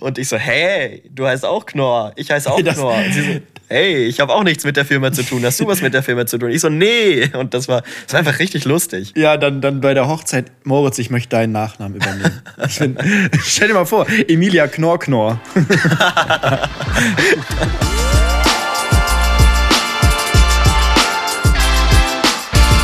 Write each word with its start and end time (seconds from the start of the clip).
Und 0.00 0.16
ich 0.16 0.28
so, 0.28 0.38
hey, 0.38 1.02
du 1.10 1.26
heißt 1.26 1.44
auch 1.44 1.66
Knorr, 1.66 2.12
ich 2.16 2.30
heiße 2.30 2.50
auch 2.50 2.62
das 2.64 2.76
Knorr. 2.76 2.96
Und 2.96 3.12
sie 3.12 3.20
so, 3.20 3.40
hey, 3.68 4.04
ich 4.06 4.20
habe 4.20 4.32
auch 4.32 4.42
nichts 4.42 4.64
mit 4.64 4.76
der 4.76 4.86
Firma 4.86 5.12
zu 5.12 5.22
tun. 5.22 5.44
Hast 5.44 5.60
du 5.60 5.66
was 5.66 5.82
mit 5.82 5.92
der 5.92 6.02
Firma 6.02 6.24
zu 6.24 6.38
tun? 6.38 6.50
Ich 6.50 6.62
so, 6.62 6.70
nee. 6.70 7.28
Und 7.34 7.52
das 7.52 7.68
war, 7.68 7.82
das 8.04 8.14
war 8.14 8.20
einfach 8.20 8.38
richtig 8.38 8.64
lustig. 8.64 9.12
Ja, 9.16 9.36
dann, 9.36 9.60
dann 9.60 9.82
bei 9.82 9.92
der 9.92 10.08
Hochzeit, 10.08 10.50
Moritz, 10.64 10.98
ich 10.98 11.10
möchte 11.10 11.28
deinen 11.30 11.52
Nachnamen 11.52 11.96
übernehmen. 11.96 12.40
Bin, 12.78 12.96
stell 13.44 13.68
dir 13.68 13.74
mal 13.74 13.84
vor, 13.84 14.06
Emilia 14.28 14.66
Knorr 14.66 14.98
Knorr. 14.98 15.38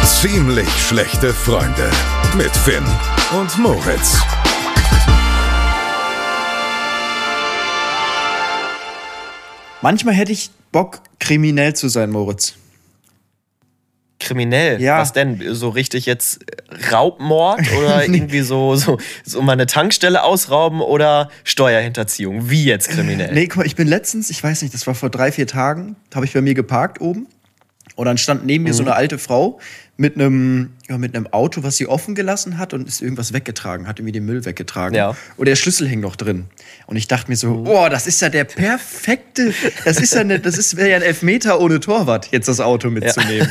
Ziemlich 0.04 0.68
schlechte 0.88 1.32
Freunde 1.32 1.90
mit 2.36 2.54
Finn 2.56 2.84
und 3.38 3.56
Moritz. 3.58 4.20
Manchmal 9.82 10.14
hätte 10.14 10.32
ich 10.32 10.50
Bock, 10.72 11.00
kriminell 11.18 11.74
zu 11.74 11.88
sein, 11.88 12.10
Moritz. 12.10 12.54
Kriminell? 14.20 14.80
Ja. 14.82 14.98
Was 14.98 15.12
denn? 15.12 15.40
So 15.54 15.68
richtig 15.68 16.04
jetzt 16.04 16.40
Raubmord 16.90 17.60
oder 17.78 18.02
irgendwie 18.04 18.40
so, 18.40 18.74
so, 18.74 18.98
so 19.24 19.40
mal 19.42 19.52
eine 19.52 19.66
Tankstelle 19.66 20.24
ausrauben 20.24 20.80
oder 20.80 21.30
Steuerhinterziehung? 21.44 22.50
Wie 22.50 22.64
jetzt 22.64 22.88
kriminell? 22.90 23.32
Nee, 23.32 23.46
guck 23.46 23.58
mal, 23.58 23.66
ich 23.66 23.76
bin 23.76 23.86
letztens, 23.86 24.28
ich 24.30 24.42
weiß 24.42 24.62
nicht, 24.62 24.74
das 24.74 24.86
war 24.88 24.94
vor 24.96 25.08
drei, 25.10 25.30
vier 25.30 25.46
Tagen, 25.46 25.94
habe 26.14 26.26
ich 26.26 26.32
bei 26.32 26.40
mir 26.40 26.54
geparkt 26.54 27.00
oben. 27.00 27.28
Und 27.94 28.06
dann 28.06 28.18
stand 28.18 28.44
neben 28.44 28.64
mir 28.64 28.74
so 28.74 28.82
Mhm. 28.82 28.88
eine 28.88 28.96
alte 28.96 29.18
Frau 29.18 29.60
mit 30.00 30.14
einem, 30.14 30.70
ja, 30.88 30.96
mit 30.96 31.16
einem 31.16 31.26
Auto, 31.26 31.64
was 31.64 31.76
sie 31.76 31.88
offen 31.88 32.14
gelassen 32.14 32.56
hat 32.56 32.72
und 32.72 32.86
ist 32.86 33.02
irgendwas 33.02 33.32
weggetragen, 33.32 33.88
hat 33.88 33.98
irgendwie 33.98 34.12
den 34.12 34.24
Müll 34.24 34.44
weggetragen. 34.44 34.94
Ja. 34.94 35.16
Und 35.36 35.48
der 35.48 35.56
Schlüssel 35.56 35.88
hing 35.88 35.98
noch 35.98 36.14
drin. 36.14 36.44
Und 36.86 36.96
ich 36.96 37.08
dachte 37.08 37.28
mir 37.28 37.36
so, 37.36 37.48
Mhm. 37.48 37.64
boah, 37.64 37.90
das 37.90 38.06
ist 38.06 38.20
ja 38.22 38.28
der 38.28 38.44
perfekte, 38.44 39.52
das 39.84 40.00
ist 40.00 40.14
ja 40.14 40.20
eine, 40.20 40.38
das 40.38 40.56
ist, 40.56 40.76
wäre 40.76 40.90
ja 40.90 40.96
ein 40.96 41.02
Elfmeter 41.02 41.60
ohne 41.60 41.80
Torwart, 41.80 42.28
jetzt 42.30 42.46
das 42.46 42.60
Auto 42.60 42.90
mitzunehmen. 42.90 43.48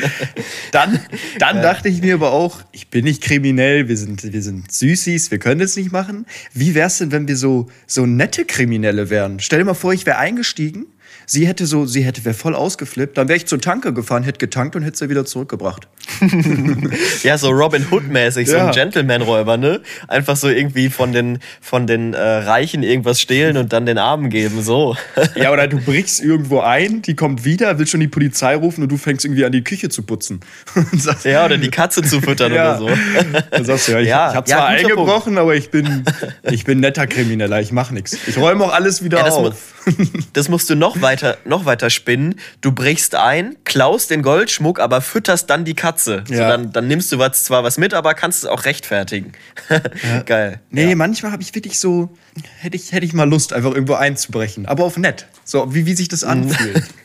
dann 0.72 1.00
dann 1.38 1.62
dachte 1.62 1.88
ich 1.88 2.02
mir 2.02 2.12
aber 2.14 2.32
auch, 2.32 2.60
ich 2.72 2.88
bin 2.88 3.04
nicht 3.04 3.22
kriminell, 3.22 3.88
wir 3.88 3.96
sind, 3.96 4.22
wir 4.32 4.42
sind 4.42 4.70
Süßis, 4.70 5.30
wir 5.30 5.38
können 5.38 5.60
das 5.60 5.76
nicht 5.76 5.92
machen. 5.92 6.26
Wie 6.52 6.74
wär's 6.74 6.98
denn, 6.98 7.10
wenn 7.10 7.26
wir 7.26 7.38
so, 7.38 7.68
so 7.86 8.04
nette 8.04 8.44
Kriminelle 8.44 9.08
wären? 9.08 9.40
Stell 9.40 9.60
dir 9.60 9.64
mal 9.64 9.72
vor, 9.74 9.94
ich 9.94 10.04
wäre 10.04 10.18
eingestiegen, 10.18 10.84
sie 11.30 11.46
hätte 11.46 11.64
so, 11.64 11.86
sie 11.86 12.02
hätte, 12.02 12.24
wäre 12.24 12.34
voll 12.34 12.56
ausgeflippt, 12.56 13.16
dann 13.16 13.28
wäre 13.28 13.36
ich 13.36 13.46
zur 13.46 13.60
Tanke 13.60 13.92
gefahren, 13.92 14.24
hätte 14.24 14.38
getankt 14.38 14.74
und 14.74 14.82
hätte 14.82 14.98
sie 14.98 15.08
wieder 15.10 15.24
zurückgebracht. 15.24 15.86
Ja, 17.22 17.38
so 17.38 17.50
Robin 17.50 17.86
Hood-mäßig, 17.90 18.48
so 18.48 18.56
Ja. 18.56 18.66
ein 18.68 18.72
Gentleman-Räuber, 18.72 19.56
ne? 19.56 19.80
Einfach 20.08 20.36
so 20.36 20.48
irgendwie 20.48 20.88
von 20.88 21.12
den, 21.12 21.38
von 21.60 21.86
den 21.86 22.14
äh, 22.14 22.18
Reichen 22.20 22.82
irgendwas 22.82 23.20
stehlen 23.20 23.56
und 23.56 23.72
dann 23.72 23.86
den 23.86 23.98
Armen 23.98 24.30
geben, 24.30 24.62
so. 24.62 24.96
Ja, 25.36 25.52
oder 25.52 25.68
du 25.68 25.78
brichst 25.84 26.20
irgendwo 26.20 26.60
ein, 26.60 27.02
die 27.02 27.14
kommt 27.14 27.44
wieder, 27.44 27.78
will 27.78 27.86
schon 27.86 28.00
die 28.00 28.08
Polizei 28.08 28.56
rufen 28.56 28.82
und 28.82 28.88
du 28.90 28.96
fängst 28.96 29.24
irgendwie 29.24 29.44
an, 29.44 29.52
die 29.52 29.62
Küche 29.62 29.88
zu 29.88 30.02
putzen. 30.02 30.40
Sagst, 30.92 31.24
ja, 31.26 31.44
oder 31.44 31.58
die 31.58 31.70
Katze 31.70 32.02
zu 32.02 32.20
füttern 32.20 32.52
Ja. 32.52 32.78
oder 32.78 32.78
so. 32.78 32.90
Dann 33.50 33.64
sagst 33.64 33.88
du, 33.88 33.92
ja, 33.92 34.00
ich, 34.00 34.08
Ja, 34.08 34.30
ich 34.30 34.36
habe 34.36 34.48
zwar 34.50 34.66
eingebrochen, 34.66 35.38
aber 35.38 35.54
ich 35.54 35.70
bin, 35.70 36.04
ich 36.50 36.64
bin 36.64 36.80
netter 36.80 37.06
Krimineller, 37.06 37.60
ich 37.60 37.70
mache 37.72 37.94
nichts. 37.94 38.16
Ich 38.26 38.36
räume 38.38 38.64
auch 38.64 38.72
alles 38.72 39.04
wieder 39.04 39.30
auf. 39.32 39.79
Das 40.32 40.48
musst 40.48 40.68
du 40.70 40.74
noch 40.74 41.00
weiter, 41.00 41.38
noch 41.44 41.64
weiter 41.64 41.90
spinnen. 41.90 42.36
Du 42.60 42.72
brichst 42.72 43.14
ein, 43.14 43.56
klaust 43.64 44.10
den 44.10 44.22
Goldschmuck, 44.22 44.78
aber 44.80 45.00
fütterst 45.00 45.48
dann 45.50 45.64
die 45.64 45.74
Katze. 45.74 46.24
So, 46.28 46.34
Ja. 46.34 46.48
dann, 46.48 46.72
dann 46.72 46.86
nimmst 46.88 47.10
du 47.12 47.18
was, 47.18 47.44
zwar 47.44 47.64
was 47.64 47.78
mit, 47.78 47.94
aber 47.94 48.14
kannst 48.14 48.38
es 48.44 48.48
auch 48.48 48.64
rechtfertigen. 48.64 49.32
Geil. 50.26 50.60
Nee, 50.70 50.94
manchmal 50.94 51.32
habe 51.32 51.42
ich 51.42 51.54
wirklich 51.54 51.78
so, 51.78 52.10
hätte 52.58 52.76
ich, 52.76 52.92
hätte 52.92 53.06
ich 53.06 53.12
mal 53.12 53.28
Lust, 53.28 53.52
einfach 53.52 53.72
irgendwo 53.72 53.94
einzubrechen. 53.94 54.66
Aber 54.66 54.84
auf 54.84 54.96
nett. 54.96 55.26
So, 55.44 55.74
wie, 55.74 55.86
wie 55.86 55.94
sich 55.94 56.08
das 56.08 56.22
anfühlt. 56.24 56.84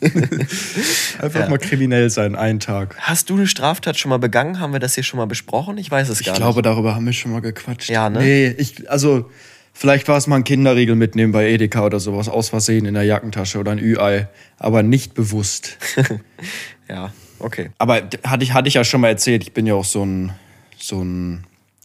einfach 1.20 1.40
Ja. 1.40 1.48
mal 1.48 1.58
kriminell 1.58 2.10
sein, 2.10 2.36
einen 2.36 2.60
Tag. 2.60 2.96
Hast 3.00 3.30
du 3.30 3.34
eine 3.34 3.46
Straftat 3.46 3.98
schon 3.98 4.10
mal 4.10 4.18
begangen? 4.18 4.60
Haben 4.60 4.72
wir 4.72 4.80
das 4.80 4.94
hier 4.94 5.04
schon 5.04 5.18
mal 5.18 5.26
besprochen? 5.26 5.78
Ich 5.78 5.90
weiß 5.90 6.08
es 6.08 6.20
Ich 6.20 6.26
gar 6.26 6.36
glaube, 6.36 6.58
nicht. 6.58 6.66
darüber 6.66 6.94
haben 6.94 7.06
wir 7.06 7.12
schon 7.12 7.32
mal 7.32 7.40
gequatscht. 7.40 7.88
Ja, 7.88 8.08
ne? 8.10 8.18
Nee, 8.20 8.48
ich, 8.58 8.88
also, 8.90 9.30
vielleicht 9.76 10.08
war 10.08 10.16
es 10.16 10.26
mal 10.26 10.36
ein 10.36 10.44
Kinderriegel 10.44 10.96
mitnehmen 10.96 11.32
bei 11.32 11.48
Edeka 11.48 11.84
oder 11.84 12.00
sowas, 12.00 12.28
aus 12.28 12.48
Versehen 12.48 12.86
in 12.86 12.94
der 12.94 13.02
Jackentasche 13.04 13.58
oder 13.58 13.72
ein 13.72 13.78
Ü-Ei, 13.78 14.28
aber 14.58 14.82
nicht 14.82 15.14
bewusst. 15.14 15.78
Ja, 16.88 17.12
okay. 17.40 17.70
Aber 17.78 18.02
hatte 18.24 18.44
ich, 18.44 18.54
hatte 18.54 18.68
ich 18.68 18.74
ja 18.74 18.84
schon 18.84 19.00
mal 19.00 19.08
erzählt, 19.08 19.42
ich 19.42 19.52
bin 19.52 19.66
ja 19.66 19.74
auch 19.74 19.84
so 19.84 20.04
ein, 20.04 20.32
so 20.78 21.02
ein 21.02 21.44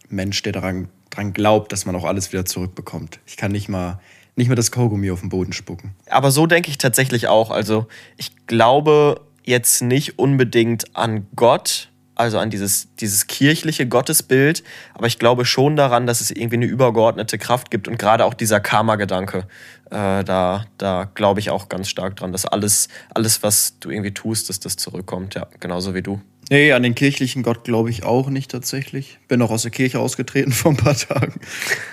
Mensch, 0.09 0.41
der 0.44 0.53
daran, 0.53 0.90
daran 1.09 1.34
glaubt, 1.34 1.72
dass 1.72 1.88
man 1.88 1.96
auch 1.96 2.03
alles 2.03 2.31
wieder 2.31 2.46
zurückbekommt. 2.46 3.19
Ich 3.25 3.35
kann 3.35 3.51
nicht 3.51 3.68
mal, 3.68 4.00
nicht 4.35 4.47
mal 4.47 4.53
das 4.56 4.72
Kaugummi 4.72 5.09
auf 5.09 5.22
den 5.22 5.30
Boden 5.30 5.53
spucken. 5.53 5.96
Aber 6.07 6.30
so 6.30 6.46
denke 6.46 6.69
ich 6.69 6.78
tatsächlich 6.78 7.28
auch. 7.28 7.50
Also 7.50 7.88
ich 8.18 8.46
glaube 8.46 9.22
jetzt 9.44 9.81
nicht 9.81 10.19
unbedingt 10.19 10.96
an 10.96 11.25
Gott, 11.35 11.90
also 12.16 12.39
an 12.39 12.49
dieses, 12.49 12.94
dieses 12.95 13.27
kirchliche 13.27 13.88
Gottesbild, 13.88 14.63
aber 14.94 15.07
ich 15.07 15.19
glaube 15.19 15.45
schon 15.45 15.75
daran, 15.75 16.05
dass 16.05 16.22
es 16.22 16.31
irgendwie 16.31 16.57
eine 16.57 16.66
übergeordnete 16.66 17.38
Kraft 17.38 17.72
gibt 17.72 17.88
und 17.88 17.97
gerade 17.97 18.25
auch 18.25 18.33
dieser 18.33 18.59
Karma-Gedanke, 18.59 19.47
äh, 19.89 20.23
da, 20.23 20.66
da 20.77 21.09
glaube 21.13 21.39
ich 21.39 21.50
auch 21.50 21.69
ganz 21.69 21.89
stark 21.89 22.16
dran, 22.17 22.31
dass 22.31 22.45
alles, 22.45 22.89
alles, 23.13 23.44
was 23.44 23.79
du 23.79 23.89
irgendwie 23.89 24.13
tust, 24.13 24.50
dass 24.50 24.59
das 24.59 24.75
zurückkommt. 24.75 25.35
Ja, 25.35 25.47
genauso 25.59 25.94
wie 25.94 26.01
du. 26.01 26.21
Nee, 26.50 26.74
an 26.74 26.84
den 26.84 26.96
kirchlichen 26.96 27.44
Gott 27.44 27.63
glaube 27.63 27.90
ich 27.90 28.03
auch 28.03 28.29
nicht 28.29 28.52
tatsächlich. 28.52 29.19
Bin 29.28 29.41
auch 29.41 29.52
aus 29.52 29.62
der 29.62 29.72
Kirche 29.72 30.00
ausgetreten 30.00 30.52
vor 30.52 30.72
ein 30.72 30.78
paar 30.78 30.97
Tagen. 30.97 31.40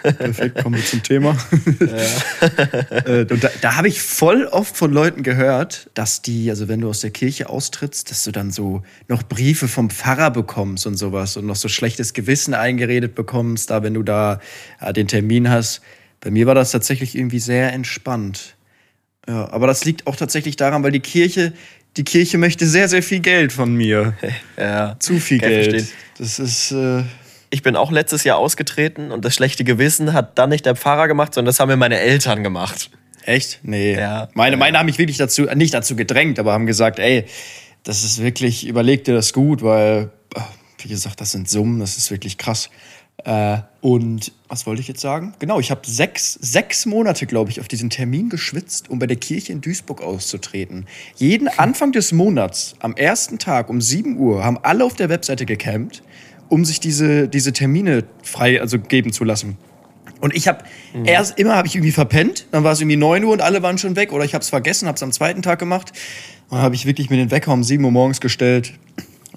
Perfekt, 0.02 0.62
kommen 0.62 0.76
wir 0.76 0.84
zum 0.84 1.02
Thema. 1.02 1.36
Äh, 2.90 3.26
und 3.30 3.44
da 3.44 3.50
da 3.60 3.76
habe 3.76 3.88
ich 3.88 4.00
voll 4.00 4.44
oft 4.46 4.76
von 4.76 4.92
Leuten 4.92 5.22
gehört, 5.22 5.90
dass 5.94 6.22
die, 6.22 6.50
also 6.50 6.68
wenn 6.68 6.80
du 6.80 6.88
aus 6.88 7.00
der 7.00 7.10
Kirche 7.10 7.48
austrittst, 7.48 8.10
dass 8.10 8.24
du 8.24 8.32
dann 8.32 8.50
so 8.50 8.82
noch 9.08 9.22
Briefe 9.22 9.68
vom 9.68 9.90
Pfarrer 9.90 10.30
bekommst 10.30 10.86
und 10.86 10.96
sowas 10.96 11.36
und 11.36 11.46
noch 11.46 11.56
so 11.56 11.68
schlechtes 11.68 12.12
Gewissen 12.12 12.54
eingeredet 12.54 13.14
bekommst, 13.14 13.70
da 13.70 13.82
wenn 13.82 13.94
du 13.94 14.02
da 14.02 14.40
äh, 14.80 14.92
den 14.92 15.08
Termin 15.08 15.50
hast. 15.50 15.82
Bei 16.20 16.30
mir 16.30 16.46
war 16.46 16.54
das 16.54 16.70
tatsächlich 16.70 17.16
irgendwie 17.16 17.40
sehr 17.40 17.72
entspannt. 17.72 18.56
Ja, 19.28 19.50
aber 19.50 19.66
das 19.66 19.84
liegt 19.84 20.06
auch 20.06 20.16
tatsächlich 20.16 20.56
daran, 20.56 20.82
weil 20.82 20.92
die 20.92 21.00
Kirche, 21.00 21.52
die 21.96 22.04
Kirche 22.04 22.38
möchte 22.38 22.66
sehr, 22.66 22.88
sehr 22.88 23.02
viel 23.02 23.20
Geld 23.20 23.52
von 23.52 23.74
mir. 23.74 24.14
Ja, 24.56 24.96
Zu 24.98 25.18
viel 25.18 25.38
Geld. 25.38 25.70
verstehen. 25.70 25.88
Das 26.18 26.38
ist. 26.38 26.72
Äh, 26.72 27.02
Ich 27.50 27.62
bin 27.62 27.76
auch 27.76 27.90
letztes 27.90 28.24
Jahr 28.24 28.38
ausgetreten 28.38 29.10
und 29.10 29.24
das 29.24 29.34
schlechte 29.34 29.64
Gewissen 29.64 30.12
hat 30.12 30.38
dann 30.38 30.50
nicht 30.50 30.66
der 30.66 30.76
Pfarrer 30.76 31.08
gemacht, 31.08 31.34
sondern 31.34 31.46
das 31.46 31.60
haben 31.60 31.68
mir 31.68 31.76
meine 31.76 31.98
Eltern 31.98 32.42
gemacht. 32.42 32.90
echt? 33.24 33.60
Nee. 33.62 33.94
Ja. 33.94 34.28
Meine, 34.34 34.56
meine 34.56 34.78
haben 34.78 34.86
mich 34.86 34.98
wirklich 34.98 35.16
dazu, 35.16 35.42
nicht 35.54 35.74
dazu 35.74 35.96
gedrängt, 35.96 36.38
aber 36.38 36.52
haben 36.52 36.66
gesagt, 36.66 36.98
ey, 36.98 37.24
das 37.84 38.04
ist 38.04 38.22
wirklich, 38.22 38.66
überleg 38.66 39.04
dir 39.04 39.14
das 39.14 39.32
gut, 39.32 39.62
weil, 39.62 40.10
wie 40.82 40.88
gesagt, 40.88 41.20
das 41.20 41.30
sind 41.32 41.48
Summen, 41.48 41.78
das 41.80 41.96
ist 41.96 42.10
wirklich 42.10 42.36
krass. 42.36 42.68
Äh, 43.24 43.58
und 43.80 44.32
was 44.48 44.66
wollte 44.66 44.80
ich 44.80 44.88
jetzt 44.88 45.00
sagen? 45.00 45.34
Genau, 45.38 45.60
ich 45.60 45.70
habe 45.70 45.82
sechs, 45.84 46.34
sechs 46.34 46.86
Monate, 46.86 47.26
glaube 47.26 47.50
ich, 47.50 47.60
auf 47.60 47.68
diesen 47.68 47.90
Termin 47.90 48.28
geschwitzt, 48.28 48.90
um 48.90 48.98
bei 48.98 49.06
der 49.06 49.16
Kirche 49.16 49.52
in 49.52 49.60
Duisburg 49.60 50.02
auszutreten. 50.02 50.86
Jeden 51.16 51.48
Anfang 51.48 51.92
des 51.92 52.12
Monats, 52.12 52.74
am 52.80 52.94
ersten 52.94 53.38
Tag 53.38 53.68
um 53.68 53.80
7 53.80 54.16
Uhr, 54.16 54.44
haben 54.44 54.58
alle 54.62 54.84
auf 54.84 54.94
der 54.94 55.08
Webseite 55.08 55.46
gecampt, 55.46 56.02
um 56.48 56.64
sich 56.64 56.80
diese, 56.80 57.28
diese 57.28 57.52
Termine 57.52 58.04
frei, 58.22 58.60
also 58.60 58.78
geben 58.78 59.12
zu 59.12 59.24
lassen. 59.24 59.58
Und 60.20 60.34
ich 60.34 60.48
habe 60.48 60.64
erst 61.04 61.38
immer 61.38 61.54
habe 61.54 61.68
ich 61.68 61.76
irgendwie 61.76 61.92
verpennt, 61.92 62.46
dann 62.50 62.64
war 62.64 62.72
es 62.72 62.80
irgendwie 62.80 62.96
9 62.96 63.22
Uhr 63.22 63.32
und 63.32 63.40
alle 63.40 63.62
waren 63.62 63.78
schon 63.78 63.94
weg 63.94 64.12
oder 64.12 64.24
ich 64.24 64.34
habe 64.34 64.42
es 64.42 64.48
vergessen, 64.48 64.88
habe 64.88 64.96
es 64.96 65.02
am 65.02 65.12
zweiten 65.12 65.42
Tag 65.42 65.60
gemacht. 65.60 65.92
Und 66.48 66.56
dann 66.56 66.62
habe 66.62 66.74
ich 66.74 66.86
wirklich 66.86 67.10
mir 67.10 67.16
den 67.16 67.30
Wecker 67.30 67.52
um 67.52 67.62
7 67.62 67.84
Uhr 67.84 67.92
morgens 67.92 68.20
gestellt 68.20 68.72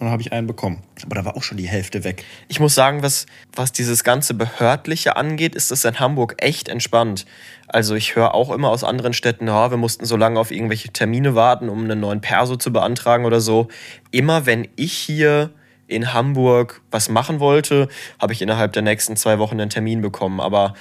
und 0.02 0.06
dann 0.06 0.14
habe 0.14 0.24
ich 0.24 0.34
einen 0.34 0.48
bekommen. 0.48 0.82
Aber 1.04 1.14
da 1.14 1.26
war 1.26 1.38
auch 1.38 1.44
schon 1.44 1.60
die 1.60 1.68
Hälfte 1.68 2.04
weg. 2.04 2.26
Ich 2.48 2.60
muss 2.60 2.74
sagen, 2.74 3.04
was, 3.04 3.28
was 3.56 3.72
dieses 3.72 4.04
ganze 4.04 4.34
Behördliche 4.34 5.16
angeht, 5.16 5.54
ist 5.54 5.72
es 5.72 5.86
in 5.86 6.00
Hamburg 6.00 6.38
echt 6.40 6.70
entspannt. 6.70 7.28
Also 7.68 7.94
ich 7.94 8.16
höre 8.16 8.34
auch 8.34 8.50
immer 8.50 8.70
aus 8.70 8.84
anderen 8.84 9.14
Städten, 9.14 9.46
ja, 9.46 9.70
wir 9.70 9.78
mussten 9.78 10.06
so 10.06 10.18
lange 10.18 10.40
auf 10.40 10.50
irgendwelche 10.50 10.92
Termine 10.92 11.36
warten, 11.36 11.70
um 11.70 11.84
einen 11.84 12.00
neuen 12.00 12.20
Perso 12.20 12.56
zu 12.56 12.74
beantragen 12.74 13.26
oder 13.26 13.42
so. 13.42 13.68
Immer 14.10 14.48
wenn 14.48 14.68
ich 14.76 14.94
hier 14.94 15.52
in 15.86 16.14
Hamburg 16.14 16.82
was 16.90 17.08
machen 17.08 17.40
wollte, 17.40 17.88
habe 18.20 18.34
ich 18.34 18.42
innerhalb 18.42 18.74
der 18.74 18.82
nächsten 18.82 19.16
zwei 19.16 19.38
Wochen 19.38 19.62
einen 19.62 19.70
Termin 19.70 20.02
bekommen. 20.02 20.40
Aber 20.40 20.74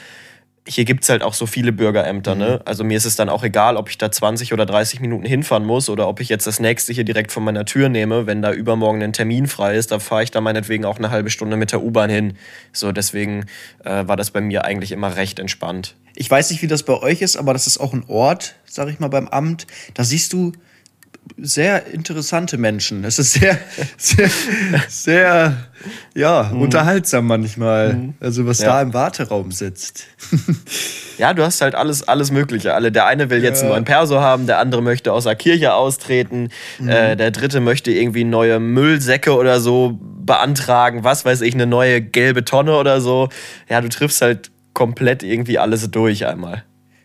hier 0.69 0.85
gibt 0.85 1.05
es 1.05 1.09
halt 1.09 1.23
auch 1.23 1.35
so 1.35 1.47
viele 1.47 1.73
Bürgerämter. 1.73 2.35
Ne? 2.35 2.61
Also 2.65 2.85
mir 2.85 2.97
ist 2.97 3.07
es 3.07 3.17
dann 3.17 3.29
auch 3.29 3.43
egal, 3.43 3.77
ob 3.77 3.89
ich 3.89 3.99
da 3.99 4.11
20 4.11 4.53
oder 4.53 4.67
30 4.67 5.01
Minuten 5.01 5.25
hinfahren 5.25 5.65
muss 5.65 5.89
oder 5.89 6.07
ob 6.07 6.21
ich 6.21 6.29
jetzt 6.29 6.47
das 6.47 6.61
nächste 6.61 6.93
hier 6.93 7.05
direkt 7.05 7.33
von 7.33 7.43
meiner 7.43 7.65
Tür 7.65 7.89
nehme. 7.89 8.27
Wenn 8.27 8.43
da 8.43 8.53
übermorgen 8.53 9.03
ein 9.03 9.13
Termin 9.13 9.47
frei 9.47 9.75
ist, 9.77 9.91
da 9.91 9.99
fahre 9.99 10.23
ich 10.23 10.31
da 10.31 10.41
meinetwegen 10.41 10.85
auch 10.85 10.99
eine 10.99 11.11
halbe 11.11 11.31
Stunde 11.31 11.57
mit 11.57 11.73
der 11.73 11.83
U-Bahn 11.83 12.11
hin. 12.11 12.35
So, 12.73 12.93
deswegen 12.93 13.47
äh, 13.85 14.07
war 14.07 14.17
das 14.17 14.31
bei 14.31 14.41
mir 14.41 14.65
eigentlich 14.65 14.93
immer 14.93 15.17
recht 15.17 15.39
entspannt. 15.39 15.97
Ich 16.15 16.31
weiß 16.31 16.51
nicht, 16.51 16.61
wie 16.63 16.67
das 16.67 16.83
bei 16.83 16.95
euch 16.95 17.23
ist, 17.23 17.37
aber 17.37 17.53
das 17.55 17.67
ist 17.67 17.79
auch 17.79 17.95
ein 17.95 18.05
Ort, 18.07 18.57
sag 18.67 18.89
ich 18.89 19.01
mal, 19.01 19.09
beim 19.09 19.29
Amt. 19.29 19.67
Da 19.95 20.05
siehst 20.05 20.33
du 20.33 20.53
sehr 21.43 21.87
interessante 21.87 22.59
Menschen. 22.59 23.05
Es 23.05 23.19
ist 23.19 23.33
sehr, 23.33 23.59
sehr, 23.97 24.31
sehr, 24.89 25.57
ja, 26.15 26.51
mhm. 26.53 26.63
unterhaltsam 26.63 27.27
manchmal. 27.27 27.95
Mhm. 27.95 28.15
Also, 28.21 28.47
was 28.47 28.61
ja. 28.61 28.69
da 28.69 28.83
im 28.83 28.95
Warteraum 28.95 29.53
sitzt. 29.53 30.07
ja, 31.19 31.35
du 31.35 31.43
hast 31.43 31.61
halt 31.61 31.75
alles, 31.75 32.07
alles 32.07 32.31
Mögliche. 32.31 32.75
Alle, 32.75 32.93
der 32.93 33.07
eine 33.07 33.31
will 33.31 33.43
jetzt 33.43 33.59
ja. 33.59 33.63
einen 33.63 33.73
neuen 33.73 33.85
Perso 33.85 34.21
haben, 34.21 34.47
der 34.47 34.59
andere 34.59 34.83
möchte 34.83 35.13
aus 35.13 35.25
der 35.25 35.37
Kirche 35.37 35.75
austreten, 35.75 36.51
mhm. 36.79 36.89
äh, 36.89 37.17
der 37.17 37.31
dritte 37.31 37.61
möchte 37.61 37.91
irgendwie 37.91 38.25
neue 38.25 38.61
Müllsäcke 38.61 39.35
oder 39.35 39.61
so 39.61 39.99
beantragen, 40.01 41.05
was 41.05 41.25
weiß 41.25 41.41
ich, 41.41 41.55
eine 41.55 41.67
neue 41.67 42.01
gelbe 42.01 42.45
Tonne 42.45 42.77
oder 42.77 43.01
so. 43.01 43.29
Ja, 43.69 43.81
du 43.81 43.89
triffst 43.89 44.21
halt 44.21 44.51
komplett 44.75 45.23
irgendwie 45.23 45.59
alles 45.59 45.91
durch 45.91 46.27
einmal. 46.27 46.65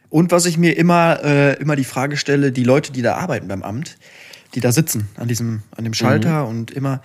Und 0.10 0.32
was 0.32 0.46
ich 0.46 0.58
mir 0.58 0.78
immer, 0.78 1.20
äh, 1.24 1.60
immer 1.60 1.76
die 1.76 1.84
Frage 1.84 2.16
stelle, 2.16 2.52
die 2.52 2.64
Leute, 2.64 2.94
die 2.94 3.02
da 3.02 3.16
arbeiten 3.16 3.48
beim 3.48 3.64
Amt, 3.64 3.98
die 4.56 4.62
da 4.62 4.72
sitzen 4.72 5.08
an 5.18 5.28
diesem, 5.28 5.64
an 5.76 5.84
dem 5.84 5.94
Schalter 5.94 6.44
mhm. 6.44 6.50
und 6.50 6.72
immer, 6.72 7.02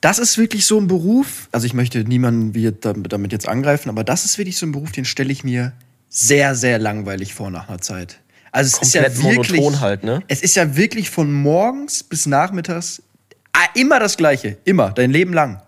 das 0.00 0.18
ist 0.18 0.36
wirklich 0.36 0.66
so 0.66 0.78
ein 0.78 0.86
Beruf, 0.86 1.48
also 1.52 1.66
ich 1.66 1.72
möchte 1.72 2.04
niemanden 2.04 2.52
damit 2.82 3.32
jetzt 3.32 3.48
angreifen, 3.48 3.88
aber 3.88 4.04
das 4.04 4.24
ist 4.24 4.36
wirklich 4.36 4.58
so 4.58 4.66
ein 4.66 4.72
Beruf, 4.72 4.92
den 4.92 5.04
stelle 5.04 5.32
ich 5.32 5.44
mir 5.44 5.72
sehr, 6.10 6.54
sehr 6.54 6.78
langweilig 6.78 7.34
vor 7.34 7.50
nach 7.50 7.68
einer 7.68 7.80
Zeit. 7.80 8.20
Also 8.52 8.68
es 8.68 8.92
Komplett 8.92 9.12
ist 9.12 9.22
ja 9.22 9.30
wirklich, 9.32 9.80
halt, 9.80 10.04
ne? 10.04 10.22
Es 10.28 10.42
ist 10.42 10.54
ja 10.54 10.76
wirklich 10.76 11.10
von 11.10 11.32
morgens 11.32 12.04
bis 12.04 12.26
nachmittags 12.26 13.02
ah, 13.52 13.66
immer 13.74 13.98
das 13.98 14.16
Gleiche, 14.16 14.58
immer, 14.64 14.90
dein 14.90 15.10
Leben 15.10 15.32
lang. 15.32 15.62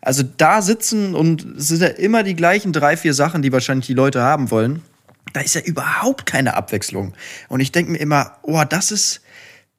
Also 0.00 0.24
da 0.24 0.62
sitzen 0.62 1.14
und 1.14 1.44
es 1.56 1.68
sind 1.68 1.82
ja 1.82 1.88
immer 1.88 2.24
die 2.24 2.34
gleichen 2.34 2.72
drei, 2.72 2.96
vier 2.96 3.14
Sachen, 3.14 3.42
die 3.42 3.52
wahrscheinlich 3.52 3.86
die 3.86 3.94
Leute 3.94 4.22
haben 4.22 4.50
wollen. 4.50 4.82
Da 5.32 5.40
ist 5.40 5.54
ja 5.54 5.60
überhaupt 5.60 6.26
keine 6.26 6.54
Abwechslung. 6.54 7.14
Und 7.48 7.60
ich 7.60 7.70
denke 7.70 7.92
mir 7.92 7.98
immer, 7.98 8.38
oh, 8.42 8.64
das 8.68 8.90
ist, 8.90 9.20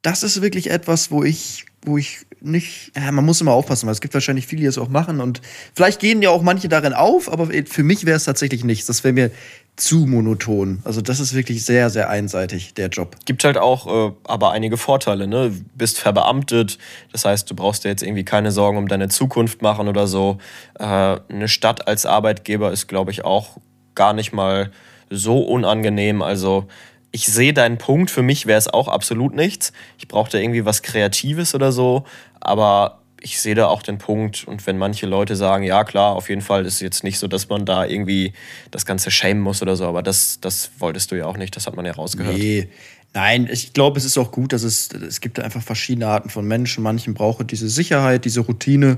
das 0.03 0.21
ist 0.21 0.41
wirklich 0.41 0.69
etwas, 0.69 1.09
wo 1.09 1.23
ich, 1.23 1.65
wo 1.85 1.97
ich 1.97 2.19
nicht, 2.41 2.91
ja, 2.95 3.11
man 3.11 3.25
muss 3.25 3.41
immer 3.41 3.53
aufpassen, 3.53 3.87
weil 3.87 3.93
es 3.93 4.01
gibt 4.01 4.13
wahrscheinlich 4.13 4.45
viele, 4.45 4.61
die 4.61 4.67
es 4.67 4.77
auch 4.77 4.89
machen 4.89 5.21
und 5.21 5.41
vielleicht 5.73 5.99
gehen 5.99 6.21
ja 6.21 6.29
auch 6.29 6.41
manche 6.41 6.67
darin 6.67 6.93
auf, 6.93 7.31
aber 7.31 7.49
für 7.65 7.83
mich 7.83 8.05
wäre 8.05 8.17
es 8.17 8.25
tatsächlich 8.25 8.65
nichts. 8.65 8.85
Das 8.85 9.03
wäre 9.05 9.13
mir 9.13 9.31
zu 9.77 10.05
monoton. 10.05 10.81
Also 10.83 11.01
das 11.01 11.19
ist 11.19 11.33
wirklich 11.33 11.65
sehr, 11.65 11.89
sehr 11.89 12.09
einseitig, 12.09 12.73
der 12.73 12.89
Job. 12.89 13.15
Gibt 13.25 13.43
halt 13.43 13.57
auch 13.57 14.09
äh, 14.09 14.13
aber 14.25 14.51
einige 14.51 14.77
Vorteile, 14.77 15.25
ne? 15.25 15.51
Bist 15.73 15.99
verbeamtet, 15.99 16.77
das 17.11 17.25
heißt, 17.25 17.49
du 17.49 17.55
brauchst 17.55 17.85
dir 17.85 17.89
jetzt 17.89 18.03
irgendwie 18.03 18.25
keine 18.25 18.51
Sorgen 18.51 18.77
um 18.77 18.87
deine 18.87 19.07
Zukunft 19.07 19.61
machen 19.61 19.87
oder 19.87 20.05
so. 20.05 20.37
Äh, 20.77 20.83
eine 20.83 21.47
Stadt 21.47 21.87
als 21.87 22.05
Arbeitgeber 22.05 22.71
ist, 22.71 22.87
glaube 22.87 23.11
ich, 23.11 23.23
auch 23.23 23.57
gar 23.95 24.13
nicht 24.13 24.33
mal 24.33 24.71
so 25.09 25.39
unangenehm. 25.39 26.21
Also 26.21 26.67
ich 27.13 27.27
sehe 27.27 27.53
deinen 27.53 27.77
Punkt, 27.77 28.11
für 28.11 28.23
mich 28.23 28.47
wäre 28.47 28.57
es 28.57 28.67
auch 28.67 28.87
absolut 28.87 29.35
nichts. 29.35 29.71
Ich 29.99 30.07
brauchte 30.07 30.39
irgendwie 30.39 30.65
was 30.65 30.81
Kreatives 30.81 31.53
oder 31.53 31.71
so, 31.71 32.05
aber 32.41 33.03
ich 33.21 33.39
sehe 33.39 33.55
da 33.55 33.67
auch 33.67 33.83
den 33.83 33.99
Punkt 33.99 34.45
und 34.45 34.65
wenn 34.67 34.77
manche 34.77 35.05
Leute 35.05 35.35
sagen, 35.35 35.63
ja 35.63 35.83
klar, 35.85 36.15
auf 36.15 36.27
jeden 36.27 36.41
Fall 36.41 36.65
ist 36.65 36.75
es 36.75 36.79
jetzt 36.81 37.03
nicht 37.03 37.19
so, 37.19 37.27
dass 37.27 37.47
man 37.47 37.65
da 37.65 37.85
irgendwie 37.85 38.33
das 38.71 38.85
Ganze 38.85 39.11
schämen 39.11 39.41
muss 39.41 39.61
oder 39.61 39.75
so, 39.75 39.85
aber 39.85 40.01
das, 40.01 40.39
das 40.41 40.71
wolltest 40.79 41.11
du 41.11 41.15
ja 41.15 41.27
auch 41.27 41.37
nicht, 41.37 41.55
das 41.55 41.67
hat 41.67 41.75
man 41.75 41.85
ja 41.85 41.93
rausgehört. 41.93 42.35
Nee. 42.35 42.67
Nein, 43.13 43.47
ich 43.49 43.73
glaube, 43.73 43.99
es 43.99 44.05
ist 44.05 44.17
auch 44.17 44.31
gut, 44.31 44.51
dass 44.51 44.63
es, 44.63 44.89
es 44.91 45.21
gibt 45.21 45.39
einfach 45.39 45.61
verschiedene 45.61 46.07
Arten 46.07 46.31
von 46.31 46.47
Menschen. 46.47 46.81
Manchen 46.83 47.13
brauchen 47.13 47.45
diese 47.45 47.69
Sicherheit, 47.69 48.25
diese 48.25 48.39
Routine 48.39 48.97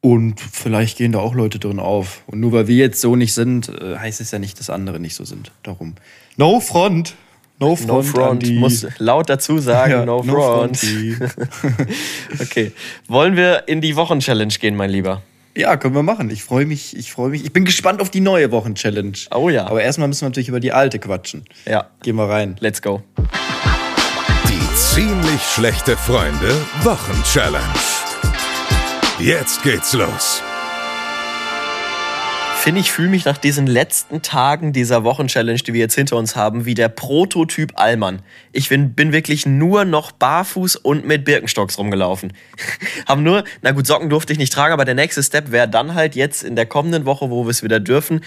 und 0.00 0.40
vielleicht 0.40 0.96
gehen 0.96 1.12
da 1.12 1.18
auch 1.18 1.34
Leute 1.34 1.58
drin 1.58 1.78
auf. 1.78 2.22
Und 2.26 2.40
nur 2.40 2.52
weil 2.52 2.66
wir 2.66 2.76
jetzt 2.76 3.00
so 3.00 3.14
nicht 3.14 3.34
sind, 3.34 3.68
äh, 3.68 3.98
heißt 3.98 4.22
es 4.22 4.30
ja 4.30 4.38
nicht, 4.38 4.58
dass 4.58 4.70
andere 4.70 5.00
nicht 5.00 5.14
so 5.14 5.26
sind. 5.26 5.52
Darum. 5.62 5.96
No 6.38 6.60
front. 6.60 7.14
No 7.58 7.74
front. 7.74 7.88
No 7.88 8.02
front. 8.02 8.54
Muss 8.54 8.86
laut 8.98 9.30
dazu 9.30 9.58
sagen, 9.58 9.92
ja, 9.92 10.04
no, 10.04 10.22
no 10.22 10.34
front. 10.34 10.78
okay. 12.40 12.72
Wollen 13.08 13.36
wir 13.36 13.66
in 13.66 13.80
die 13.80 13.96
Wochenchallenge 13.96 14.54
gehen, 14.60 14.76
mein 14.76 14.90
Lieber? 14.90 15.22
Ja, 15.56 15.78
können 15.78 15.94
wir 15.94 16.02
machen. 16.02 16.28
Ich 16.28 16.44
freue 16.44 16.66
mich, 16.66 16.94
ich 16.96 17.12
freue 17.12 17.30
mich. 17.30 17.44
Ich 17.44 17.52
bin 17.52 17.64
gespannt 17.64 18.02
auf 18.02 18.10
die 18.10 18.20
neue 18.20 18.50
Wochenchallenge. 18.50 19.12
Oh 19.34 19.48
ja. 19.48 19.66
Aber 19.66 19.82
erstmal 19.82 20.06
müssen 20.06 20.22
wir 20.22 20.28
natürlich 20.28 20.48
über 20.48 20.60
die 20.60 20.72
alte 20.72 20.98
quatschen. 20.98 21.44
Ja. 21.64 21.86
Gehen 22.02 22.16
wir 22.16 22.28
rein. 22.28 22.56
Let's 22.60 22.82
go. 22.82 23.02
Die 24.48 24.74
ziemlich 24.74 25.40
schlechte 25.42 25.96
Freunde 25.96 26.54
Wochenchallenge. 26.82 27.64
Jetzt 29.18 29.62
geht's 29.62 29.94
los. 29.94 30.42
Finn, 32.66 32.74
ich 32.74 32.90
fühle 32.90 33.10
mich 33.10 33.24
nach 33.24 33.38
diesen 33.38 33.68
letzten 33.68 34.22
Tagen 34.22 34.72
dieser 34.72 35.04
Wochenchallenge, 35.04 35.60
die 35.60 35.72
wir 35.72 35.78
jetzt 35.78 35.94
hinter 35.94 36.16
uns 36.16 36.34
haben, 36.34 36.64
wie 36.64 36.74
der 36.74 36.88
Prototyp 36.88 37.74
Allmann. 37.76 38.22
Ich 38.50 38.70
bin, 38.70 38.92
bin 38.92 39.12
wirklich 39.12 39.46
nur 39.46 39.84
noch 39.84 40.10
barfuß 40.10 40.74
und 40.74 41.06
mit 41.06 41.24
Birkenstocks 41.24 41.78
rumgelaufen. 41.78 42.32
haben 43.06 43.22
nur, 43.22 43.44
na 43.62 43.70
gut, 43.70 43.86
Socken 43.86 44.10
durfte 44.10 44.32
ich 44.32 44.40
nicht 44.40 44.52
tragen, 44.52 44.72
aber 44.72 44.84
der 44.84 44.96
nächste 44.96 45.22
Step 45.22 45.52
wäre 45.52 45.68
dann 45.68 45.94
halt 45.94 46.16
jetzt 46.16 46.42
in 46.42 46.56
der 46.56 46.66
kommenden 46.66 47.04
Woche, 47.04 47.30
wo 47.30 47.44
wir 47.44 47.50
es 47.50 47.62
wieder 47.62 47.78
dürfen, 47.78 48.22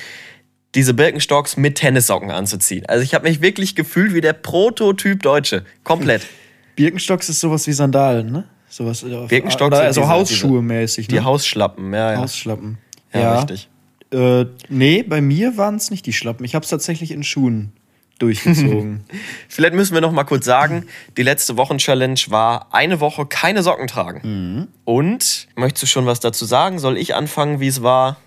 diese 0.74 0.94
Birkenstocks 0.94 1.58
mit 1.58 1.76
Tennissocken 1.76 2.32
anzuziehen. 2.32 2.86
Also 2.86 3.04
ich 3.04 3.14
habe 3.14 3.28
mich 3.28 3.42
wirklich 3.42 3.76
gefühlt 3.76 4.14
wie 4.14 4.22
der 4.22 4.32
Prototyp 4.32 5.22
Deutsche. 5.22 5.66
Komplett. 5.84 6.26
Birkenstocks 6.78 7.28
ist 7.28 7.42
sowas 7.42 7.68
wie 7.68 7.74
Sandalen, 7.74 8.32
ne? 8.32 8.46
Sowas 8.70 9.02
Birkenstocks 9.02 9.76
oder 9.76 9.82
also 9.82 10.08
Hausschuhe 10.08 10.62
mäßig. 10.62 11.10
Ne? 11.10 11.18
Die 11.18 11.24
Hausschlappen, 11.26 11.94
ja, 11.94 12.14
ja. 12.14 12.18
Hausschlappen. 12.20 12.78
Ja, 13.14 13.20
ja. 13.20 13.36
richtig. 13.40 13.68
Äh, 14.12 14.46
nee, 14.70 15.04
bei 15.04 15.22
mir 15.22 15.58
waren 15.58 15.76
es 15.76 15.92
nicht 15.92 16.06
die 16.06 16.14
Schlappen. 16.14 16.46
Ich 16.46 16.56
habe 16.56 16.64
es 16.64 16.70
tatsächlich 16.70 17.12
in 17.12 17.24
Schuhen 17.24 17.74
durchgezogen. 18.20 19.06
Vielleicht 19.50 19.74
müssen 19.74 19.94
wir 19.94 20.02
noch 20.02 20.12
mal 20.12 20.24
kurz 20.24 20.46
sagen, 20.46 20.86
die 21.18 21.24
letzte 21.24 21.58
Wochenchallenge 21.58 22.20
war 22.28 22.74
eine 22.74 23.00
Woche 23.00 23.26
keine 23.26 23.64
Socken 23.64 23.88
tragen. 23.88 24.22
Mhm. 24.24 24.68
Und 24.84 25.48
möchtest 25.56 25.84
du 25.84 25.88
schon 25.88 26.06
was 26.06 26.20
dazu 26.20 26.46
sagen? 26.46 26.80
Soll 26.80 26.98
ich 26.98 27.16
anfangen, 27.16 27.60
wie 27.60 27.68
es 27.68 27.82
war? 27.82 28.18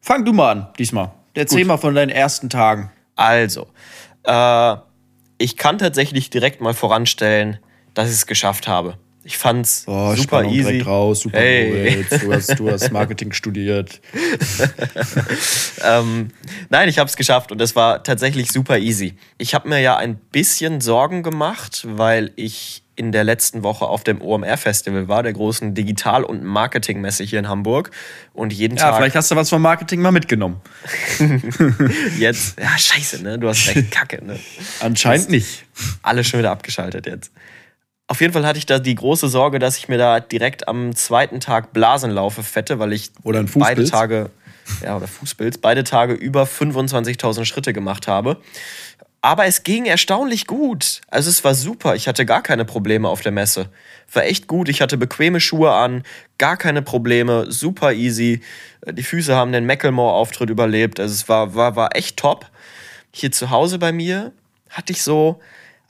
Fang 0.00 0.24
du 0.24 0.32
mal 0.32 0.50
an, 0.50 0.66
diesmal. 0.78 1.12
Erzähl 1.34 1.60
Gut. 1.60 1.68
mal 1.68 1.76
von 1.76 1.94
deinen 1.94 2.10
ersten 2.10 2.50
Tagen. 2.50 2.90
Also, 3.14 3.68
äh, 4.24 4.76
ich 5.38 5.56
kann 5.56 5.78
tatsächlich 5.78 6.30
direkt 6.30 6.60
mal 6.60 6.74
voranstellen, 6.74 7.58
dass 7.94 8.08
ich 8.08 8.14
es 8.14 8.26
geschafft 8.26 8.68
habe. 8.68 8.98
Ich 9.24 9.38
fand's 9.38 9.84
oh, 9.86 10.10
super 10.10 10.22
Spannung 10.22 10.52
easy. 10.52 10.80
Raus, 10.80 11.20
super 11.20 11.38
hey. 11.38 12.04
du, 12.10 12.32
hast, 12.32 12.58
du 12.58 12.70
hast 12.70 12.90
Marketing 12.92 13.32
studiert. 13.32 14.00
ähm, 15.84 16.30
nein, 16.70 16.88
ich 16.88 16.98
habe 16.98 17.08
es 17.08 17.16
geschafft 17.16 17.52
und 17.52 17.60
es 17.60 17.76
war 17.76 18.02
tatsächlich 18.02 18.50
super 18.50 18.78
easy. 18.78 19.14
Ich 19.38 19.54
habe 19.54 19.68
mir 19.68 19.80
ja 19.80 19.96
ein 19.96 20.16
bisschen 20.16 20.80
Sorgen 20.80 21.22
gemacht, 21.22 21.86
weil 21.86 22.32
ich 22.34 22.82
in 22.94 23.10
der 23.10 23.24
letzten 23.24 23.62
Woche 23.62 23.86
auf 23.86 24.04
dem 24.04 24.20
OMR-Festival 24.20 25.08
war, 25.08 25.22
der 25.22 25.32
großen 25.32 25.74
Digital- 25.74 26.24
und 26.24 26.44
Marketingmesse 26.44 27.24
hier 27.24 27.38
in 27.38 27.48
Hamburg. 27.48 27.90
Und 28.34 28.52
jeden 28.52 28.76
ja, 28.76 28.84
Tag. 28.84 28.92
Ja, 28.92 28.96
vielleicht 28.98 29.16
hast 29.16 29.30
du 29.30 29.36
was 29.36 29.48
vom 29.48 29.62
Marketing 29.62 30.00
mal 30.00 30.12
mitgenommen. 30.12 30.60
jetzt, 32.18 32.58
ja, 32.60 32.76
scheiße, 32.76 33.22
ne? 33.22 33.38
Du 33.38 33.48
hast 33.48 33.66
recht, 33.68 33.90
kacke, 33.90 34.22
ne? 34.24 34.38
Anscheinend 34.80 35.30
nicht. 35.30 35.64
Alles 36.02 36.26
schon 36.26 36.40
wieder 36.40 36.50
abgeschaltet 36.50 37.06
jetzt. 37.06 37.32
Auf 38.08 38.20
jeden 38.20 38.32
Fall 38.32 38.44
hatte 38.44 38.58
ich 38.58 38.66
da 38.66 38.78
die 38.78 38.94
große 38.94 39.28
Sorge, 39.28 39.58
dass 39.58 39.78
ich 39.78 39.88
mir 39.88 39.98
da 39.98 40.20
direkt 40.20 40.68
am 40.68 40.94
zweiten 40.94 41.40
Tag 41.40 41.72
Blasen 41.72 42.10
laufe, 42.10 42.42
fette, 42.42 42.78
weil 42.78 42.92
ich 42.92 43.10
beide 43.22 43.84
Tage, 43.84 44.30
ja, 44.82 44.96
oder 44.96 45.08
Fußpilz, 45.08 45.58
beide 45.58 45.84
Tage 45.84 46.12
über 46.12 46.44
25.000 46.44 47.44
Schritte 47.44 47.72
gemacht 47.72 48.08
habe. 48.08 48.38
Aber 49.24 49.46
es 49.46 49.62
ging 49.62 49.86
erstaunlich 49.86 50.48
gut. 50.48 51.00
Also 51.06 51.30
es 51.30 51.44
war 51.44 51.54
super. 51.54 51.94
Ich 51.94 52.08
hatte 52.08 52.26
gar 52.26 52.42
keine 52.42 52.64
Probleme 52.64 53.08
auf 53.08 53.20
der 53.20 53.30
Messe. 53.30 53.68
War 54.12 54.24
echt 54.24 54.48
gut. 54.48 54.68
Ich 54.68 54.82
hatte 54.82 54.98
bequeme 54.98 55.38
Schuhe 55.38 55.72
an, 55.72 56.02
gar 56.38 56.56
keine 56.56 56.82
Probleme, 56.82 57.46
super 57.50 57.92
easy. 57.92 58.40
Die 58.84 59.04
Füße 59.04 59.34
haben 59.34 59.52
den 59.52 59.64
Macklemore-Auftritt 59.64 60.50
überlebt. 60.50 60.98
Also 60.98 61.14
es 61.14 61.28
war, 61.28 61.54
war, 61.54 61.76
war 61.76 61.94
echt 61.94 62.16
top. 62.16 62.50
Hier 63.12 63.30
zu 63.30 63.50
Hause 63.50 63.78
bei 63.78 63.92
mir 63.92 64.32
hatte 64.68 64.92
ich 64.92 65.02
so, 65.02 65.40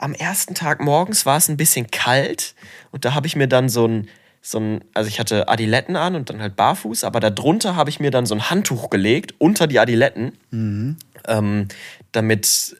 am 0.03 0.13
ersten 0.13 0.53
Tag 0.53 0.81
morgens 0.81 1.25
war 1.25 1.37
es 1.37 1.47
ein 1.47 1.55
bisschen 1.55 1.89
kalt 1.89 2.55
und 2.91 3.05
da 3.05 3.13
habe 3.13 3.25
ich 3.25 3.37
mir 3.37 3.47
dann 3.47 3.69
so 3.69 3.87
ein, 3.87 4.09
so 4.41 4.59
ein, 4.59 4.83
also 4.93 5.07
ich 5.07 5.17
hatte 5.17 5.47
Adiletten 5.47 5.95
an 5.95 6.15
und 6.15 6.29
dann 6.29 6.41
halt 6.41 6.57
barfuß, 6.57 7.05
aber 7.05 7.21
darunter 7.21 7.77
habe 7.77 7.89
ich 7.89 8.01
mir 8.01 8.11
dann 8.11 8.25
so 8.25 8.35
ein 8.35 8.49
Handtuch 8.49 8.89
gelegt 8.89 9.33
unter 9.37 9.65
die 9.65 9.79
Adiletten, 9.79 10.37
mhm. 10.51 10.97
ähm, 11.25 11.69
damit 12.11 12.75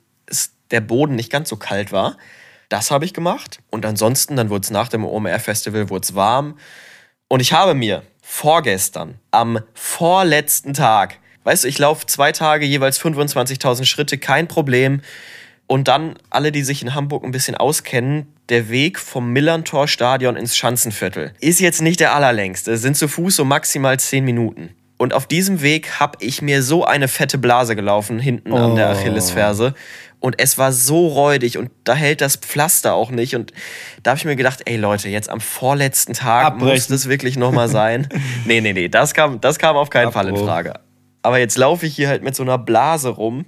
der 0.72 0.82
Boden 0.82 1.16
nicht 1.16 1.32
ganz 1.32 1.48
so 1.48 1.56
kalt 1.56 1.94
war. 1.94 2.18
Das 2.68 2.92
habe 2.92 3.06
ich 3.06 3.14
gemacht 3.14 3.60
und 3.70 3.86
ansonsten, 3.86 4.36
dann 4.36 4.50
wurde 4.50 4.66
es 4.66 4.72
nach 4.72 4.90
dem 4.90 5.06
OMR-Festival 5.06 5.90
warm 5.90 6.58
und 7.30 7.40
ich 7.40 7.54
habe 7.54 7.74
mir 7.74 8.04
vorgestern 8.22 9.18
am 9.32 9.62
vorletzten 9.74 10.74
Tag, 10.74 11.20
weißt 11.46 11.64
du, 11.64 11.70
ich 11.70 11.80
laufe 11.80 12.06
zwei 12.06 12.34
Tage 12.34 12.66
jeweils 12.66 13.00
25.000 13.00 13.86
Schritte, 13.86 14.18
kein 14.18 14.50
Problem. 14.50 15.02
Und 15.68 15.88
dann 15.88 16.16
alle, 16.30 16.52
die 16.52 16.64
sich 16.64 16.82
in 16.82 16.94
Hamburg 16.94 17.24
ein 17.24 17.32
bisschen 17.32 17.56
auskennen, 17.56 18.28
der 18.50 18.70
Weg 18.70 19.00
vom 19.00 19.32
Millantor-Stadion 19.32 20.36
ins 20.36 20.58
Schanzenviertel 20.58 21.34
ist 21.40 21.60
jetzt 21.60 21.82
nicht 21.82 22.00
der 22.00 22.14
allerlängste, 22.14 22.78
sind 22.78 22.98
zu 22.98 23.08
Fuß 23.08 23.38
so 23.38 23.46
maximal 23.46 24.00
zehn 24.00 24.26
Minuten. 24.26 24.76
Und 24.98 25.14
auf 25.14 25.26
diesem 25.26 25.62
Weg 25.62 26.00
habe 26.00 26.18
ich 26.22 26.42
mir 26.42 26.62
so 26.62 26.86
eine 26.86 27.08
fette 27.08 27.38
Blase 27.38 27.76
gelaufen, 27.76 28.20
hinten 28.20 28.52
oh. 28.52 28.58
an 28.58 28.76
der 28.76 28.90
oh. 28.90 28.92
Achillesferse. 28.92 29.74
Und 30.20 30.40
es 30.40 30.58
war 30.58 30.72
so 30.72 31.08
räudig 31.08 31.58
und 31.58 31.72
da 31.84 31.96
hält 31.96 32.22
das 32.22 32.38
Pflaster 32.38 32.94
auch 32.94 33.12
nicht. 33.12 33.36
Und 33.36 33.52
da 34.04 34.12
habe 34.12 34.20
ich 34.20 34.26
mir 34.26 34.38
gedacht, 34.38 34.62
ey 34.66 34.78
Leute, 34.78 35.10
jetzt 35.10 35.30
am 35.30 35.42
vorletzten 35.42 36.14
Tag 36.14 36.46
Abbrechen. 36.46 36.74
muss 36.74 36.88
das 36.88 37.10
wirklich 37.10 37.36
nochmal 37.36 37.68
sein. 37.68 38.08
nee, 38.46 38.62
nee, 38.62 38.72
nee, 38.72 38.88
das 38.88 39.14
kam, 39.14 39.42
das 39.42 39.60
kam 39.60 39.76
auf 39.76 39.90
keinen 39.90 40.14
Fall 40.14 40.30
in 40.30 40.36
Abbruch. 40.36 40.48
Frage. 40.48 40.74
Aber 41.24 41.40
jetzt 41.40 41.58
laufe 41.58 41.86
ich 41.86 41.96
hier 41.96 42.08
halt 42.08 42.24
mit 42.24 42.36
so 42.36 42.44
einer 42.44 42.58
Blase 42.58 43.10
rum. 43.10 43.46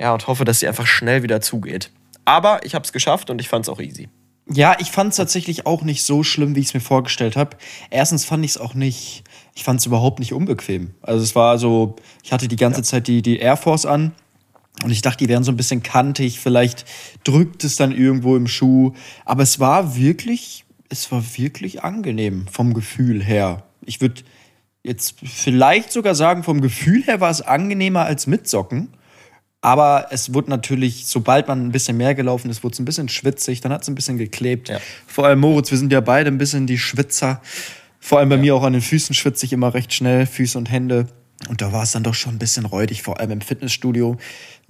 Ja, 0.00 0.12
und 0.12 0.26
hoffe, 0.26 0.44
dass 0.44 0.60
sie 0.60 0.68
einfach 0.68 0.86
schnell 0.86 1.22
wieder 1.22 1.40
zugeht. 1.40 1.90
Aber 2.24 2.64
ich 2.64 2.74
habe 2.74 2.84
es 2.84 2.92
geschafft 2.92 3.30
und 3.30 3.40
ich 3.40 3.48
fand 3.48 3.64
es 3.64 3.68
auch 3.68 3.80
easy. 3.80 4.08
Ja, 4.48 4.76
ich 4.78 4.92
fand 4.92 5.10
es 5.10 5.16
tatsächlich 5.16 5.66
auch 5.66 5.82
nicht 5.82 6.04
so 6.04 6.22
schlimm, 6.22 6.54
wie 6.54 6.60
ich 6.60 6.66
es 6.66 6.74
mir 6.74 6.80
vorgestellt 6.80 7.36
habe. 7.36 7.56
Erstens 7.90 8.24
fand 8.24 8.44
ich 8.44 8.52
es 8.52 8.58
auch 8.58 8.74
nicht, 8.74 9.24
ich 9.54 9.64
fand 9.64 9.80
es 9.80 9.86
überhaupt 9.86 10.20
nicht 10.20 10.32
unbequem. 10.32 10.94
Also 11.02 11.22
es 11.24 11.34
war 11.34 11.58
so, 11.58 11.96
ich 12.22 12.32
hatte 12.32 12.46
die 12.46 12.56
ganze 12.56 12.82
Zeit 12.82 13.08
die, 13.08 13.22
die 13.22 13.38
Air 13.38 13.56
Force 13.56 13.86
an 13.86 14.12
und 14.84 14.90
ich 14.90 15.02
dachte, 15.02 15.24
die 15.24 15.28
wären 15.28 15.42
so 15.42 15.50
ein 15.50 15.56
bisschen 15.56 15.82
kantig, 15.82 16.38
vielleicht 16.38 16.84
drückt 17.24 17.64
es 17.64 17.76
dann 17.76 17.92
irgendwo 17.92 18.36
im 18.36 18.46
Schuh. 18.46 18.92
Aber 19.24 19.42
es 19.42 19.58
war 19.58 19.96
wirklich, 19.96 20.64
es 20.90 21.10
war 21.10 21.24
wirklich 21.36 21.82
angenehm 21.82 22.46
vom 22.46 22.72
Gefühl 22.72 23.24
her. 23.24 23.64
Ich 23.84 24.00
würde 24.00 24.22
jetzt 24.84 25.16
vielleicht 25.24 25.90
sogar 25.90 26.14
sagen, 26.14 26.44
vom 26.44 26.60
Gefühl 26.60 27.02
her 27.02 27.20
war 27.20 27.30
es 27.30 27.42
angenehmer 27.42 28.04
als 28.04 28.26
mit 28.26 28.48
Socken. 28.48 28.95
Aber 29.66 30.06
es 30.10 30.32
wurde 30.32 30.48
natürlich, 30.48 31.08
sobald 31.08 31.48
man 31.48 31.66
ein 31.66 31.72
bisschen 31.72 31.96
mehr 31.96 32.14
gelaufen 32.14 32.48
ist, 32.50 32.62
wurde 32.62 32.74
es 32.74 32.78
ein 32.78 32.84
bisschen 32.84 33.08
schwitzig, 33.08 33.62
dann 33.62 33.72
hat 33.72 33.82
es 33.82 33.88
ein 33.88 33.96
bisschen 33.96 34.16
geklebt. 34.16 34.68
Ja. 34.68 34.78
Vor 35.08 35.26
allem 35.26 35.40
Moritz, 35.40 35.72
wir 35.72 35.78
sind 35.78 35.92
ja 35.92 36.00
beide 36.00 36.30
ein 36.30 36.38
bisschen 36.38 36.68
die 36.68 36.78
Schwitzer. 36.78 37.42
Vor 37.98 38.20
allem 38.20 38.28
bei 38.28 38.36
mir 38.36 38.54
auch 38.54 38.62
an 38.62 38.74
den 38.74 38.80
Füßen 38.80 39.12
schwitze 39.12 39.44
ich 39.44 39.52
immer 39.52 39.74
recht 39.74 39.92
schnell, 39.92 40.24
Füße 40.24 40.56
und 40.56 40.70
Hände. 40.70 41.08
Und 41.48 41.62
da 41.62 41.72
war 41.72 41.82
es 41.82 41.90
dann 41.90 42.04
doch 42.04 42.14
schon 42.14 42.36
ein 42.36 42.38
bisschen 42.38 42.64
räudig, 42.64 43.02
vor 43.02 43.18
allem 43.18 43.32
im 43.32 43.40
Fitnessstudio. 43.40 44.18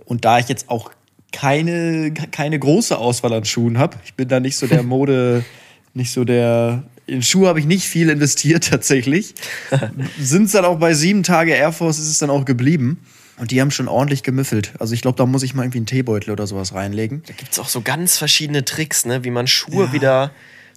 Und 0.07 0.25
da 0.25 0.39
ich 0.39 0.49
jetzt 0.49 0.71
auch 0.71 0.91
keine, 1.31 2.15
keine 2.15 2.59
große 2.59 2.97
Auswahl 2.97 3.35
an 3.35 3.45
Schuhen 3.45 3.77
habe, 3.77 3.99
ich 4.07 4.15
bin 4.15 4.29
da 4.29 4.41
nicht 4.41 4.57
so 4.57 4.67
der 4.67 4.83
Mode, 4.83 5.45
nicht 5.93 6.11
so 6.11 6.25
der. 6.25 6.85
In 7.07 7.23
Schuhe 7.23 7.49
habe 7.49 7.61
ich 7.61 7.67
nicht 7.67 7.87
viel 7.87 8.09
investiert 8.09 8.71
tatsächlich. 8.71 9.35
Sind 10.19 10.45
es 10.45 10.53
dann 10.53 10.65
auch 10.65 10.79
bei 10.79 10.95
sieben 10.95 11.23
Tage 11.23 11.53
Air 11.53 11.73
Force 11.73 11.99
ist 11.99 12.09
es 12.09 12.17
dann 12.17 12.31
auch 12.31 12.47
geblieben. 12.47 13.03
Und 13.39 13.51
die 13.51 13.61
haben 13.61 13.71
schon 13.71 13.89
ordentlich 13.89 14.23
gemüffelt. 14.23 14.73
Also 14.79 14.95
ich 14.95 15.03
glaube, 15.03 15.19
da 15.19 15.27
muss 15.27 15.43
ich 15.43 15.55
mal 15.55 15.63
irgendwie 15.65 15.79
einen 15.79 15.87
Teebeutel 15.87 16.31
oder 16.31 16.47
sowas 16.47 16.73
reinlegen. 16.73 17.23
Gibt 17.37 17.53
es 17.53 17.59
auch 17.59 17.69
so 17.69 17.83
ganz 17.83 18.17
verschiedene 18.17 18.65
Tricks, 18.65 19.05
ne? 19.05 19.25
wie 19.25 19.31
man 19.31 19.47
Schuhe 19.47 19.93
wieder 19.93 20.31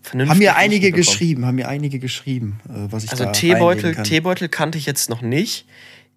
vernünftig 0.04 0.32
Haben 0.32 0.40
mir 0.40 0.56
einige 0.56 0.92
geschrieben, 0.92 1.46
haben 1.46 1.56
mir 1.56 1.70
einige 1.70 2.00
geschrieben, 2.00 2.60
äh, 2.68 2.92
was 2.92 3.06
ich 3.06 3.12
Also 3.12 3.26
da 3.26 3.32
Teebeutel, 3.32 3.66
reinlegen 3.66 3.96
kann. 3.96 4.04
Teebeutel 4.04 4.50
kannte 4.50 4.78
ich 4.78 4.86
jetzt 4.86 5.10
noch 5.10 5.22
nicht. 5.22 5.66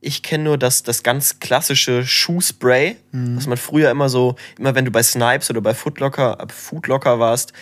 Ich 0.04 0.24
kenne 0.24 0.42
nur 0.42 0.58
das, 0.58 0.82
das 0.82 1.04
ganz 1.04 1.38
klassische 1.38 2.04
Schuhspray, 2.04 2.96
Mhm. 3.12 3.36
was 3.36 3.46
man 3.46 3.56
früher 3.56 3.88
immer 3.88 4.08
so, 4.08 4.34
immer 4.58 4.74
wenn 4.74 4.84
du 4.84 4.90
bei 4.90 5.00
Snipes 5.02 5.48
oder 5.48 5.60
bei 5.60 5.74
Footlocker, 5.74 6.38
äh, 6.40 6.52
Foodlocker 6.52 7.20
warst, 7.20 7.52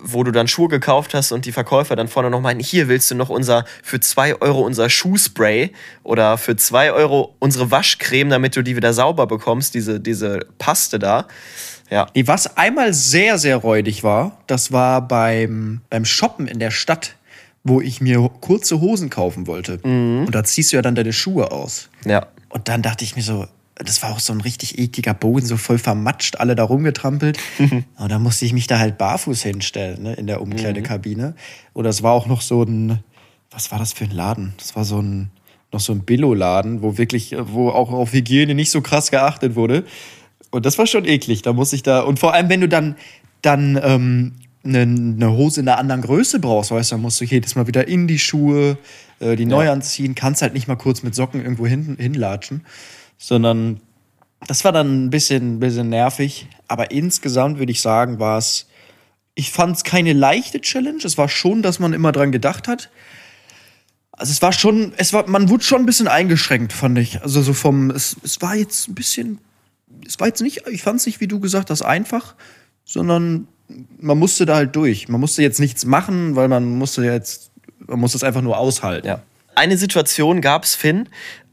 wo 0.00 0.24
du 0.24 0.30
dann 0.32 0.48
Schuhe 0.48 0.68
gekauft 0.68 1.12
hast 1.12 1.30
und 1.30 1.44
die 1.44 1.52
Verkäufer 1.52 1.96
dann 1.96 2.08
vorne 2.08 2.30
noch 2.30 2.40
meinen, 2.40 2.58
hier 2.58 2.88
willst 2.88 3.10
du 3.10 3.14
noch 3.16 3.28
unser, 3.28 3.66
für 3.82 4.00
zwei 4.00 4.34
Euro 4.40 4.62
unser 4.62 4.88
Schuhspray 4.88 5.72
oder 6.02 6.38
für 6.38 6.56
zwei 6.56 6.90
Euro 6.90 7.36
unsere 7.38 7.70
Waschcreme, 7.70 8.30
damit 8.30 8.56
du 8.56 8.62
die 8.62 8.76
wieder 8.76 8.94
sauber 8.94 9.26
bekommst, 9.26 9.74
diese, 9.74 10.00
diese 10.00 10.46
Paste 10.56 10.98
da. 10.98 11.26
Ja. 11.90 12.06
Nee, 12.14 12.26
was 12.26 12.56
einmal 12.56 12.94
sehr, 12.94 13.36
sehr 13.36 13.56
räudig 13.58 14.04
war, 14.04 14.38
das 14.46 14.72
war 14.72 15.06
beim, 15.06 15.82
beim 15.90 16.06
Shoppen 16.06 16.46
in 16.46 16.60
der 16.60 16.70
Stadt, 16.70 17.16
wo 17.64 17.80
ich 17.80 18.00
mir 18.00 18.30
kurze 18.40 18.80
Hosen 18.80 19.10
kaufen 19.10 19.46
wollte. 19.46 19.80
Mhm. 19.86 20.26
Und 20.26 20.34
da 20.34 20.44
ziehst 20.44 20.72
du 20.72 20.76
ja 20.76 20.82
dann 20.82 20.94
deine 20.94 21.12
Schuhe 21.12 21.52
aus. 21.52 21.90
Ja. 22.04 22.26
Und 22.48 22.68
dann 22.68 22.82
dachte 22.82 23.04
ich 23.04 23.16
mir 23.16 23.22
so, 23.22 23.46
das 23.76 24.02
war 24.02 24.10
auch 24.10 24.20
so 24.20 24.32
ein 24.32 24.40
richtig 24.40 24.78
ekliger 24.78 25.14
Boden, 25.14 25.46
so 25.46 25.56
voll 25.56 25.78
vermatscht, 25.78 26.36
alle 26.36 26.54
da 26.54 26.64
rumgetrampelt. 26.64 27.38
Und 27.58 28.10
dann 28.10 28.22
musste 28.22 28.44
ich 28.44 28.52
mich 28.52 28.66
da 28.66 28.78
halt 28.78 28.98
barfuß 28.98 29.42
hinstellen, 29.42 30.02
ne, 30.02 30.14
in 30.14 30.26
der 30.26 30.42
Umkleidekabine. 30.42 31.34
Oder 31.72 31.90
es 31.90 32.02
war 32.02 32.12
auch 32.12 32.26
noch 32.26 32.42
so 32.42 32.62
ein, 32.62 32.98
was 33.50 33.70
war 33.70 33.78
das 33.78 33.92
für 33.92 34.04
ein 34.04 34.10
Laden? 34.10 34.54
Das 34.58 34.76
war 34.76 34.84
so 34.84 35.00
ein, 35.00 35.30
noch 35.72 35.80
so 35.80 35.92
ein 35.92 36.00
Billo-Laden, 36.00 36.82
wo 36.82 36.98
wirklich, 36.98 37.34
wo 37.38 37.70
auch 37.70 37.90
auf 37.90 38.12
Hygiene 38.12 38.54
nicht 38.54 38.70
so 38.70 38.82
krass 38.82 39.10
geachtet 39.10 39.54
wurde. 39.54 39.84
Und 40.50 40.66
das 40.66 40.76
war 40.78 40.86
schon 40.86 41.04
eklig. 41.04 41.42
Da 41.42 41.52
muss 41.52 41.72
ich 41.72 41.82
da, 41.82 42.00
und 42.00 42.18
vor 42.18 42.34
allem, 42.34 42.48
wenn 42.48 42.60
du 42.60 42.68
dann, 42.68 42.96
dann, 43.40 43.80
ähm, 43.82 44.34
eine, 44.64 44.80
eine 44.82 45.32
Hose 45.32 45.60
in 45.60 45.68
einer 45.68 45.78
anderen 45.78 46.02
Größe 46.02 46.38
brauchst, 46.38 46.70
weißt 46.70 46.90
du, 46.90 46.94
dann 46.94 47.02
musst 47.02 47.20
du 47.20 47.24
jedes 47.24 47.54
Mal 47.54 47.66
wieder 47.66 47.88
in 47.88 48.06
die 48.06 48.18
Schuhe, 48.18 48.76
äh, 49.20 49.36
die 49.36 49.46
neu 49.46 49.70
anziehen, 49.70 50.14
kannst 50.14 50.42
halt 50.42 50.54
nicht 50.54 50.68
mal 50.68 50.76
kurz 50.76 51.02
mit 51.02 51.14
Socken 51.14 51.42
irgendwo 51.42 51.66
hin, 51.66 51.96
hinlatschen, 51.98 52.66
sondern 53.16 53.80
das 54.46 54.64
war 54.64 54.72
dann 54.72 55.06
ein 55.06 55.10
bisschen, 55.10 55.60
bisschen 55.60 55.88
nervig. 55.88 56.48
Aber 56.68 56.90
insgesamt 56.90 57.58
würde 57.58 57.72
ich 57.72 57.80
sagen, 57.80 58.18
war 58.18 58.38
es, 58.38 58.66
ich 59.34 59.50
fand 59.50 59.76
es 59.76 59.84
keine 59.84 60.12
leichte 60.12 60.60
Challenge. 60.60 61.02
Es 61.04 61.18
war 61.18 61.28
schon, 61.28 61.62
dass 61.62 61.78
man 61.78 61.92
immer 61.92 62.12
dran 62.12 62.32
gedacht 62.32 62.68
hat. 62.68 62.90
Also 64.12 64.32
es 64.32 64.42
war 64.42 64.52
schon, 64.52 64.92
es 64.96 65.12
war, 65.12 65.28
man 65.28 65.48
wurde 65.48 65.64
schon 65.64 65.80
ein 65.80 65.86
bisschen 65.86 66.08
eingeschränkt, 66.08 66.72
fand 66.72 66.98
ich. 66.98 67.22
Also 67.22 67.42
so 67.42 67.54
vom, 67.54 67.90
es, 67.90 68.16
es 68.22 68.40
war 68.42 68.54
jetzt 68.54 68.88
ein 68.88 68.94
bisschen, 68.94 69.38
es 70.06 70.18
war 70.20 70.26
jetzt 70.26 70.42
nicht, 70.42 70.66
ich 70.70 70.82
fand 70.82 71.00
es 71.00 71.06
nicht, 71.06 71.20
wie 71.20 71.28
du 71.28 71.40
gesagt 71.40 71.70
hast, 71.70 71.82
einfach, 71.82 72.34
sondern 72.84 73.48
man 73.98 74.18
musste 74.18 74.46
da 74.46 74.56
halt 74.56 74.74
durch. 74.76 75.08
Man 75.08 75.20
musste 75.20 75.42
jetzt 75.42 75.60
nichts 75.60 75.84
machen, 75.84 76.36
weil 76.36 76.48
man 76.48 76.64
musste 76.64 77.02
jetzt, 77.02 77.50
man 77.86 78.00
musste 78.00 78.18
es 78.18 78.24
einfach 78.24 78.42
nur 78.42 78.58
aushalten. 78.58 79.06
Ja. 79.06 79.22
Eine 79.54 79.76
Situation 79.76 80.40
gab 80.40 80.64
es, 80.64 80.74
Finn, 80.74 81.08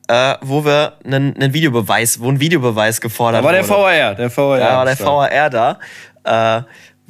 äh, 0.07 0.35
wo 0.41 0.63
wir 0.65 0.93
einen, 1.03 1.35
einen 1.35 1.53
Videobeweis, 1.53 2.19
wo 2.19 2.29
ein 2.29 2.39
Videobeweis 2.39 3.01
gefordert 3.01 3.41
Da 3.41 3.45
war 3.45 3.51
der 3.51 3.67
wurde. 3.67 3.81
VAR, 3.81 4.15
der 4.15 4.37
VAR. 4.37 4.59
Da 4.59 4.77
war 4.77 4.85
der. 4.85 4.99
VAR 4.99 5.49
da, 5.49 6.59
äh, 6.59 6.63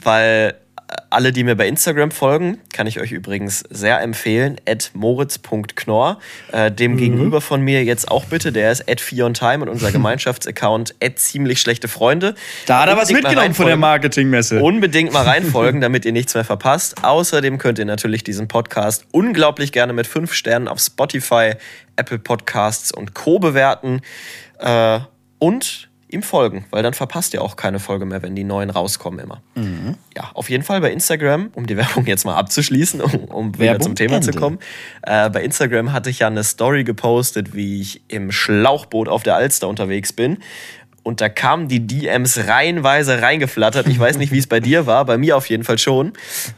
weil 0.03 0.55
alle, 1.09 1.31
die 1.33 1.43
mir 1.43 1.55
bei 1.55 1.67
Instagram 1.67 2.11
folgen, 2.11 2.59
kann 2.73 2.87
ich 2.87 2.99
euch 3.01 3.11
übrigens 3.11 3.59
sehr 3.69 4.01
empfehlen, 4.01 4.55
at 4.67 4.91
moritz.knorr. 4.93 6.19
Äh, 6.51 6.71
dem 6.71 6.93
Mhm. 6.93 6.97
gegenüber 6.97 7.41
von 7.41 7.61
mir 7.61 7.83
jetzt 7.83 8.09
auch 8.09 8.25
bitte, 8.25 8.51
der 8.51 8.71
ist 8.71 8.89
at 8.89 8.99
Time 9.05 9.63
und 9.63 9.69
unser 9.69 9.91
Gemeinschaftsaccount 9.91 10.95
at 11.03 11.19
ziemlich 11.19 11.59
schlechte 11.59 11.87
Freunde. 11.87 12.35
Da 12.65 12.81
hat 12.81 12.89
er 12.89 12.97
was 12.97 13.11
mitgenommen 13.11 13.53
von 13.53 13.65
der. 13.65 13.77
Marketingmesse. 13.77 14.61
Unbedingt 14.61 15.11
mal 15.11 15.23
reinfolgen, 15.25 15.81
damit 15.81 16.05
ihr 16.05 16.13
nichts 16.13 16.33
mehr 16.33 16.45
verpasst. 16.45 17.03
Außerdem 17.03 17.57
könnt 17.57 17.79
ihr 17.79 17.85
natürlich 17.85 18.23
diesen 18.23 18.47
Podcast 18.47 19.05
unglaublich 19.11 19.71
gerne 19.71 19.93
mit 19.93 20.07
fünf 20.07 20.33
Sternen 20.33 20.67
auf 20.67 20.79
Spotify, 20.79 21.53
Apple 21.97 22.19
Podcasts 22.19 22.91
und 22.93 23.13
Co. 23.13 23.39
bewerten. 23.39 24.01
Äh, 24.59 24.99
und 25.39 25.86
ihm 26.09 26.23
folgen, 26.23 26.65
weil 26.71 26.83
dann 26.83 26.93
verpasst 26.93 27.33
ihr 27.33 27.41
auch 27.41 27.57
keine 27.57 27.79
Folge 27.79 28.05
mehr, 28.05 28.21
wenn 28.21 28.35
die 28.35 28.45
neuen 28.45 28.69
rauskommen 28.69 29.19
immer. 29.19 29.41
Ja, 30.15 30.31
auf 30.33 30.49
jeden 30.49 30.63
Fall 30.63 30.79
bei 30.79 30.91
Instagram, 30.91 31.49
um 31.53 31.67
die 31.67 31.75
Werbung 31.77 32.05
jetzt 32.05 32.25
mal 32.25 32.35
abzuschließen, 32.35 33.01
um, 33.01 33.13
um 33.25 33.53
wieder 33.55 33.65
Werbung 33.65 33.81
zum 33.81 33.95
Thema 33.95 34.21
zu 34.21 34.29
Ende. 34.29 34.39
kommen. 34.39 34.59
Äh, 35.01 35.29
bei 35.29 35.43
Instagram 35.43 35.91
hatte 35.91 36.09
ich 36.09 36.19
ja 36.19 36.27
eine 36.27 36.43
Story 36.43 36.83
gepostet, 36.83 37.53
wie 37.53 37.81
ich 37.81 38.01
im 38.07 38.31
Schlauchboot 38.31 39.09
auf 39.09 39.23
der 39.23 39.35
Alster 39.35 39.67
unterwegs 39.67 40.13
bin. 40.13 40.37
Und 41.07 41.21
da 41.21 41.29
kamen 41.29 41.69
die 41.69 41.87
DMs 41.87 42.49
reihenweise 42.49 43.21
reingeflattert. 43.21 43.87
Ich 43.87 43.97
weiß 43.97 44.17
nicht, 44.17 44.33
wie 44.33 44.39
es 44.39 44.47
bei 44.47 44.59
dir 44.59 44.87
war, 44.87 45.05
bei 45.05 45.17
mir 45.17 45.37
auf 45.37 45.47
jeden 45.47 45.63
Fall 45.63 45.77
schon. 45.77 46.11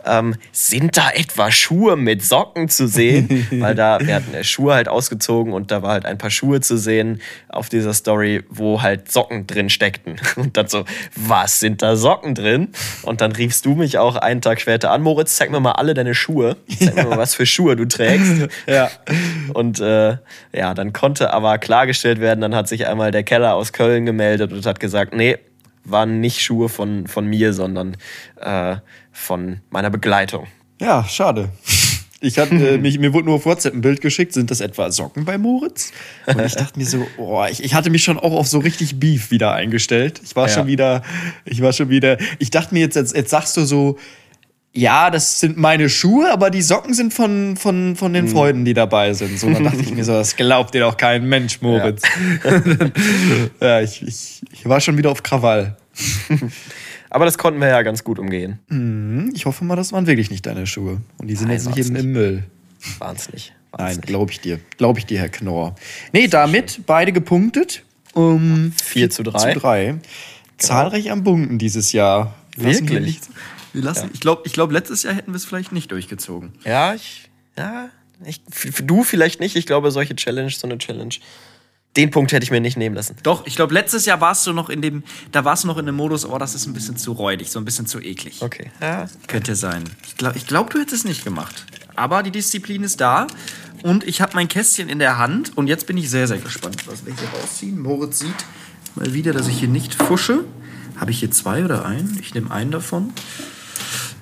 Ähm, 0.08 0.34
sind 0.52 0.98
da 0.98 1.12
etwa 1.12 1.52
Schuhe 1.52 1.96
mit 1.96 2.26
Socken 2.26 2.68
zu 2.68 2.88
sehen? 2.88 3.46
Weil 3.52 3.76
da, 3.76 4.00
wir 4.00 4.16
hatten 4.16 4.34
äh, 4.34 4.44
Schuhe 4.44 4.74
halt 4.74 4.88
ausgezogen 4.88 5.54
und 5.54 5.70
da 5.70 5.84
war 5.84 5.92
halt 5.92 6.08
ein 6.08 6.18
paar 6.18 6.32
Schuhe 6.32 6.62
zu 6.62 6.78
sehen 6.78 7.22
auf 7.48 7.70
dieser 7.70 7.94
Story, 7.94 8.44
wo 8.50 8.82
halt 8.82 9.12
Socken 9.12 9.46
drin 9.46 9.70
steckten. 9.70 10.16
Und 10.36 10.58
dann 10.58 10.68
so, 10.68 10.84
was 11.16 11.60
sind 11.60 11.84
da 11.84 11.96
Socken 11.96 12.34
drin? 12.34 12.70
Und 13.04 13.22
dann 13.22 13.32
riefst 13.32 13.68
du 13.68 13.76
mich 13.76 14.00
auch 14.00 14.16
einen 14.16 14.42
Tag 14.42 14.62
später 14.62 14.90
an, 14.90 15.04
Moritz, 15.04 15.36
zeig 15.36 15.52
mir 15.52 15.60
mal 15.60 15.74
alle 15.74 15.94
deine 15.94 16.16
Schuhe. 16.16 16.58
Zeig 16.80 16.96
mir 16.96 17.06
mal, 17.06 17.20
was 17.20 17.36
für 17.36 17.46
Schuhe 17.46 17.76
du 17.76 17.86
trägst. 17.86 18.48
Ja. 18.66 18.90
Und 19.54 19.80
äh, 19.80 20.18
ja, 20.54 20.74
dann 20.74 20.94
konnte 20.94 21.34
aber 21.34 21.58
klargestellt 21.58 22.20
werden, 22.20 22.42
dann 22.42 22.56
hat 22.56 22.68
sich 22.68 22.88
einmal 22.88 23.12
der 23.12 23.24
Keller 23.24 23.56
aus 23.56 23.74
Köln 23.74 24.06
gemeldet 24.06 24.39
und 24.42 24.66
hat 24.66 24.80
gesagt, 24.80 25.14
nee, 25.16 25.38
waren 25.84 26.20
nicht 26.20 26.42
Schuhe 26.42 26.70
von, 26.70 27.08
von 27.08 27.26
mir, 27.26 27.54
sondern 27.54 27.98
äh, 28.40 28.78
von 29.12 29.62
meiner 29.70 29.90
Begleitung. 29.90 30.48
Ja, 30.80 31.04
schade. 31.08 31.50
Ich 32.22 32.38
hatte, 32.38 32.56
äh, 32.56 32.78
mich, 32.80 33.00
mir 33.00 33.14
wurde 33.14 33.26
nur 33.28 33.36
auf 33.36 33.46
WhatsApp 33.46 33.74
ein 33.74 33.82
Bild 33.82 34.02
geschickt. 34.02 34.34
Sind 34.34 34.52
das 34.52 34.60
etwa 34.62 34.92
Socken 34.92 35.26
bei 35.26 35.38
Moritz? 35.38 35.92
Und 36.28 36.40
ich 36.42 36.54
dachte 36.56 36.78
mir 36.78 36.86
so, 36.86 37.08
oh, 37.18 37.46
ich, 37.50 37.64
ich 37.64 37.74
hatte 37.74 37.90
mich 37.90 38.04
schon 38.04 38.18
auch 38.20 38.34
auf 38.34 38.48
so 38.48 38.60
richtig 38.60 39.00
Beef 39.00 39.32
wieder 39.32 39.54
eingestellt. 39.54 40.22
Ich 40.24 40.36
war 40.36 40.48
Ja. 40.48 40.54
schon 40.54 40.68
wieder, 40.68 41.02
ich 41.46 41.62
war 41.62 41.72
schon 41.74 41.90
wieder, 41.90 42.18
ich 42.40 42.50
dachte 42.52 42.74
mir 42.74 42.82
jetzt, 42.82 42.96
jetzt, 42.96 43.16
jetzt 43.16 43.30
sagst 43.30 43.56
du 43.58 43.64
so, 43.66 43.98
ja, 44.74 45.10
das 45.10 45.40
sind 45.40 45.58
meine 45.58 45.90
Schuhe, 45.90 46.32
aber 46.32 46.52
die 46.52 46.62
Socken 46.62 46.94
sind 46.94 47.14
von, 47.14 47.58
von, 47.58 47.96
von 47.96 48.14
den 48.14 48.28
Freunden, 48.28 48.66
die 48.66 48.74
dabei 48.74 49.14
sind. 49.14 49.40
So, 49.40 49.50
dann 49.50 49.64
dachte 49.64 49.82
ich 49.82 49.92
mir 49.92 50.04
so, 50.04 50.14
das 50.14 50.36
glaubt 50.36 50.74
dir 50.74 50.82
doch 50.82 50.96
kein 50.96 51.28
Mensch, 51.28 51.62
Moritz. 51.62 52.04
Ja, 53.62 53.82
ich, 53.82 54.02
ich, 54.04 54.42
ich 54.52 54.70
war 54.70 54.80
schon 54.80 54.98
wieder 54.98 55.12
auf 55.12 55.24
Krawall. 55.24 55.76
Aber 57.10 57.26
das 57.26 57.38
konnten 57.40 57.60
wir 57.60 57.68
ja 57.68 57.82
ganz 57.82 58.04
gut 58.04 58.20
umgehen. 58.20 59.32
Ich 59.34 59.46
hoffe 59.46 59.66
mal, 59.66 59.76
das 59.76 59.92
waren 59.92 60.06
wirklich 60.06 60.30
nicht 60.30 60.46
deine 60.46 60.68
Schuhe. 60.68 61.02
Und 61.18 61.28
die 61.28 61.36
sind 61.36 61.48
Nein, 61.48 61.58
jetzt 61.58 61.66
nicht 61.66 61.78
waren's 61.78 61.90
im, 61.90 61.96
im 61.96 62.12
Müll. 62.12 62.44
Waren's 63.00 63.34
nicht. 63.34 63.54
Waren's 63.72 63.98
Nein, 63.98 64.02
glaube 64.02 64.32
ich 64.32 64.40
dir. 64.40 64.60
Glaube 64.78 65.00
ich 65.00 65.08
dir, 65.08 65.20
Herr 65.20 65.30
Knorr. 65.30 65.76
Nee, 66.14 66.28
damit 66.28 66.82
beide 66.86 67.12
gepunktet. 67.12 67.84
Um 68.14 68.74
4 68.84 69.10
zu 69.10 69.24
3. 69.24 69.54
zu 69.54 69.60
3. 69.60 69.96
zahlreich 70.58 71.12
am 71.12 71.24
Bunken 71.24 71.58
dieses 71.58 71.92
Jahr. 71.92 72.36
Wirklich? 72.56 73.20
Wir 73.74 73.84
lassen, 73.84 74.10
Ich 74.14 74.20
glaube, 74.20 74.44
ich 74.46 74.54
glaub, 74.54 74.72
letztes 74.72 75.04
Jahr 75.04 75.14
hätten 75.14 75.32
wir 75.32 75.38
es 75.38 75.46
vielleicht 75.46 75.72
nicht 75.72 75.92
durchgezogen. 75.92 76.54
Ja, 76.64 76.94
ich, 76.94 77.30
ja, 77.58 77.90
ich, 78.26 78.42
du 78.84 79.04
vielleicht 79.04 79.40
nicht. 79.40 79.56
Ich 79.56 79.66
glaube, 79.66 79.92
solche 79.92 80.16
Challenge, 80.16 80.50
so 80.50 80.68
eine 80.68 80.78
Challenge, 80.78 81.16
den 81.96 82.12
Punkt 82.12 82.32
hätte 82.32 82.44
ich 82.44 82.52
mir 82.52 82.62
nicht 82.62 82.78
nehmen 82.78 82.96
lassen. 82.96 83.16
Doch, 83.24 83.46
ich 83.48 83.56
glaube, 83.56 83.74
letztes 83.74 84.06
Jahr 84.06 84.22
warst 84.22 84.46
du 84.46 84.54
noch 84.54 84.70
in 84.70 84.82
dem, 84.82 85.04
da 85.32 85.44
warst 85.44 85.64
du 85.64 85.68
noch 85.68 85.78
in 85.78 85.86
dem 85.86 85.96
Modus, 85.96 86.26
oh, 86.26 86.38
das 86.38 86.54
ist 86.54 86.68
ein 86.68 86.74
bisschen 86.74 86.98
zu 86.98 87.14
räudig, 87.14 87.50
so 87.50 87.60
ein 87.60 87.66
bisschen 87.66 87.88
zu 87.88 88.00
eklig. 88.00 88.42
Okay. 88.42 88.72
Ja, 88.80 89.08
Könnte 89.28 89.56
sein. 89.56 89.84
Ich 90.06 90.16
glaube, 90.18 90.38
ich 90.38 90.46
glaub, 90.46 90.70
du 90.70 90.80
hättest 90.80 91.04
es 91.04 91.06
nicht 91.06 91.24
gemacht. 91.24 91.66
Aber 91.96 92.22
die 92.24 92.32
Disziplin 92.32 92.84
ist 92.84 93.02
da 93.02 93.28
und 93.82 94.08
ich 94.08 94.22
habe 94.22 94.34
mein 94.36 94.48
Kästchen 94.48 94.88
in 94.88 95.00
der 95.00 95.18
Hand 95.18 95.58
und 95.58 95.68
jetzt 95.68 95.88
bin 95.88 95.98
ich 95.98 96.10
sehr, 96.10 96.28
sehr 96.28 96.38
gespannt, 96.38 96.88
was 96.88 97.06
wir 97.06 97.14
hier 97.14 97.28
rausziehen. 97.30 97.80
Moritz 97.80 98.20
sieht 98.20 98.36
mal 98.96 99.14
wieder, 99.14 99.34
dass 99.34 99.48
ich 99.48 99.60
hier 99.60 99.68
nicht 99.68 99.96
fusche. 99.96 100.46
Habe 100.98 101.12
ich 101.12 101.20
hier 101.20 101.32
zwei 101.32 101.64
oder 101.66 101.86
einen? 101.86 102.18
Ich 102.22 102.34
nehme 102.34 102.52
einen 102.52 102.72
davon. 102.72 103.14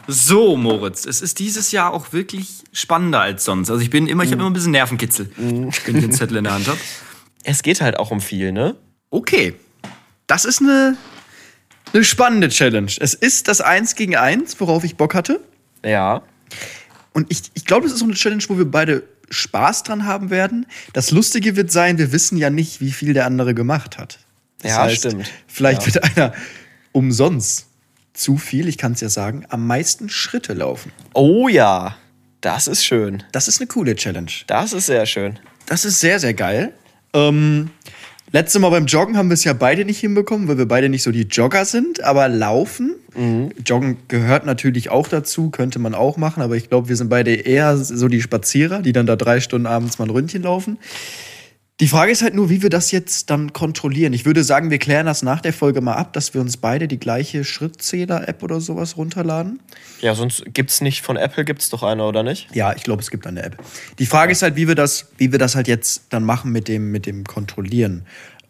So, 0.07 0.55
Moritz, 0.55 1.05
es 1.05 1.21
ist 1.21 1.39
dieses 1.39 1.71
Jahr 1.71 1.93
auch 1.93 2.13
wirklich 2.13 2.63
spannender 2.71 3.19
als 3.19 3.43
sonst. 3.43 3.69
Also 3.69 3.81
ich 3.81 3.89
bin 3.89 4.07
immer, 4.07 4.23
ich 4.23 4.31
habe 4.31 4.39
immer 4.41 4.49
ein 4.49 4.53
bisschen 4.53 4.71
Nervenkitzel, 4.71 5.29
wenn 5.35 5.67
ich 5.69 5.83
den 5.83 6.11
Zettel 6.13 6.37
in 6.37 6.45
der 6.45 6.53
Hand 6.53 6.67
habe. 6.67 6.79
es 7.43 7.61
geht 7.61 7.81
halt 7.81 7.97
auch 7.99 8.11
um 8.11 8.21
viel, 8.21 8.51
ne? 8.51 8.75
Okay. 9.09 9.53
Das 10.25 10.45
ist 10.45 10.61
eine, 10.61 10.97
eine 11.93 12.03
spannende 12.03 12.49
Challenge. 12.49 12.91
Es 12.99 13.13
ist 13.13 13.47
das 13.47 13.61
Eins 13.61 13.95
gegen 13.95 14.15
Eins, 14.15 14.59
worauf 14.59 14.83
ich 14.83 14.95
Bock 14.95 15.13
hatte. 15.13 15.41
Ja. 15.83 16.21
Und 17.13 17.27
ich, 17.29 17.43
ich 17.53 17.65
glaube, 17.65 17.83
das 17.83 17.93
ist 17.93 17.99
so 17.99 18.05
eine 18.05 18.13
Challenge, 18.13 18.43
wo 18.47 18.57
wir 18.57 18.69
beide 18.69 19.03
Spaß 19.29 19.83
dran 19.83 20.05
haben 20.05 20.29
werden. 20.29 20.65
Das 20.93 21.11
Lustige 21.11 21.55
wird 21.55 21.71
sein, 21.71 21.97
wir 21.97 22.11
wissen 22.13 22.37
ja 22.37 22.49
nicht, 22.49 22.79
wie 22.79 22.91
viel 22.91 23.13
der 23.13 23.25
andere 23.25 23.53
gemacht 23.53 23.97
hat. 23.97 24.19
Das 24.61 24.71
Ja, 24.71 24.89
stimmt. 24.89 25.29
Vielleicht 25.47 25.81
Ja. 25.81 25.93
wird 25.95 26.03
einer 26.17 26.33
umsonst 26.93 27.66
zu 28.17 28.37
viel, 28.37 28.67
ich 28.67 28.77
kann 28.77 28.93
es 28.93 29.01
ja 29.01 29.09
sagen, 29.09 29.45
am 29.49 29.67
meisten 29.67 30.09
Schritte 30.09 30.53
laufen. 30.53 30.91
Oh 31.13 31.47
ja, 31.47 31.95
das 32.41 32.67
ist 32.67 32.83
schön. 32.83 33.23
Das 33.31 33.47
ist 33.47 33.59
eine 33.59 33.67
coole 33.67 33.95
Challenge. 33.95 34.31
Das 34.47 34.73
ist 34.73 34.87
sehr 34.87 35.05
schön. 35.05 35.39
Das 35.67 35.85
ist 35.85 35.99
sehr, 35.99 36.19
sehr 36.19 36.33
geil. 36.33 36.73
Ähm, 37.13 37.69
letztes 38.31 38.59
Mal 38.61 38.69
beim 38.69 38.85
Joggen 38.85 39.17
haben 39.17 39.29
wir 39.29 39.35
es 39.35 39.43
ja 39.43 39.53
beide 39.53 39.85
nicht 39.85 39.99
hinbekommen, 39.99 40.47
weil 40.47 40.57
wir 40.57 40.67
beide 40.67 40.89
nicht 40.89 41.03
so 41.03 41.11
die 41.11 41.23
Jogger 41.23 41.65
sind, 41.65 42.03
aber 42.03 42.27
laufen. 42.27 42.95
Joggen 43.65 43.97
gehört 44.07 44.45
natürlich 44.45 44.89
auch 44.89 45.07
dazu, 45.07 45.49
könnte 45.49 45.79
man 45.79 45.95
auch 45.95 46.17
machen, 46.17 46.43
aber 46.43 46.55
ich 46.55 46.69
glaube, 46.69 46.89
wir 46.89 46.95
sind 46.95 47.09
beide 47.09 47.33
eher 47.33 47.75
so 47.77 48.07
die 48.07 48.21
Spazierer, 48.21 48.83
die 48.83 48.93
dann 48.93 49.07
da 49.07 49.15
drei 49.15 49.39
Stunden 49.39 49.65
abends 49.65 49.97
mal 49.97 50.05
ein 50.05 50.11
Ründchen 50.11 50.43
laufen. 50.43 50.77
Die 51.79 51.87
Frage 51.87 52.11
ist 52.11 52.23
halt 52.23 52.33
nur, 52.33 52.49
wie 52.49 52.63
wir 52.63 52.71
das 52.71 52.89
jetzt 52.89 53.29
dann 53.29 53.53
kontrollieren. 53.53 54.11
Ich 54.11 54.25
würde 54.25 54.43
sagen, 54.43 54.71
wir 54.71 54.79
klären 54.79 55.05
das 55.05 55.21
nach 55.21 55.41
der 55.41 55.53
Folge 55.53 55.79
mal 55.79 55.93
ab, 55.93 56.11
dass 56.11 56.33
wir 56.33 56.41
uns 56.41 56.57
beide 56.57 56.87
die 56.87 56.97
gleiche 56.97 57.43
Schrittzähler-App 57.43 58.41
oder 58.41 58.59
sowas 58.59 58.97
runterladen. 58.97 59.59
Ja, 60.01 60.15
sonst 60.15 60.43
gibt's 60.55 60.81
nicht 60.81 61.03
von 61.03 61.17
Apple, 61.17 61.45
gibt's 61.45 61.69
doch 61.69 61.83
eine, 61.83 62.03
oder 62.03 62.23
nicht? 62.23 62.47
Ja, 62.55 62.73
ich 62.75 62.81
glaube, 62.81 63.03
es 63.03 63.11
gibt 63.11 63.27
eine 63.27 63.43
App. 63.43 63.57
Die 63.99 64.07
Frage 64.07 64.31
ist 64.31 64.41
halt, 64.41 64.55
wie 64.55 64.67
wir 64.67 64.73
das, 64.73 65.09
wie 65.19 65.31
wir 65.31 65.37
das 65.37 65.55
halt 65.55 65.67
jetzt 65.67 66.05
dann 66.09 66.23
machen 66.23 66.51
mit 66.51 66.67
dem, 66.67 66.89
mit 66.89 67.05
dem 67.05 67.25
Kontrollieren. 67.25 68.07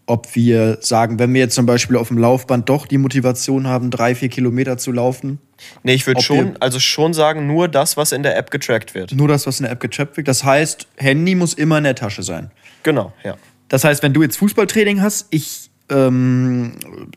Ob 0.08 0.36
wir 0.36 0.78
sagen, 0.82 1.20
wenn 1.20 1.34
wir 1.34 1.42
jetzt 1.42 1.54
zum 1.56 1.66
Beispiel 1.66 1.98
auf 1.98 2.08
dem 2.08 2.18
Laufband 2.18 2.68
doch 2.70 2.88
die 2.88 2.98
Motivation 2.98 3.68
haben, 3.68 3.92
drei, 3.92 4.16
vier 4.16 4.30
Kilometer 4.30 4.78
zu 4.78 4.92
laufen, 4.92 5.40
Nee, 5.84 5.94
ich 5.96 6.06
würde 6.08 6.22
schon, 6.22 6.56
also 6.62 6.80
schon 6.80 7.14
sagen, 7.14 7.48
nur 7.48 7.68
das, 7.68 7.98
was 7.98 8.12
in 8.12 8.24
der 8.24 8.38
App 8.38 8.52
getrackt 8.52 8.94
wird. 8.94 9.12
nur 9.12 9.28
das, 9.28 9.48
was 9.48 9.60
in 9.60 9.64
der 9.64 9.72
App 9.74 9.80
getrappt 9.80 10.16
wird. 10.18 10.28
Das 10.28 10.44
heißt, 10.44 10.88
Handy 10.98 11.36
muss 11.36 11.54
immer 11.54 11.78
in 11.80 11.84
der 11.84 11.96
Tasche 11.96 12.24
sein. 12.24 12.52
Genau, 12.84 13.12
ja. 13.24 13.36
Das 13.68 13.84
heißt, 13.84 14.02
wenn 14.04 14.14
du 14.14 14.22
jetzt 14.22 14.38
Fußballtraining 14.38 15.02
hast, 15.02 15.28
ich 15.30 15.70
ähm, 15.90 16.74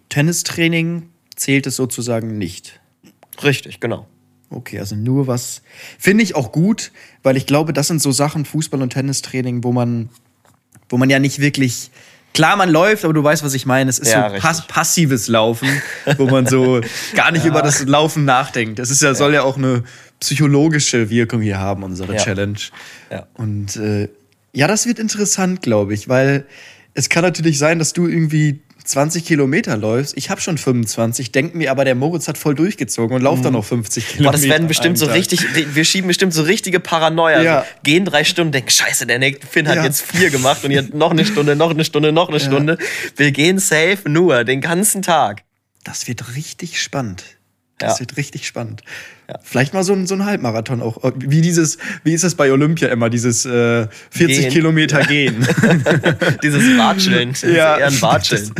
Tennistraining, 0.08 1.08
zählt 1.36 1.66
es 1.66 1.76
sozusagen 1.76 2.38
nicht. 2.38 2.80
Richtig, 3.42 3.80
genau. 3.80 4.06
Okay, 4.50 4.78
also 4.78 4.96
nur 4.96 5.26
was. 5.26 5.62
Finde 5.98 6.24
ich 6.24 6.34
auch 6.34 6.50
gut, 6.50 6.92
weil 7.22 7.36
ich 7.36 7.46
glaube, 7.46 7.72
das 7.72 7.86
sind 7.88 8.02
so 8.02 8.10
Sachen, 8.10 8.44
Fußball- 8.44 8.82
und 8.82 8.92
Tennistraining, 8.92 9.62
wo 9.62 9.72
man, 9.72 10.08
wo 10.88 10.96
man 10.96 11.08
ja 11.08 11.18
nicht 11.18 11.38
wirklich. 11.40 11.90
Klar, 12.32 12.56
man 12.56 12.70
läuft, 12.70 13.04
aber 13.04 13.12
du 13.12 13.22
weißt, 13.24 13.42
was 13.44 13.54
ich 13.54 13.66
meine. 13.66 13.90
Es 13.90 13.98
ist 13.98 14.12
Ja, 14.12 14.30
so 14.30 14.36
pass 14.38 14.66
passives 14.66 15.26
Laufen, 15.28 15.68
wo 16.16 16.26
man 16.26 16.46
so 16.46 16.80
gar 17.14 17.32
nicht 17.32 17.44
über 17.44 17.60
das 17.62 17.84
Laufen 17.84 18.24
nachdenkt. 18.24 18.78
Das 18.78 18.90
ist 18.90 19.02
ja, 19.02 19.14
soll 19.14 19.34
ja 19.34 19.42
auch 19.42 19.56
eine 19.56 19.82
psychologische 20.20 21.10
Wirkung 21.10 21.40
hier 21.40 21.58
haben, 21.58 21.82
unsere 21.82 22.14
Ja. 22.14 22.22
Challenge. 22.22 22.58
Ja. 23.10 23.26
Und 23.34 23.76
äh, 23.76 24.08
ja, 24.52 24.68
das 24.68 24.86
wird 24.86 24.98
interessant, 24.98 25.62
glaube 25.62 25.94
ich, 25.94 26.08
weil 26.08 26.46
es 26.94 27.08
kann 27.08 27.22
natürlich 27.22 27.58
sein, 27.58 27.78
dass 27.78 27.92
du 27.92 28.06
irgendwie 28.06 28.60
20 28.90 29.24
Kilometer 29.24 29.76
läufst. 29.76 30.16
Ich 30.16 30.30
habe 30.30 30.40
schon 30.40 30.58
25, 30.58 31.32
denke 31.32 31.56
mir 31.56 31.70
aber, 31.70 31.84
der 31.84 31.94
Moritz 31.94 32.28
hat 32.28 32.36
voll 32.38 32.54
durchgezogen 32.54 33.16
und 33.16 33.22
lauft 33.22 33.44
dann 33.44 33.52
noch 33.52 33.64
50 33.64 34.06
Kilometer. 34.06 34.30
Boah, 34.30 34.32
das 34.32 34.48
werden 34.48 34.68
bestimmt 34.68 34.98
so 34.98 35.06
Tag. 35.06 35.14
richtig, 35.16 35.44
wir 35.74 35.84
schieben 35.84 36.08
bestimmt 36.08 36.34
so 36.34 36.42
richtige 36.42 36.80
Paranoia. 36.80 37.42
Ja. 37.42 37.58
Also 37.60 37.68
gehen 37.82 38.04
drei 38.04 38.24
Stunden, 38.24 38.52
denken, 38.52 38.70
scheiße, 38.70 39.06
der 39.06 39.18
Nick 39.18 39.44
Finn 39.44 39.68
hat 39.68 39.76
Ja. 39.76 39.84
jetzt 39.84 40.02
vier 40.02 40.30
gemacht 40.30 40.64
und 40.64 40.70
jetzt 40.70 40.92
noch 40.94 41.10
eine 41.12 41.24
Stunde, 41.24 41.56
noch 41.56 41.70
eine 41.70 41.84
Stunde, 41.84 42.12
noch 42.12 42.28
eine 42.28 42.40
Stunde. 42.40 42.78
Wir 43.16 43.32
gehen 43.32 43.58
safe 43.58 44.00
nur 44.08 44.44
den 44.44 44.60
ganzen 44.60 45.02
Tag. 45.02 45.42
Das 45.84 46.08
wird 46.08 46.34
richtig 46.36 46.80
spannend. 46.80 47.24
Das 47.80 47.94
Ja. 47.94 48.00
wird 48.00 48.16
richtig 48.16 48.46
spannend. 48.46 48.82
Vielleicht 49.42 49.74
mal 49.74 49.84
so 49.84 49.92
ein, 49.92 50.06
so 50.08 50.14
ein 50.16 50.24
Halbmarathon 50.24 50.82
auch. 50.82 50.98
Wie 51.16 51.40
dieses, 51.40 51.78
wie 52.04 52.12
ist 52.14 52.24
das 52.24 52.34
bei 52.34 52.50
Olympia 52.52 52.88
immer, 52.88 53.10
dieses 53.10 53.44
äh, 53.46 53.86
40 54.10 54.38
Gehen. 54.40 54.50
Kilometer 54.52 55.02
gehen. 55.04 55.46
Dieses 56.42 56.62
Watscheln. 56.76 57.30
Ist 57.32 57.44
eher 57.44 57.76
ein 57.86 58.02
Watscheln. 58.02 58.50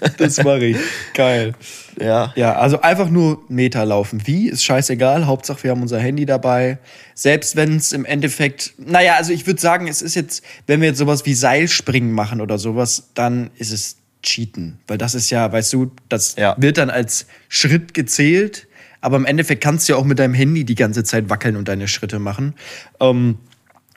Das, 0.00 0.16
das 0.16 0.44
mache 0.44 0.66
ich. 0.66 0.76
Geil. 1.14 1.54
Ja. 2.00 2.32
Ja, 2.36 2.54
also 2.56 2.80
einfach 2.80 3.10
nur 3.10 3.42
Meter 3.48 3.84
laufen. 3.84 4.22
Wie, 4.24 4.48
ist 4.48 4.62
scheißegal. 4.64 5.26
Hauptsache, 5.26 5.64
wir 5.64 5.72
haben 5.72 5.82
unser 5.82 5.98
Handy 5.98 6.26
dabei. 6.26 6.78
Selbst 7.14 7.56
wenn 7.56 7.76
es 7.76 7.90
im 7.92 8.04
Endeffekt, 8.04 8.72
naja, 8.78 9.16
also 9.16 9.32
ich 9.32 9.46
würde 9.48 9.60
sagen, 9.60 9.88
es 9.88 10.00
ist 10.00 10.14
jetzt, 10.14 10.44
wenn 10.68 10.80
wir 10.80 10.88
jetzt 10.88 10.98
sowas 10.98 11.26
wie 11.26 11.34
Seilspringen 11.34 12.12
machen 12.12 12.40
oder 12.40 12.56
sowas, 12.58 13.08
dann 13.14 13.50
ist 13.58 13.72
es 13.72 13.96
Cheaten. 14.22 14.78
Weil 14.86 14.96
das 14.98 15.14
ist 15.16 15.30
ja, 15.30 15.50
weißt 15.50 15.72
du, 15.72 15.90
das 16.08 16.36
Ja. 16.36 16.54
wird 16.58 16.78
dann 16.78 16.88
als 16.90 17.26
Schritt 17.48 17.94
gezählt. 17.94 18.68
Aber 19.00 19.16
im 19.16 19.24
Endeffekt 19.24 19.62
kannst 19.62 19.88
du 19.88 19.94
ja 19.94 19.98
auch 19.98 20.04
mit 20.04 20.18
deinem 20.18 20.34
Handy 20.34 20.64
die 20.64 20.74
ganze 20.74 21.04
Zeit 21.04 21.30
wackeln 21.30 21.56
und 21.56 21.68
deine 21.68 21.88
Schritte 21.88 22.18
machen. 22.18 22.54
Ähm, 23.00 23.38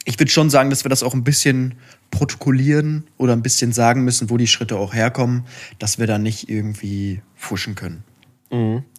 ich 0.06 0.20
würde 0.20 0.32
schon 0.32 0.50
sagen, 0.50 0.70
dass 0.70 0.84
wir 0.86 0.90
das 0.90 1.04
auch 1.04 1.14
ein 1.14 1.24
bisschen 1.24 1.76
protokollieren 2.12 3.08
oder 3.18 3.34
ein 3.34 3.42
bisschen 3.42 3.72
sagen 3.72 4.04
müssen, 4.04 4.30
wo 4.30 4.38
die 4.38 4.48
Schritte 4.48 4.78
auch 4.78 4.94
herkommen, 4.94 5.46
dass 5.80 6.00
wir 6.00 6.08
da 6.08 6.18
nicht 6.18 6.50
irgendwie 6.50 7.22
fuschen 7.36 7.76
können. 7.76 8.04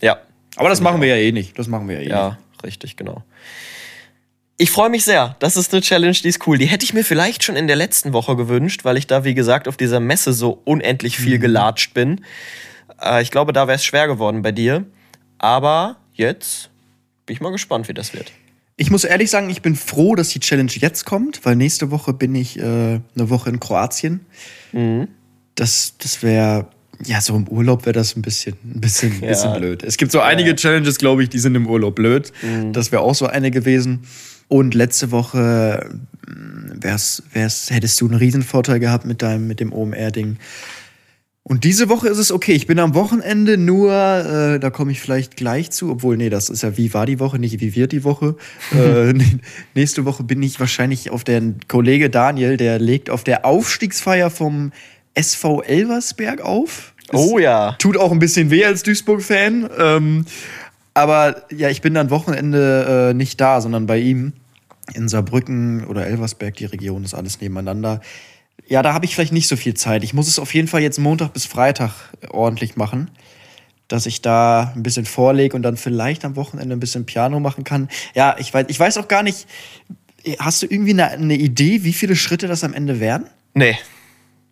Ja. 0.01 0.19
Aber 0.57 0.69
das 0.69 0.81
machen 0.81 1.01
wir 1.01 1.09
ja 1.09 1.17
eh 1.17 1.33
nicht. 1.33 1.59
Das 1.59 1.69
machen 1.69 1.89
wir 1.89 1.97
ja 1.97 2.01
eh 2.01 2.05
nicht. 2.05 2.13
Ja, 2.13 2.39
richtig, 2.63 2.97
genau. 2.97 3.23
Ich 4.57 4.71
freue 4.71 4.89
mich 4.89 5.05
sehr. 5.05 5.35
Das 5.41 5.57
ist 5.57 5.73
eine 5.73 5.83
Challenge, 5.83 6.13
die 6.15 6.29
ist 6.29 6.47
cool. 6.47 6.59
Die 6.59 6.67
hätte 6.67 6.85
ich 6.85 6.95
mir 6.95 7.05
vielleicht 7.05 7.43
schon 7.43 7.57
in 7.57 7.67
der 7.67 7.77
letzten 7.77 8.13
Woche 8.13 8.37
gewünscht, 8.37 8.85
weil 8.85 8.97
ich 8.97 9.07
da, 9.07 9.25
wie 9.25 9.35
gesagt, 9.35 9.67
auf 9.67 9.77
dieser 9.77 9.99
Messe 9.99 10.33
so 10.33 10.61
unendlich 10.65 11.17
viel 11.17 11.39
gelatscht 11.41 11.93
bin. 11.93 12.25
Äh, 13.03 13.23
ich 13.23 13.31
glaube, 13.33 13.53
da 13.53 13.67
wäre 13.67 13.77
es 13.77 13.85
schwer 13.85 14.07
geworden 14.07 14.43
bei 14.43 14.53
dir. 14.53 14.85
Aber 15.45 15.97
jetzt 16.15 16.71
bin 17.27 17.35
ich 17.35 17.43
mal 17.43 17.53
gespannt, 17.53 17.87
wie 17.89 17.93
das 17.93 18.15
wird. 18.15 18.33
Ich 18.77 18.91
muss 18.91 19.05
ehrlich 19.05 19.29
sagen, 19.31 19.51
ich 19.51 19.61
bin 19.61 19.77
froh, 19.77 20.15
dass 20.15 20.31
die 20.31 20.41
Challenge 20.41 20.73
jetzt 20.75 21.05
kommt, 21.05 21.45
weil 21.45 21.55
nächste 21.55 21.91
Woche 21.91 22.15
bin 22.15 22.35
ich 22.35 22.59
äh, 22.59 22.63
eine 22.63 23.03
Woche 23.17 23.51
in 23.51 23.61
Kroatien. 23.61 24.21
Das, 25.55 25.95
das 25.99 26.23
wäre, 26.23 26.67
ja, 27.05 27.21
so 27.21 27.37
im 27.37 27.47
Urlaub 27.49 27.85
wäre 27.85 27.93
das 27.93 28.17
ein 28.17 28.23
bisschen, 28.23 28.57
ein 28.65 28.81
bisschen, 28.81 29.13
ein 29.23 29.29
bisschen 29.29 29.51
Ja. 29.51 29.59
blöd. 29.59 29.83
Es 29.83 29.99
gibt 29.99 30.13
so 30.13 30.21
einige 30.21 30.57
Challenges, 30.57 30.97
glaube 30.97 31.23
ich, 31.23 31.29
die 31.29 31.39
sind 31.39 31.55
im 31.57 31.67
Urlaub 31.67 31.95
blöd. 31.95 32.33
Das 32.73 32.91
wäre 32.91 33.03
auch 33.03 33.15
so 33.15 33.27
eine 33.27 33.51
gewesen. 33.51 34.01
Und 34.49 34.73
letzte 34.75 35.11
Woche 35.11 35.91
mh, 36.27 36.77
wär's, 36.81 37.23
wär's, 37.35 37.71
hättest 37.71 38.01
du 38.01 38.07
einen 38.07 38.17
Riesenvorteil 38.17 38.81
gehabt 38.81 39.05
mit 39.05 39.21
deinem, 39.21 39.47
mit 39.47 39.61
dem 39.61 39.75
OMR-Ding. 39.75 40.39
Und 41.47 41.65
diese 41.65 41.91
Woche 41.91 42.09
ist 42.09 42.17
es 42.17 42.33
okay. 42.33 42.53
Ich 42.53 42.67
bin 42.67 42.79
am 42.79 42.95
Wochenende 42.95 43.59
nur, 43.59 43.93
äh, 43.93 44.59
da 44.59 44.71
komme 44.71 44.93
ich 44.93 45.01
vielleicht 45.01 45.37
gleich 45.37 45.71
zu, 45.71 45.91
obwohl, 45.91 46.17
nee, 46.17 46.31
das 46.31 46.49
ist 46.49 46.63
ja, 46.63 46.79
wie 46.79 46.95
war 46.95 47.05
die 47.05 47.21
Woche, 47.21 47.39
nicht 47.39 47.61
wie 47.61 47.75
wird 47.75 47.93
die 47.93 48.03
Woche. 48.03 48.37
äh, 48.75 49.13
nächste 49.75 50.07
Woche 50.07 50.23
bin 50.23 50.43
ich 50.43 50.59
wahrscheinlich 50.59 51.11
auf 51.11 51.23
der 51.23 51.43
Kollege 51.69 52.09
Daniel, 52.09 52.57
der 52.57 52.79
legt 52.79 53.11
auf 53.11 53.25
der 53.25 53.45
Aufstiegsfeier 53.45 54.31
vom 54.31 54.73
SV 55.13 55.61
Elversberg 55.63 56.41
auf. 56.41 56.95
Das 57.09 57.21
Oh 57.21 57.39
ja. 57.39 57.73
Tut 57.79 57.99
auch 57.99 58.11
ein 58.11 58.19
bisschen 58.19 58.51
weh 58.51 58.65
als 58.65 58.83
Duisburg-Fan. 58.83 59.69
Ähm, 59.79 60.25
aber 60.95 61.43
ja, 61.55 61.69
ich 61.69 61.83
bin 61.83 61.93
dann 61.93 62.09
Wochenende 62.09 63.11
äh, 63.11 63.15
nicht 63.15 63.39
da, 63.39 63.61
sondern 63.61 63.85
bei 63.85 63.99
ihm 63.99 64.33
in 64.95 65.09
Saarbrücken 65.09 65.85
oder 65.85 66.07
Elversberg, 66.07 66.57
die 66.57 66.65
Region 66.65 67.05
ist 67.05 67.13
alles 67.13 67.43
nebeneinander. 67.43 68.01
Ja, 68.67 68.83
da 68.83 68.95
habe 68.95 69.05
ich 69.05 69.15
vielleicht 69.15 69.33
nicht 69.33 69.49
so 69.49 69.57
viel 69.57 69.75
Zeit. 69.75 70.05
Ich 70.05 70.15
muss 70.15 70.29
es 70.29 70.39
auf 70.39 70.55
jeden 70.55 70.69
Fall 70.69 70.83
jetzt 70.83 70.99
Montag 70.99 71.33
bis 71.33 71.47
Freitag 71.47 71.93
ordentlich 72.31 72.77
machen, 72.77 73.11
dass 73.89 74.07
ich 74.07 74.23
da 74.23 74.73
ein 74.75 74.83
bisschen 74.83 75.05
vorlege 75.05 75.55
und 75.55 75.63
dann 75.63 75.77
vielleicht 75.77 76.25
am 76.25 76.37
Wochenende 76.37 76.75
ein 76.75 76.81
bisschen 76.81 77.05
Piano 77.07 77.41
machen 77.41 77.65
kann. 77.65 77.89
Ja, 78.15 78.37
ich 78.39 78.53
weiß, 78.53 78.67
ich 78.69 78.81
weiß 78.81 78.97
auch 78.99 79.09
gar 79.09 79.23
nicht, 79.23 79.47
hast 80.39 80.63
du 80.63 80.67
irgendwie 80.67 80.93
eine, 80.93 81.11
eine 81.11 81.35
Idee, 81.35 81.85
wie 81.85 81.93
viele 81.93 82.17
Schritte 82.17 82.47
das 82.47 82.65
am 82.65 82.73
Ende 82.73 83.01
werden? 83.01 83.29
Nee. 83.53 83.79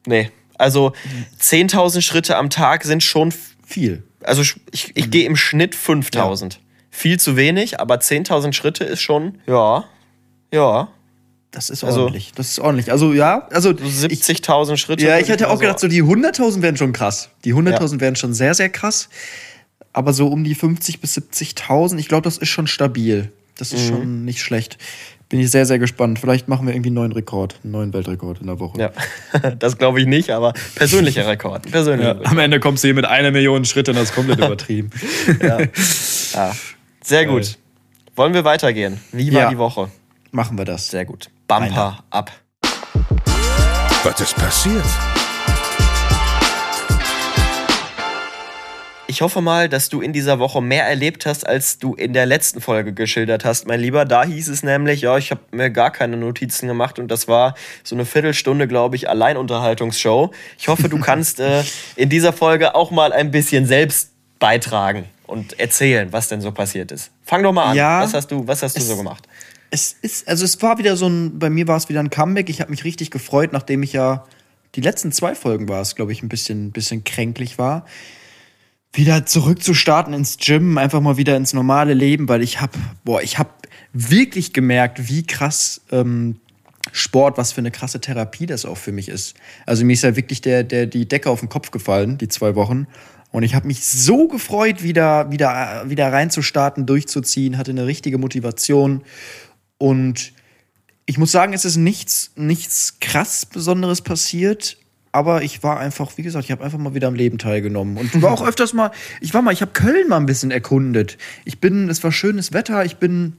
Nee. 0.06 0.30
Also 0.58 0.92
10.000 1.40 2.02
Schritte 2.02 2.36
am 2.36 2.50
Tag 2.50 2.84
sind 2.84 3.02
schon 3.02 3.32
Viel. 3.72 4.02
Also 4.22 4.42
ich, 4.42 4.92
ich 4.94 5.10
gehe 5.10 5.24
im 5.24 5.34
Schnitt 5.34 5.74
5000. 5.74 6.60
Viel 6.90 7.18
zu 7.18 7.36
wenig, 7.36 7.80
aber 7.80 7.96
10.000 7.96 8.52
Schritte 8.52 8.84
ist 8.84 9.00
schon, 9.00 9.38
ja, 9.46 9.84
ja. 10.52 10.88
Das 11.52 11.70
ist 11.70 11.84
Also- 11.84 12.00
ordentlich. 12.02 12.32
Das 12.34 12.48
ist 12.50 12.58
ordentlich. 12.58 12.90
Also 12.90 13.12
ja, 13.12 13.46
also 13.50 13.70
So 13.76 14.08
70.000 14.08 14.76
Schritte. 14.78 15.04
Ja, 15.04 15.18
ich 15.18 15.28
hätte 15.28 15.48
auch 15.50 15.60
gedacht, 15.60 15.78
so 15.78 15.86
die 15.86 16.02
100.000 16.02 16.62
wären 16.62 16.76
schon 16.76 16.92
krass. 16.92 17.28
Die 17.44 17.54
100.000 17.54 18.00
wären 18.00 18.16
schon 18.16 18.32
sehr, 18.34 18.54
sehr 18.54 18.68
krass. 18.70 19.08
Aber 19.92 20.12
so 20.14 20.28
um 20.28 20.42
die 20.44 20.56
50.000 20.56 21.00
bis 21.00 21.14
70.000, 21.14 21.98
ich 21.98 22.08
glaube, 22.08 22.22
das 22.22 22.38
ist 22.38 22.48
schon 22.48 22.66
stabil. 22.66 23.30
Das 23.58 23.72
ist 23.74 23.86
schon 23.86 24.24
nicht 24.24 24.40
schlecht. 24.40 24.78
Bin 25.28 25.38
ich 25.40 25.50
sehr, 25.50 25.66
sehr 25.66 25.78
gespannt. 25.78 26.18
Vielleicht 26.18 26.48
machen 26.48 26.66
wir 26.66 26.74
irgendwie 26.74 26.88
einen 26.88 26.94
neuen 26.96 27.12
Rekord, 27.12 27.56
einen 27.62 27.72
neuen 27.72 27.92
Weltrekord 27.92 28.40
in 28.40 28.46
der 28.46 28.58
Woche. 28.58 28.78
Ja, 28.80 29.50
das 29.58 29.76
glaube 29.78 30.00
ich 30.00 30.06
nicht, 30.06 30.30
aber 30.30 30.54
persönlicher 30.74 31.26
Rekord. 31.26 31.70
Persönlicher 31.70 32.16
Ja, 32.22 32.30
am 32.30 32.38
Ende 32.38 32.60
kommst 32.60 32.82
du 32.82 32.88
hier 32.88 32.94
mit 32.94 33.04
einer 33.04 33.30
Million 33.30 33.64
Schritten, 33.66 33.94
das 33.94 34.04
ist 34.04 34.14
komplett 34.14 34.38
übertrieben. 34.44 34.90
Ja. 36.34 36.54
Sehr 37.04 37.26
gut. 37.26 37.58
Wollen 38.16 38.32
wir 38.34 38.44
weitergehen? 38.44 38.98
Wie 39.12 39.32
war 39.34 39.42
Ja. 39.42 39.50
die 39.50 39.58
Woche? 39.58 39.90
Machen 40.32 40.56
wir 40.56 40.64
das. 40.64 40.88
Sehr 40.88 41.04
gut. 41.04 41.28
Bumper 41.46 41.64
Einer. 41.64 42.04
ab. 42.10 42.30
Was 44.04 44.20
ist 44.20 44.36
passiert? 44.36 44.84
Ich 49.06 49.20
hoffe 49.20 49.42
mal, 49.42 49.68
dass 49.68 49.90
du 49.90 50.00
in 50.00 50.14
dieser 50.14 50.38
Woche 50.38 50.62
mehr 50.62 50.86
erlebt 50.86 51.26
hast, 51.26 51.46
als 51.46 51.78
du 51.78 51.94
in 51.94 52.14
der 52.14 52.24
letzten 52.24 52.62
Folge 52.62 52.94
geschildert 52.94 53.44
hast, 53.44 53.66
mein 53.66 53.78
Lieber. 53.78 54.06
Da 54.06 54.24
hieß 54.24 54.48
es 54.48 54.62
nämlich, 54.62 55.02
ja, 55.02 55.18
ich 55.18 55.30
habe 55.30 55.42
mir 55.50 55.68
gar 55.68 55.90
keine 55.90 56.16
Notizen 56.16 56.66
gemacht 56.66 56.98
und 56.98 57.08
das 57.08 57.28
war 57.28 57.54
so 57.84 57.94
eine 57.94 58.06
Viertelstunde, 58.06 58.66
glaube 58.66 58.96
ich, 58.96 59.10
Alleinunterhaltungsshow. 59.10 60.30
Ich 60.58 60.68
hoffe, 60.68 60.88
du 60.88 60.98
kannst 61.00 61.40
äh, 61.40 61.62
in 61.94 62.08
dieser 62.08 62.32
Folge 62.32 62.74
auch 62.74 62.90
mal 62.90 63.12
ein 63.12 63.30
bisschen 63.30 63.66
selbst 63.66 64.12
beitragen 64.38 65.04
und 65.26 65.60
erzählen, 65.60 66.10
was 66.10 66.28
denn 66.28 66.40
so 66.40 66.50
passiert 66.50 66.90
ist. 66.90 67.10
Fang 67.22 67.42
doch 67.42 67.52
mal 67.52 67.66
an. 67.66 67.76
Ja, 67.76 68.00
was 68.00 68.14
hast 68.14 68.30
du, 68.30 68.46
was 68.46 68.62
hast 68.62 68.78
du 68.78 68.80
so 68.80 68.96
gemacht? 68.96 69.28
Es 69.74 69.96
ist, 70.02 70.28
also 70.28 70.44
es 70.44 70.60
war 70.60 70.76
wieder 70.76 70.96
so 70.98 71.08
ein, 71.08 71.38
bei 71.38 71.48
mir 71.48 71.66
war 71.66 71.78
es 71.78 71.88
wieder 71.88 72.00
ein 72.00 72.10
Comeback. 72.10 72.50
Ich 72.50 72.60
habe 72.60 72.70
mich 72.70 72.84
richtig 72.84 73.10
gefreut, 73.10 73.54
nachdem 73.54 73.82
ich 73.82 73.94
ja 73.94 74.24
die 74.74 74.82
letzten 74.82 75.12
zwei 75.12 75.34
Folgen 75.34 75.66
war 75.68 75.80
es, 75.80 75.96
glaube 75.96 76.12
ich, 76.12 76.22
ein 76.22 76.28
bisschen, 76.28 76.72
bisschen 76.72 77.04
kränklich 77.04 77.56
war. 77.56 77.86
Wieder 78.92 79.24
zurückzustarten 79.24 80.12
ins 80.12 80.36
Gym, 80.36 80.76
einfach 80.76 81.00
mal 81.00 81.16
wieder 81.16 81.38
ins 81.38 81.54
normale 81.54 81.94
Leben, 81.94 82.28
weil 82.28 82.42
ich 82.42 82.60
habe, 82.60 82.78
boah, 83.02 83.22
ich 83.22 83.38
habe 83.38 83.48
wirklich 83.94 84.52
gemerkt, 84.52 85.08
wie 85.08 85.26
krass 85.26 85.80
ähm, 85.90 86.36
Sport, 86.92 87.38
was 87.38 87.52
für 87.52 87.62
eine 87.62 87.70
krasse 87.70 88.00
Therapie 88.00 88.44
das 88.44 88.66
auch 88.66 88.76
für 88.76 88.92
mich 88.92 89.08
ist. 89.08 89.34
Also 89.64 89.86
mir 89.86 89.94
ist 89.94 90.02
ja 90.02 90.16
wirklich 90.16 90.42
der, 90.42 90.64
der, 90.64 90.84
die 90.84 91.08
Decke 91.08 91.30
auf 91.30 91.40
den 91.40 91.48
Kopf 91.48 91.70
gefallen, 91.70 92.18
die 92.18 92.28
zwei 92.28 92.54
Wochen. 92.54 92.86
Und 93.30 93.44
ich 93.44 93.54
habe 93.54 93.66
mich 93.66 93.84
so 93.84 94.28
gefreut, 94.28 94.82
wieder, 94.82 95.30
wieder, 95.30 95.84
wieder 95.86 96.12
reinzustarten, 96.12 96.84
durchzuziehen, 96.84 97.56
hatte 97.56 97.70
eine 97.70 97.86
richtige 97.86 98.18
Motivation. 98.18 99.02
Und 99.82 100.32
ich 101.06 101.18
muss 101.18 101.32
sagen, 101.32 101.54
es 101.54 101.64
ist 101.64 101.76
nichts, 101.76 102.30
nichts 102.36 102.98
krass 103.00 103.46
Besonderes 103.46 104.00
passiert. 104.00 104.76
Aber 105.10 105.42
ich 105.42 105.64
war 105.64 105.80
einfach, 105.80 106.16
wie 106.16 106.22
gesagt, 106.22 106.44
ich 106.44 106.52
habe 106.52 106.62
einfach 106.62 106.78
mal 106.78 106.94
wieder 106.94 107.08
am 107.08 107.16
Leben 107.16 107.36
teilgenommen. 107.36 107.96
Und 107.96 108.22
war 108.22 108.30
auch 108.30 108.46
öfters 108.46 108.74
mal, 108.74 108.92
ich 109.20 109.34
war 109.34 109.42
mal, 109.42 109.52
ich 109.52 109.60
habe 109.60 109.72
Köln 109.72 110.08
mal 110.08 110.18
ein 110.18 110.26
bisschen 110.26 110.52
erkundet. 110.52 111.18
Ich 111.44 111.58
bin, 111.58 111.90
es 111.90 112.04
war 112.04 112.12
schönes 112.12 112.52
Wetter, 112.52 112.84
ich 112.84 112.98
bin 112.98 113.32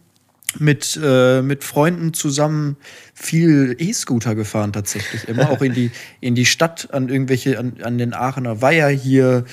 mit, 0.59 0.99
äh, 1.01 1.41
mit 1.41 1.63
Freunden 1.63 2.13
zusammen 2.13 2.75
viel 3.13 3.77
E-Scooter 3.79 4.35
gefahren 4.35 4.73
tatsächlich. 4.73 5.29
Immer 5.29 5.49
auch 5.49 5.61
in 5.61 5.73
die, 5.73 5.91
in 6.19 6.35
die 6.35 6.45
Stadt, 6.45 6.89
an 6.93 7.07
irgendwelche, 7.07 7.57
an, 7.57 7.77
an 7.81 7.97
den 7.97 8.13
Aachener 8.13 8.61
Weiher 8.61 8.89
hier. 8.89 9.45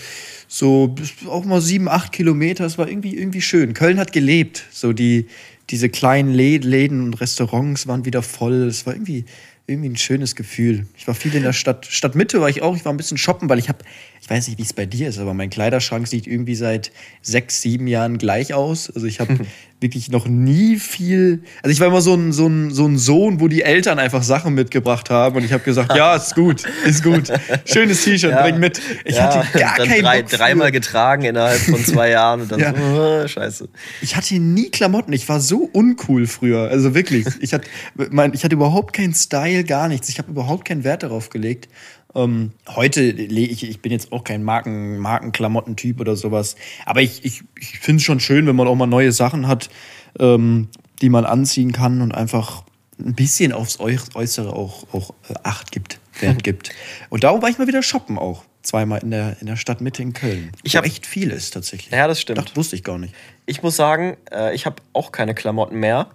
So 0.49 0.97
auch 1.29 1.45
mal 1.45 1.61
sieben, 1.61 1.89
acht 1.89 2.11
Kilometer. 2.11 2.65
Es 2.65 2.79
war 2.79 2.89
irgendwie, 2.89 3.17
irgendwie 3.17 3.43
schön. 3.43 3.75
Köln 3.75 4.01
hat 4.01 4.13
gelebt. 4.13 4.65
So 4.73 4.93
die, 4.93 5.29
diese 5.71 5.89
kleinen 5.89 6.35
Lä- 6.35 6.59
Läden 6.65 7.03
und 7.03 7.21
Restaurants 7.21 7.87
waren 7.87 8.05
wieder 8.05 8.23
voll. 8.23 8.67
Es 8.69 8.87
war 8.87 8.95
irgendwie, 8.95 9.25
irgendwie 9.67 9.91
ein 9.91 9.97
schönes 9.97 10.35
Gefühl. 10.35 10.87
Ich 10.97 11.07
war 11.07 11.15
viel 11.15 11.35
in 11.35 11.43
der 11.43 11.53
Stadt. 11.53 11.87
Stadtmitte 11.87 12.41
war 12.41 12.49
ich 12.49 12.63
auch. 12.63 12.77
Ich 12.77 12.85
war 12.85 12.93
ein 12.93 12.97
bisschen 12.97 13.19
shoppen, 13.19 13.49
weil 13.49 13.59
ich 13.59 13.69
habe, 13.69 13.85
ich 14.23 14.29
weiß 14.29 14.49
nicht, 14.49 14.59
wie 14.59 14.63
es 14.63 14.73
bei 14.73 14.87
dir 14.87 15.09
ist, 15.09 15.19
aber 15.19 15.35
mein 15.35 15.51
Kleiderschrank 15.51 16.07
sieht 16.07 16.27
irgendwie 16.27 16.55
seit 16.55 16.93
sechs, 17.23 17.63
sieben 17.63 17.87
Jahren 17.87 18.19
gleich 18.19 18.55
aus. 18.55 18.91
Also 18.91 19.07
ich 19.07 19.19
habe 19.19 19.39
wirklich 19.81 20.11
noch 20.11 20.29
nie 20.29 20.77
viel. 20.79 21.43
Also 21.63 21.73
ich 21.73 21.81
war 21.81 21.87
immer 21.89 22.03
so 22.03 22.15
ein, 22.15 22.33
so, 22.33 22.47
ein, 22.47 22.71
so 22.71 22.87
ein 22.87 22.99
Sohn, 22.99 23.41
wo 23.41 23.49
die 23.49 23.63
Eltern 23.63 23.99
einfach 23.99 24.23
Sachen 24.23 24.55
mitgebracht 24.55 25.09
haben 25.09 25.37
und 25.37 25.45
ich 25.45 25.53
habe 25.55 25.65
gesagt, 25.65 25.97
ja, 25.97 26.15
ist 26.17 26.35
gut, 26.35 26.65
ist 26.85 27.03
gut. 27.03 27.33
Schönes 27.65 28.05
T-Shirt, 28.05 28.39
bring 28.43 28.59
mit. 28.59 28.81
Ich 29.07 29.19
hatte 29.21 29.47
gar 29.59 29.77
dann 29.79 29.89
keinen 29.89 30.03
drei, 30.03 30.23
Bock 30.23 30.31
dreimal 30.31 30.71
getragen 30.71 31.25
innerhalb 31.25 31.59
von 31.59 31.83
zwei 31.85 32.11
Jahren 32.11 32.43
und 32.43 32.53
dann 32.53 32.61
Ja. 32.61 32.75
so, 32.75 33.03
äh, 33.25 33.27
scheiße. 33.29 33.69
Ich 34.03 34.17
hatte 34.17 34.35
nie 34.39 34.69
Klamotten. 34.71 35.13
Ich 35.15 35.29
war 35.31 35.41
so 35.41 35.69
uncool 35.73 36.27
früher. 36.27 36.69
Also 36.69 36.95
wirklich. 36.95 37.27
Ich 37.41 37.55
hatte, 37.55 37.67
mein, 38.11 38.35
ich 38.35 38.45
hatte 38.45 38.55
überhaupt 38.55 38.93
keinen 38.93 39.15
Style, 39.15 39.65
gar 39.65 39.89
nichts. 39.89 40.09
Ich 40.11 40.19
habe 40.19 40.31
überhaupt 40.31 40.67
keinen 40.67 40.85
Wert 40.85 41.03
darauf 41.03 41.31
gelegt. 41.31 41.69
Ähm, 42.15 42.53
heute, 42.69 43.11
le- 43.11 43.41
ich, 43.41 43.63
ich 43.69 43.81
bin 43.81 43.93
jetzt 43.93 44.13
auch 44.13 44.25
kein 44.25 44.43
Marken, 44.43 44.99
Markenklamotten-Typ 44.99 46.01
oder 46.01 46.17
sowas. 46.17 46.57
Aber 46.87 47.01
ich, 47.03 47.25
ich, 47.25 47.43
ich 47.59 47.79
finde 47.79 47.99
es 47.99 48.05
schon 48.05 48.21
schön, 48.21 48.47
wenn 48.47 48.57
man 48.57 48.67
auch 48.69 48.75
mal 48.75 48.87
neue 48.87 49.13
Sachen 49.13 49.47
hat, 49.47 49.71
ähm, 50.19 50.69
die 51.03 51.09
man 51.09 51.25
anziehen 51.25 51.73
kann 51.73 52.01
und 52.01 52.13
einfach 52.13 52.65
ein 52.99 53.15
bisschen 53.15 53.53
aufs 53.53 53.79
Äu- 53.81 53.97
Äußere 54.15 54.53
auch, 54.53 54.85
auch 54.93 55.11
äh, 55.29 55.35
Acht 55.45 55.71
gibt, 55.73 56.01
Wert 56.21 56.43
gibt. 56.45 56.71
Und 57.11 57.25
darum 57.25 57.41
war 57.43 57.49
ich 57.49 57.59
mal 57.59 57.67
wieder 57.69 57.83
shoppen 57.83 58.19
auch. 58.19 58.45
Zweimal 58.63 58.99
in 59.03 59.11
der, 59.11 59.39
in 59.41 59.47
der 59.47 59.57
Stadtmitte 59.57 60.03
in 60.03 60.13
Köln. 60.13 60.53
Ich 60.65 60.75
Wo 60.75 60.79
hab- 60.79 60.85
echt 60.85 61.07
viel 61.07 61.31
ist 61.31 61.53
tatsächlich. 61.55 61.91
Ja, 61.93 62.07
das 62.09 62.21
stimmt. 62.21 62.39
Das 62.39 62.55
wusste 62.57 62.77
ich 62.77 62.85
gar 62.85 62.99
nicht. 62.99 63.15
Ich 63.47 63.63
muss 63.63 63.77
sagen, 63.77 64.19
äh, 64.31 64.55
ich 64.55 64.67
habe 64.67 64.77
auch 64.93 65.13
keine 65.13 65.35
Klamotten 65.35 65.79
mehr. 65.81 66.09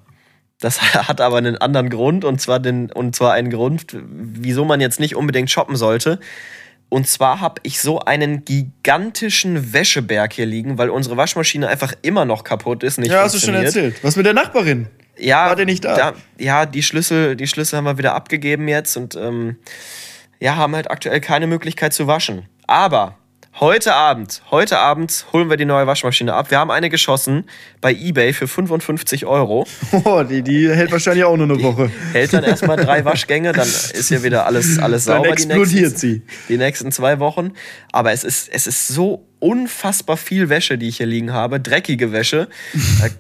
Das 0.60 0.82
hat 1.08 1.22
aber 1.22 1.38
einen 1.38 1.58
anderen 1.58 1.90
Grund 1.90 2.26
und 2.26 2.40
zwar, 2.42 2.60
den, 2.60 2.92
und 2.92 3.16
zwar 3.16 3.34
einen 3.34 3.50
Grund, 3.50 3.86
wieso 3.94 4.66
man 4.66 4.82
jetzt 4.82 5.00
nicht 5.00 5.16
unbedingt 5.16 5.50
shoppen 5.52 5.76
sollte. 5.76 6.20
Und 6.88 7.08
zwar 7.08 7.42
habe 7.42 7.60
ich 7.64 7.82
so 7.82 8.00
einen 8.00 8.46
gigantischen 8.46 9.74
Wäscheberg 9.74 10.34
hier 10.34 10.46
liegen, 10.46 10.78
weil 10.78 10.90
unsere 10.90 11.18
Waschmaschine 11.18 11.68
einfach 11.68 11.94
immer 12.04 12.26
noch 12.26 12.44
kaputt 12.44 12.84
ist. 12.84 13.00
Nicht 13.00 13.12
Ja, 13.12 13.24
hast 13.24 13.36
du 13.36 13.40
schon 13.40 13.56
erzählt. 13.56 14.04
Was 14.04 14.16
mit 14.16 14.26
der 14.26 14.34
Nachbarin? 14.34 14.88
Ja, 15.18 15.48
War 15.48 15.56
der 15.56 15.66
nicht 15.66 15.84
da? 15.84 16.14
ja, 16.38 16.66
die 16.66 16.84
Schlüssel, 16.84 17.36
die 17.36 17.48
Schlüssel 17.48 17.78
haben 17.78 17.86
wir 17.86 17.98
wieder 17.98 18.14
abgegeben 18.14 18.68
jetzt 18.68 18.98
und 18.98 19.16
ähm, 19.16 19.58
ja, 20.40 20.58
haben 20.58 20.76
halt 20.76 20.92
aktuell 20.92 21.22
keine 21.22 21.48
Möglichkeit 21.48 21.94
zu 21.94 22.08
waschen. 22.08 22.48
Aber 22.68 23.18
heute 23.60 23.94
Abend, 23.94 24.42
heute 24.52 24.80
Abend 24.80 25.26
holen 25.32 25.50
wir 25.50 25.58
die 25.58 25.66
neue 25.66 25.88
Waschmaschine 25.88 26.34
ab. 26.34 26.52
Wir 26.52 26.60
haben 26.60 26.72
eine 26.72 26.90
geschossen 26.90 27.46
bei 27.82 27.94
eBay 27.94 28.34
für 28.34 28.48
55 28.48 29.26
Euro. 29.26 29.66
Oh, 30.04 30.24
die, 30.24 30.42
die 30.42 30.70
hält 30.70 30.92
wahrscheinlich 30.92 31.24
auch 31.24 31.38
nur 31.38 31.46
eine 31.46 31.64
Woche. 31.64 31.90
Hält 32.12 32.34
dann 32.34 32.44
erstmal 32.44 32.78
drei 32.78 33.06
Waschgänge, 33.06 33.54
dann 33.54 33.68
ist 33.68 34.10
hier 34.10 34.24
wieder 34.24 34.46
alles, 34.46 34.78
alles 34.78 35.06
Dann 35.06 35.18
sauber. 35.18 35.30
explodiert 35.32 35.72
die 35.72 35.82
nächsten, 35.82 35.98
sie. 35.98 36.22
Die 36.50 36.58
nächsten 36.58 36.92
zwei 36.92 37.20
Wochen. 37.20 37.54
Aber 37.92 38.12
es 38.12 38.24
ist, 38.24 38.50
es 38.52 38.68
ist 38.68 38.90
so 38.90 39.26
unfassbar 39.40 40.18
viel 40.18 40.50
Wäsche, 40.50 40.78
die 40.78 40.88
ich 40.88 40.98
hier 40.98 41.06
liegen 41.06 41.32
habe. 41.32 41.60
Dreckige 41.60 42.12
Wäsche. 42.12 42.50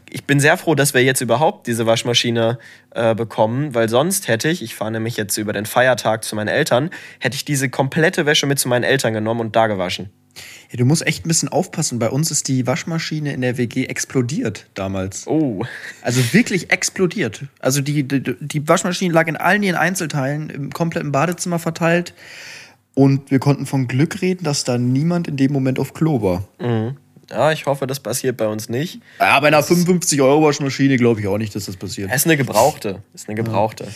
Ich 0.10 0.26
bin 0.26 0.40
sehr 0.40 0.58
froh, 0.58 0.76
dass 0.76 0.94
wir 0.94 1.04
jetzt 1.04 1.22
überhaupt 1.22 1.68
diese 1.68 1.86
Waschmaschine 1.86 2.60
äh, 2.92 3.16
bekommen, 3.16 3.74
weil 3.74 3.90
sonst 3.90 4.28
hätte 4.28 4.50
ich, 4.50 4.62
ich 4.62 4.76
fahre 4.76 4.92
nämlich 4.92 5.18
jetzt 5.18 5.38
über 5.38 5.54
den 5.54 5.66
Feiertag 5.66 6.24
zu 6.24 6.36
meinen 6.36 6.50
Eltern, 6.50 6.90
hätte 7.20 7.36
ich 7.36 7.46
diese 7.46 7.70
komplette 7.70 8.26
Wäsche 8.26 8.48
mit 8.48 8.60
zu 8.60 8.68
meinen 8.68 8.84
Eltern 8.84 9.14
genommen 9.14 9.40
und 9.40 9.56
da 9.56 9.68
gewaschen. 9.68 10.10
Ja, 10.72 10.78
du 10.78 10.86
musst 10.86 11.06
echt 11.06 11.26
ein 11.26 11.28
bisschen 11.28 11.50
aufpassen. 11.50 12.00
Bei 12.00 12.10
uns 12.10 12.32
ist 12.32 12.48
die 12.48 12.68
Waschmaschine 12.68 13.34
in 13.34 13.42
der 13.42 13.58
WG 13.58 13.86
explodiert 13.86 14.68
damals. 14.74 15.28
Oh. 15.28 15.64
Also 16.02 16.22
wirklich 16.34 16.72
explodiert. 16.72 17.44
Also 17.60 17.82
die, 17.82 18.04
die, 18.08 18.22
die 18.40 18.68
Waschmaschine 18.68 19.14
lag 19.14 19.28
in 19.28 19.38
allen 19.38 19.64
ihren 19.64 19.76
Einzelteilen 19.78 20.50
im 20.50 20.72
kompletten 20.72 21.12
Badezimmer 21.12 21.60
verteilt. 21.60 22.14
Und 22.94 23.30
wir 23.32 23.40
konnten 23.40 23.66
von 23.66 23.88
Glück 23.88 24.22
reden, 24.22 24.44
dass 24.46 24.64
da 24.64 24.78
niemand 24.78 25.28
in 25.28 25.36
dem 25.38 25.52
Moment 25.52 25.80
auf 25.80 25.94
Klo 25.94 26.22
war. 26.22 26.44
Ja, 27.30 27.52
ich 27.52 27.66
hoffe, 27.66 27.88
das 27.88 28.00
passiert 28.00 28.38
bei 28.38 28.48
uns 28.48 28.70
nicht. 28.70 29.02
Ja, 29.20 29.40
bei 29.40 29.48
einer 29.48 29.62
55-Euro-Waschmaschine 29.62 30.98
glaube 30.98 31.20
ich 31.20 31.28
auch 31.28 31.38
nicht, 31.38 31.56
dass 31.56 31.66
das 31.66 31.76
passiert. 31.76 32.10
Es 32.12 32.18
ist 32.22 32.26
eine 32.28 32.38
gebrauchte. 32.38 33.02
Ist 33.14 33.28
eine 33.28 33.36
gebrauchte. 33.36 33.88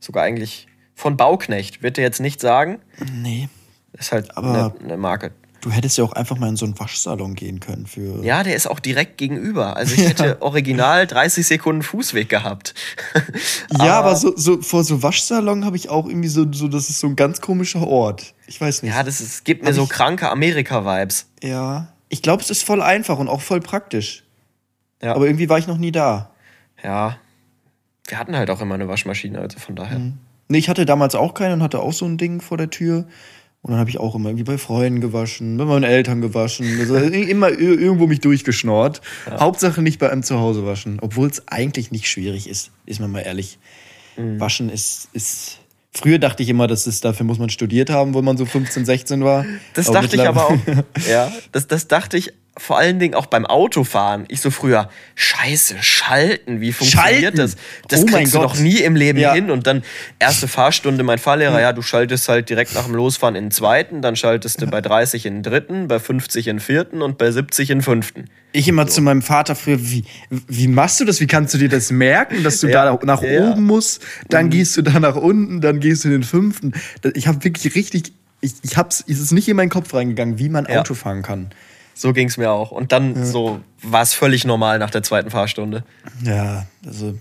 Sogar 0.00 0.24
eigentlich 0.24 0.66
von 0.94 1.16
Bauknecht. 1.16 1.82
Wird 1.82 1.96
dir 1.98 2.02
jetzt 2.02 2.20
nicht 2.20 2.40
sagen. 2.40 2.78
Nee. 3.14 3.48
Ist 3.92 4.12
halt 4.12 4.36
Aber- 4.36 4.74
eine, 4.78 4.84
eine 4.84 4.96
Marke. 4.96 5.32
Du 5.60 5.70
hättest 5.70 5.98
ja 5.98 6.04
auch 6.04 6.12
einfach 6.12 6.38
mal 6.38 6.48
in 6.48 6.56
so 6.56 6.64
einen 6.64 6.78
Waschsalon 6.78 7.34
gehen 7.34 7.60
können 7.60 7.86
für. 7.86 8.24
Ja, 8.24 8.42
der 8.42 8.54
ist 8.56 8.66
auch 8.66 8.80
direkt 8.80 9.18
gegenüber. 9.18 9.76
Also 9.76 9.94
ich 9.94 10.08
hätte 10.08 10.40
original 10.42 11.06
30 11.06 11.46
Sekunden 11.46 11.82
Fußweg 11.82 12.28
gehabt. 12.28 12.74
Ja, 13.78 13.98
aber 13.98 14.16
so, 14.16 14.36
so 14.36 14.60
vor 14.62 14.82
so 14.84 15.02
Waschsalon 15.02 15.64
habe 15.64 15.76
ich 15.76 15.88
auch 15.88 16.06
irgendwie 16.06 16.28
so, 16.28 16.50
so, 16.52 16.66
das 16.68 16.90
ist 16.90 17.00
so 17.00 17.06
ein 17.06 17.16
ganz 17.16 17.40
komischer 17.40 17.86
Ort. 17.86 18.34
Ich 18.46 18.60
weiß 18.60 18.82
nicht. 18.82 18.92
Ja, 18.94 19.02
das 19.02 19.20
ist, 19.20 19.44
gibt 19.44 19.62
mir 19.62 19.68
Hab 19.68 19.74
so 19.76 19.84
ich- 19.84 19.88
kranke 19.90 20.28
Amerika-Vibes. 20.30 21.26
Ja. 21.42 21.88
Ich 22.08 22.22
glaube, 22.22 22.42
es 22.42 22.50
ist 22.50 22.64
voll 22.64 22.82
einfach 22.82 23.18
und 23.18 23.28
auch 23.28 23.40
voll 23.40 23.60
praktisch. 23.60 24.24
Ja. 25.02 25.14
Aber 25.14 25.26
irgendwie 25.26 25.48
war 25.48 25.58
ich 25.58 25.66
noch 25.66 25.78
nie 25.78 25.92
da. 25.92 26.30
ja. 26.82 27.16
Wir 28.08 28.18
hatten 28.18 28.34
halt 28.36 28.50
auch 28.50 28.60
immer 28.60 28.74
eine 28.74 28.88
Waschmaschine, 28.88 29.38
also 29.38 29.60
von 29.60 29.76
daher. 29.76 30.00
Nee, 30.48 30.58
ich 30.58 30.68
hatte 30.68 30.84
damals 30.84 31.14
auch 31.14 31.32
keine 31.32 31.54
und 31.54 31.62
hatte 31.62 31.78
auch 31.78 31.92
so 31.92 32.06
ein 32.06 32.18
Ding 32.18 32.40
vor 32.40 32.56
der 32.58 32.68
Tür. 32.68 33.04
Und 33.62 33.72
dann 33.72 33.80
habe 33.80 33.90
ich 33.90 34.00
auch 34.00 34.14
immer 34.14 34.30
irgendwie 34.30 34.44
bei 34.44 34.56
Freunden 34.56 35.00
gewaschen, 35.00 35.58
bei 35.58 35.66
meinen 35.66 35.84
Eltern 35.84 36.22
gewaschen. 36.22 36.66
Also 36.80 36.96
immer 36.96 37.50
irgendwo 37.50 38.06
mich 38.06 38.20
durchgeschnort. 38.20 39.02
Hauptsache 39.28 39.82
nicht 39.82 39.98
bei 39.98 40.10
einem 40.10 40.22
Zuhause 40.22 40.64
waschen. 40.64 40.98
Obwohl 41.02 41.28
es 41.28 41.46
eigentlich 41.48 41.90
nicht 41.90 42.08
schwierig 42.08 42.48
ist, 42.48 42.70
ist 42.86 43.00
man 43.00 43.10
mal 43.10 43.20
ehrlich. 43.20 43.58
Mhm. 44.16 44.40
Waschen 44.40 44.70
ist, 44.70 45.08
ist. 45.12 45.58
Früher 45.92 46.18
dachte 46.18 46.42
ich 46.42 46.48
immer, 46.48 46.68
dass 46.68 46.86
es 46.86 47.00
dafür 47.00 47.26
muss 47.26 47.38
man 47.38 47.50
studiert 47.50 47.90
haben, 47.90 48.14
wo 48.14 48.22
man 48.22 48.36
so 48.36 48.46
15, 48.46 48.84
16 48.84 49.24
war. 49.24 49.44
Das 49.74 49.86
dachte 49.86 50.16
ich 50.16 50.26
aber 50.26 50.46
auch. 50.46 50.58
Ja, 51.10 51.30
das, 51.52 51.66
das 51.66 51.88
dachte 51.88 52.16
ich 52.16 52.32
vor 52.60 52.76
allen 52.78 52.98
Dingen 52.98 53.14
auch 53.14 53.26
beim 53.26 53.46
Autofahren. 53.46 54.24
Ich 54.28 54.40
so 54.42 54.50
früher, 54.50 54.90
scheiße, 55.14 55.76
schalten, 55.80 56.60
wie 56.60 56.72
funktioniert 56.72 57.20
Schalten? 57.22 57.36
das? 57.38 57.56
Das 57.88 58.02
Oh 58.02 58.06
kriegst 58.06 58.34
du 58.34 58.38
Gott. 58.38 58.50
doch 58.50 58.56
nie 58.58 58.76
im 58.78 58.96
Leben 58.96 59.18
Ja. 59.18 59.32
hin. 59.32 59.50
Und 59.50 59.66
dann 59.66 59.82
erste 60.18 60.46
Fahrstunde, 60.46 61.02
mein 61.02 61.18
Fahrlehrer, 61.18 61.60
ja, 61.60 61.72
du 61.72 61.80
schaltest 61.82 62.28
halt 62.28 62.50
direkt 62.50 62.74
nach 62.74 62.84
dem 62.84 62.94
Losfahren 62.94 63.34
in 63.34 63.46
den 63.46 63.50
zweiten, 63.50 64.02
dann 64.02 64.14
schaltest 64.14 64.60
du 64.60 64.66
bei 64.66 64.80
30 64.80 65.24
in 65.26 65.36
den 65.36 65.42
dritten, 65.42 65.88
bei 65.88 65.98
50 65.98 66.48
in 66.48 66.56
den 66.56 66.60
vierten 66.60 67.00
und 67.02 67.16
bei 67.18 67.30
70 67.30 67.70
in 67.70 67.78
den 67.78 67.82
fünften. 67.84 68.24
Ich 68.52 68.68
immer 68.68 68.86
zu 68.86 69.00
meinem 69.00 69.22
Vater 69.22 69.54
früher, 69.54 69.78
wie, 69.80 70.04
wie 70.28 70.68
machst 70.68 71.00
du 71.00 71.04
das? 71.04 71.20
Wie 71.20 71.26
kannst 71.26 71.54
du 71.54 71.58
dir 71.58 71.68
das 71.68 71.90
merken, 71.90 72.42
dass 72.42 72.60
du 72.60 72.66
Ja, 72.70 72.84
da 72.84 72.98
nach 73.06 73.22
ja. 73.22 73.40
Mhm. 73.40 73.52
oben 73.52 73.64
musst? 73.64 74.02
Dann 74.28 74.50
gehst 74.50 74.76
du 74.76 74.82
da 74.82 75.00
nach 75.00 75.16
unten, 75.16 75.60
dann 75.60 75.80
gehst 75.80 76.04
du 76.04 76.08
in 76.08 76.12
den 76.12 76.22
fünften. 76.24 76.72
Ich 77.14 77.26
habe 77.26 77.42
wirklich 77.44 77.74
richtig, 77.74 78.12
ich, 78.42 78.52
ich 78.62 78.76
hab's, 78.76 79.02
es 79.08 79.18
ist 79.20 79.32
nicht 79.32 79.48
in 79.48 79.56
meinen 79.56 79.70
Kopf 79.70 79.94
reingegangen, 79.94 80.38
wie 80.38 80.48
man. 80.48 80.66
Auto 80.66 80.94
fahren 80.94 81.22
kann. 81.22 81.50
So 82.00 82.14
ging 82.14 82.28
es 82.28 82.38
mir 82.38 82.50
auch. 82.50 82.70
Und 82.70 82.92
dann 82.92 83.26
so 83.26 83.60
war 83.82 84.00
es 84.00 84.14
völlig 84.14 84.46
normal 84.46 84.78
nach 84.78 84.88
der 84.88 85.02
zweiten 85.02 85.28
Fahrstunde. 85.30 85.84
Ja, 86.24 86.66
also. 86.86 87.18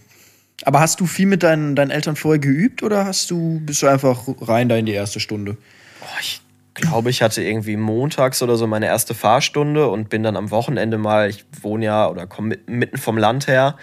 Aber 0.63 0.79
hast 0.79 1.01
du 1.01 1.05
viel 1.05 1.25
mit 1.25 1.43
deinen, 1.43 1.75
deinen 1.75 1.91
Eltern 1.91 2.15
vorher 2.15 2.39
geübt 2.39 2.81
oder 2.81 3.03
hast 3.03 3.29
du, 3.29 3.59
bist 3.59 3.81
du 3.81 3.87
einfach 3.87 4.21
rein 4.39 4.69
da 4.69 4.77
in 4.77 4.85
die 4.85 4.93
erste 4.93 5.19
Stunde? 5.19 5.57
Boah, 5.99 6.07
ich 6.21 6.39
glaube, 6.75 7.09
ich 7.09 7.21
hatte 7.21 7.43
irgendwie 7.43 7.75
montags 7.75 8.41
oder 8.41 8.55
so 8.55 8.67
meine 8.67 8.85
erste 8.85 9.13
Fahrstunde 9.13 9.89
und 9.89 10.07
bin 10.07 10.23
dann 10.23 10.37
am 10.37 10.49
Wochenende 10.49 10.97
mal, 10.97 11.29
ich 11.29 11.43
wohne 11.61 11.83
ja 11.83 12.07
oder 12.07 12.25
komme 12.25 12.57
mitten 12.65 12.97
vom 12.97 13.17
Land 13.17 13.47
her 13.47 13.75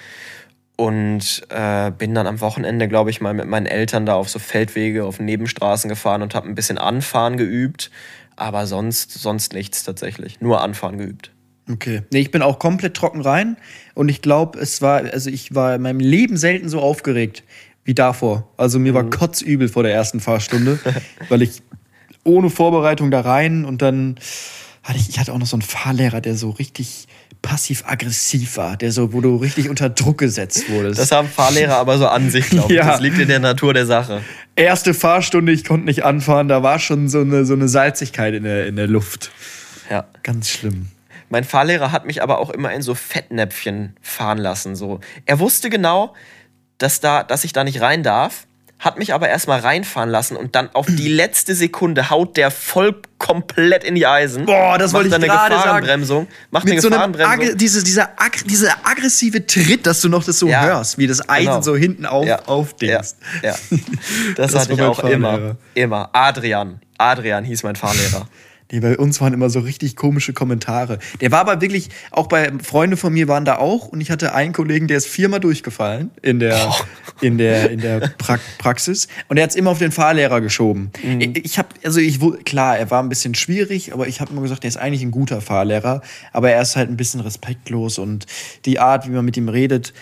und 0.76 1.42
äh, 1.50 1.90
bin 1.90 2.14
dann 2.14 2.26
am 2.26 2.40
Wochenende, 2.40 2.88
glaube 2.88 3.11
ich, 3.11 3.20
mal 3.20 3.35
mit 3.35 3.46
meinen 3.46 3.66
Eltern 3.66 4.06
da 4.06 4.14
auf 4.14 4.30
so 4.30 4.38
Feldwege, 4.38 5.04
auf 5.04 5.20
Nebenstraßen 5.20 5.90
gefahren 5.90 6.22
und 6.22 6.35
habe 6.35 6.48
ein 6.48 6.54
bisschen 6.54 6.78
Anfahren 6.78 7.37
geübt. 7.37 7.90
Aber 8.37 8.66
sonst, 8.66 9.12
sonst 9.12 9.53
nichts 9.55 9.85
tatsächlich. 9.85 10.40
Nur 10.40 10.61
Anfahren 10.61 10.99
geübt. 10.99 11.33
Okay. 11.70 12.03
Nee, 12.12 12.20
ich 12.20 12.31
bin 12.31 12.42
auch 12.42 12.59
komplett 12.59 12.94
trocken 12.94 13.22
rein 13.22 13.57
und 13.94 14.09
ich 14.09 14.22
glaube, 14.22 14.59
es 14.61 14.83
war, 14.83 14.99
also 14.99 15.31
ich 15.31 15.55
war 15.55 15.75
in 15.75 15.83
meinem 15.83 15.99
Leben 15.99 16.37
selten 16.37 16.68
so 16.68 16.81
aufgeregt 16.81 17.42
wie 17.83 17.94
davor. 17.94 18.53
Also 18.57 18.79
mir 18.79 18.94
war 18.94 19.09
kotzübel 19.11 19.68
vor 19.68 19.83
der 19.83 19.92
ersten 19.92 20.20
Fahrstunde, 20.20 20.79
weil 21.29 21.42
ich 21.42 21.62
ohne 22.22 22.51
Vorbereitung 22.51 23.11
da 23.11 23.20
rein 23.20 23.64
und 23.64 23.83
dann 23.83 24.16
hatte 24.83 24.99
ich, 24.99 25.09
ich 25.09 25.18
hatte 25.18 25.33
auch 25.33 25.38
noch 25.38 25.46
so 25.46 25.57
einen 25.57 25.62
Fahrlehrer, 25.62 26.20
der 26.20 26.37
so 26.37 26.51
richtig 26.51 27.09
passiv-aggressiv 27.46 28.56
war, 28.56 28.76
der 28.76 28.90
so, 28.90 29.12
wo 29.12 29.20
du 29.20 29.37
richtig 29.37 29.70
unter 29.70 29.88
Druck 29.88 30.18
gesetzt 30.18 30.68
wurdest. 30.68 30.98
Das 30.98 31.12
haben 31.12 31.28
Fahrlehrer 31.28 31.76
aber 31.76 31.96
so 31.96 32.09
an 32.09 32.28
sich, 32.28 32.50
glaube 32.50 32.72
ich. 32.72 32.78
Ja. 32.78 32.90
Das 32.90 33.00
liegt 33.00 33.20
in 33.20 33.28
der 33.28 33.38
Natur 33.38 33.72
der 33.72 33.87
Sache. 33.87 34.22
Erste 34.56 34.94
Fahrstunde, 34.94 35.52
ich 35.52 35.64
konnte 35.64 35.87
nicht 35.87 36.04
anfahren, 36.04 36.48
da 36.48 36.64
war 36.64 36.80
schon 36.80 37.09
so 37.09 37.20
eine, 37.20 37.44
so 37.44 37.54
eine 37.54 37.68
Salzigkeit 37.68 38.35
in 38.35 38.42
der, 38.42 38.66
in 38.66 38.74
der 38.74 38.88
Luft. 38.88 39.30
Ja. 39.88 40.06
Ganz 40.24 40.50
schlimm. 40.50 40.88
Mein 41.28 41.44
Fahrlehrer 41.44 41.92
hat 41.92 42.04
mich 42.04 42.20
aber 42.20 42.38
auch 42.38 42.50
immer 42.50 42.72
in 42.72 42.82
so 42.82 42.96
Fettnäpfchen 42.96 43.96
fahren 44.02 44.38
lassen. 44.38 44.74
So. 44.74 44.98
Er 45.24 45.38
wusste 45.38 45.70
genau, 45.70 46.14
dass, 46.78 46.98
da, 46.98 47.22
dass 47.22 47.44
ich 47.44 47.52
da 47.52 47.62
nicht 47.62 47.80
rein 47.80 48.02
darf, 48.02 48.48
hat 48.78 48.98
mich 48.98 49.14
aber 49.14 49.28
erstmal 49.28 49.60
reinfahren 49.60 50.10
lassen 50.10 50.36
und 50.36 50.54
dann 50.54 50.68
auf 50.74 50.86
die 50.86 51.08
letzte 51.08 51.54
Sekunde 51.54 52.10
haut 52.10 52.36
der 52.36 52.50
voll 52.50 53.00
komplett 53.16 53.84
in 53.84 53.94
die 53.94 54.06
Eisen. 54.06 54.44
Boah, 54.44 54.76
das 54.76 54.92
macht 54.92 55.04
wollte 55.04 55.08
ich 55.08 55.14
eine 55.14 55.26
gerade 55.26 55.54
sagen. 55.54 55.62
Gefahrenbremsung. 55.62 56.26
Macht 56.50 56.66
eine 56.66 56.74
Mit 56.74 56.82
so 56.82 56.88
einem 56.88 57.12
Gefahrenbremsung. 57.12 57.54
Ag 57.54 57.58
diese, 57.58 57.82
dieser, 57.82 58.10
Ag 58.20 58.44
dieser 58.46 58.72
aggressive 58.84 59.46
Tritt, 59.46 59.86
dass 59.86 60.02
du 60.02 60.10
noch 60.10 60.24
das 60.24 60.38
so 60.38 60.48
Ja, 60.48 60.62
hörst, 60.64 60.98
wie 60.98 61.06
das 61.06 61.26
Eisen 61.26 61.46
genau. 61.46 61.62
so 61.62 61.74
hinten 61.74 62.04
auf, 62.04 62.26
ja, 62.26 62.44
aufdingst. 62.44 63.16
Ja, 63.42 63.50
ja. 63.50 63.56
Das, 64.36 64.52
Das 64.52 64.62
hatte 64.62 64.74
ich 64.74 64.82
auch 64.82 65.02
immer. 65.04 65.56
Immer. 65.74 66.10
Adrian. 66.12 66.80
Adrian 66.98 67.44
hieß 67.44 67.62
mein 67.62 67.76
Fahrlehrer. 67.76 68.28
Nee, 68.72 68.81
bei 68.81 68.98
uns 68.98 69.20
waren 69.20 69.33
immer 69.33 69.48
so 69.48 69.61
richtig 69.61 69.94
komische 69.94 70.33
Kommentare. 70.33 70.98
Der 71.20 71.31
war 71.31 71.40
aber 71.40 71.61
wirklich, 71.61 71.88
auch 72.11 72.26
bei 72.26 72.50
Freunde 72.62 72.96
von 72.96 73.12
mir 73.12 73.29
waren 73.29 73.44
da 73.44 73.59
auch 73.59 73.88
und 73.88 74.00
ich 74.00 74.11
hatte 74.11 74.35
einen 74.35 74.52
Kollegen, 74.52 74.88
der 74.88 74.96
ist 74.96 75.07
viermal 75.07 75.38
durchgefallen 75.38 76.11
in 76.22 76.40
der, 76.40 76.74
in 77.20 77.38
der, 77.38 77.70
in 77.70 77.81
der 77.81 78.12
pra 78.18 78.38
Praxis 78.59 79.07
und 79.29 79.37
er 79.37 79.44
hat 79.44 79.50
es 79.50 79.57
immer 79.57 79.70
auf 79.70 79.79
den 79.79 79.92
Fahrlehrer 79.92 80.40
geschoben. 80.40 80.90
Ich, 81.18 81.44
ich 81.44 81.59
habe, 81.59 81.68
also 81.85 82.00
ich, 82.00 82.18
klar, 82.44 82.76
er 82.76 82.90
war 82.90 83.02
ein 83.02 83.09
bisschen 83.09 83.35
schwierig, 83.35 83.92
aber 83.92 84.09
ich 84.09 84.20
habe 84.20 84.33
immer 84.33 84.42
gesagt, 84.42 84.64
er 84.64 84.68
ist 84.68 84.76
eigentlich 84.76 85.02
ein 85.02 85.12
guter 85.12 85.40
Fahrlehrer, 85.40 86.02
aber 86.33 86.50
er 86.50 86.61
ist 86.61 86.74
halt 86.74 86.90
ein 86.90 86.96
bisschen 86.96 87.20
respektlos 87.20 87.98
und 87.98 88.26
die 88.64 88.81
Art, 88.81 89.07
wie 89.07 89.12
man 89.12 89.24
mit 89.24 89.37
ihm 89.37 89.48
redet, 89.48 89.92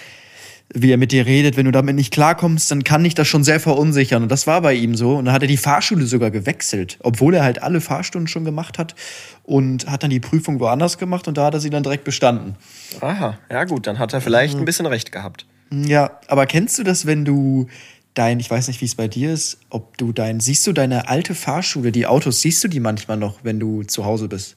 wie 0.74 0.90
er 0.90 0.98
mit 0.98 1.12
dir 1.12 1.24
redet, 1.24 1.56
wenn 1.56 1.66
du 1.66 1.70
damit 1.70 1.94
nicht 1.94 2.12
klarkommst, 2.12 2.70
dann 2.70 2.82
kann 2.82 3.04
dich 3.04 3.14
das 3.14 3.28
schon 3.28 3.44
sehr 3.44 3.60
verunsichern. 3.60 4.24
Und 4.24 4.28
das 4.28 4.46
war 4.48 4.60
bei 4.60 4.74
ihm 4.74 4.96
so. 4.96 5.16
Und 5.16 5.26
dann 5.26 5.34
hat 5.34 5.42
er 5.42 5.48
die 5.48 5.56
Fahrschule 5.56 6.06
sogar 6.06 6.32
gewechselt, 6.32 6.98
obwohl 7.00 7.34
er 7.34 7.44
halt 7.44 7.62
alle 7.62 7.80
Fahrstunden 7.80 8.26
schon 8.26 8.44
gemacht 8.44 8.76
hat 8.76 8.96
und 9.44 9.88
hat 9.88 10.02
dann 10.02 10.10
die 10.10 10.20
Prüfung 10.20 10.58
woanders 10.58 10.98
gemacht 10.98 11.28
und 11.28 11.38
da 11.38 11.46
hat 11.46 11.54
er 11.54 11.60
sie 11.60 11.70
dann 11.70 11.84
direkt 11.84 12.02
bestanden. 12.02 12.56
Aha, 13.00 13.38
ja 13.48 13.64
gut, 13.64 13.87
dann 13.87 14.00
hat 14.00 14.12
er 14.12 14.20
vielleicht 14.20 14.58
ein 14.58 14.64
bisschen 14.64 14.87
recht 14.87 15.12
gehabt. 15.12 15.46
Ja, 15.70 16.18
aber 16.26 16.46
kennst 16.46 16.78
du 16.78 16.82
das, 16.82 17.06
wenn 17.06 17.24
du 17.24 17.68
dein, 18.14 18.40
ich 18.40 18.50
weiß 18.50 18.68
nicht, 18.68 18.80
wie 18.80 18.87
es 18.87 18.96
bei 18.96 19.08
dir 19.08 19.32
ist, 19.32 19.58
ob 19.70 19.96
du 19.96 20.12
dein, 20.12 20.40
siehst 20.40 20.66
du 20.66 20.72
deine 20.72 21.08
alte 21.08 21.34
Fahrschule, 21.34 21.92
die 21.92 22.06
Autos, 22.06 22.40
siehst 22.40 22.62
du 22.64 22.68
die 22.68 22.80
manchmal 22.80 23.16
noch, 23.16 23.44
wenn 23.44 23.60
du 23.60 23.84
zu 23.84 24.04
Hause 24.04 24.28
bist? 24.28 24.56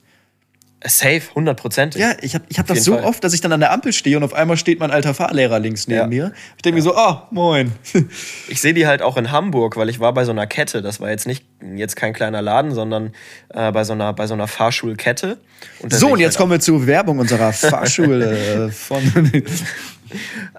Safe, 0.87 1.21
hundertprozentig. 1.35 2.01
Ja, 2.01 2.13
ich 2.21 2.33
habe 2.35 2.45
ich 2.49 2.59
hab 2.59 2.69
Auf 2.69 2.75
das 2.77 2.85
so 2.85 2.95
Fall. 2.95 3.03
oft, 3.05 3.23
dass 3.23 3.33
ich 3.33 3.41
dann 3.41 3.51
an 3.51 3.59
der 3.59 3.71
Ampel 3.71 3.93
stehe 3.93 4.15
und 4.17 4.23
auf 4.23 4.33
einmal 4.33 4.57
steht 4.57 4.79
mein 4.79 4.91
alter 4.91 5.13
Fahrlehrer 5.13 5.59
links 5.59 5.87
neben 5.87 5.99
Ja. 5.99 6.07
mir. 6.07 6.33
Ich 6.55 6.61
denke 6.61 6.77
mir 6.77 6.81
so, 6.81 6.95
oh, 6.95 7.17
moin. 7.31 7.71
Ich 8.49 8.61
sehe 8.61 8.73
die 8.73 8.87
halt 8.87 9.01
auch 9.01 9.17
in 9.17 9.31
Hamburg, 9.31 9.75
weil 9.77 9.89
ich 9.89 9.99
war 9.99 10.13
bei 10.13 10.23
so 10.25 10.31
einer 10.31 10.47
Kette. 10.47 10.81
Das 10.81 10.99
war 11.01 11.09
jetzt 11.09 11.27
nicht 11.27 11.45
jetzt 11.75 11.95
kein 11.95 12.13
kleiner 12.13 12.41
Laden, 12.41 12.73
sondern 12.73 13.13
äh, 13.49 13.71
bei 13.71 13.83
so 13.83 13.93
einer 13.93 14.13
bei 14.13 14.27
so 14.27 14.33
einer 14.33 14.47
Fahrschulkette. 14.47 15.37
Und 15.79 15.93
So, 15.93 16.09
und 16.09 16.19
jetzt 16.19 16.33
halt 16.35 16.37
kommen 16.37 16.51
wir 16.51 16.59
zur 16.59 16.87
Werbung 16.87 17.19
unserer 17.19 17.51
Fahrschule 17.53 18.67
äh, 18.67 18.71
von. 18.71 19.01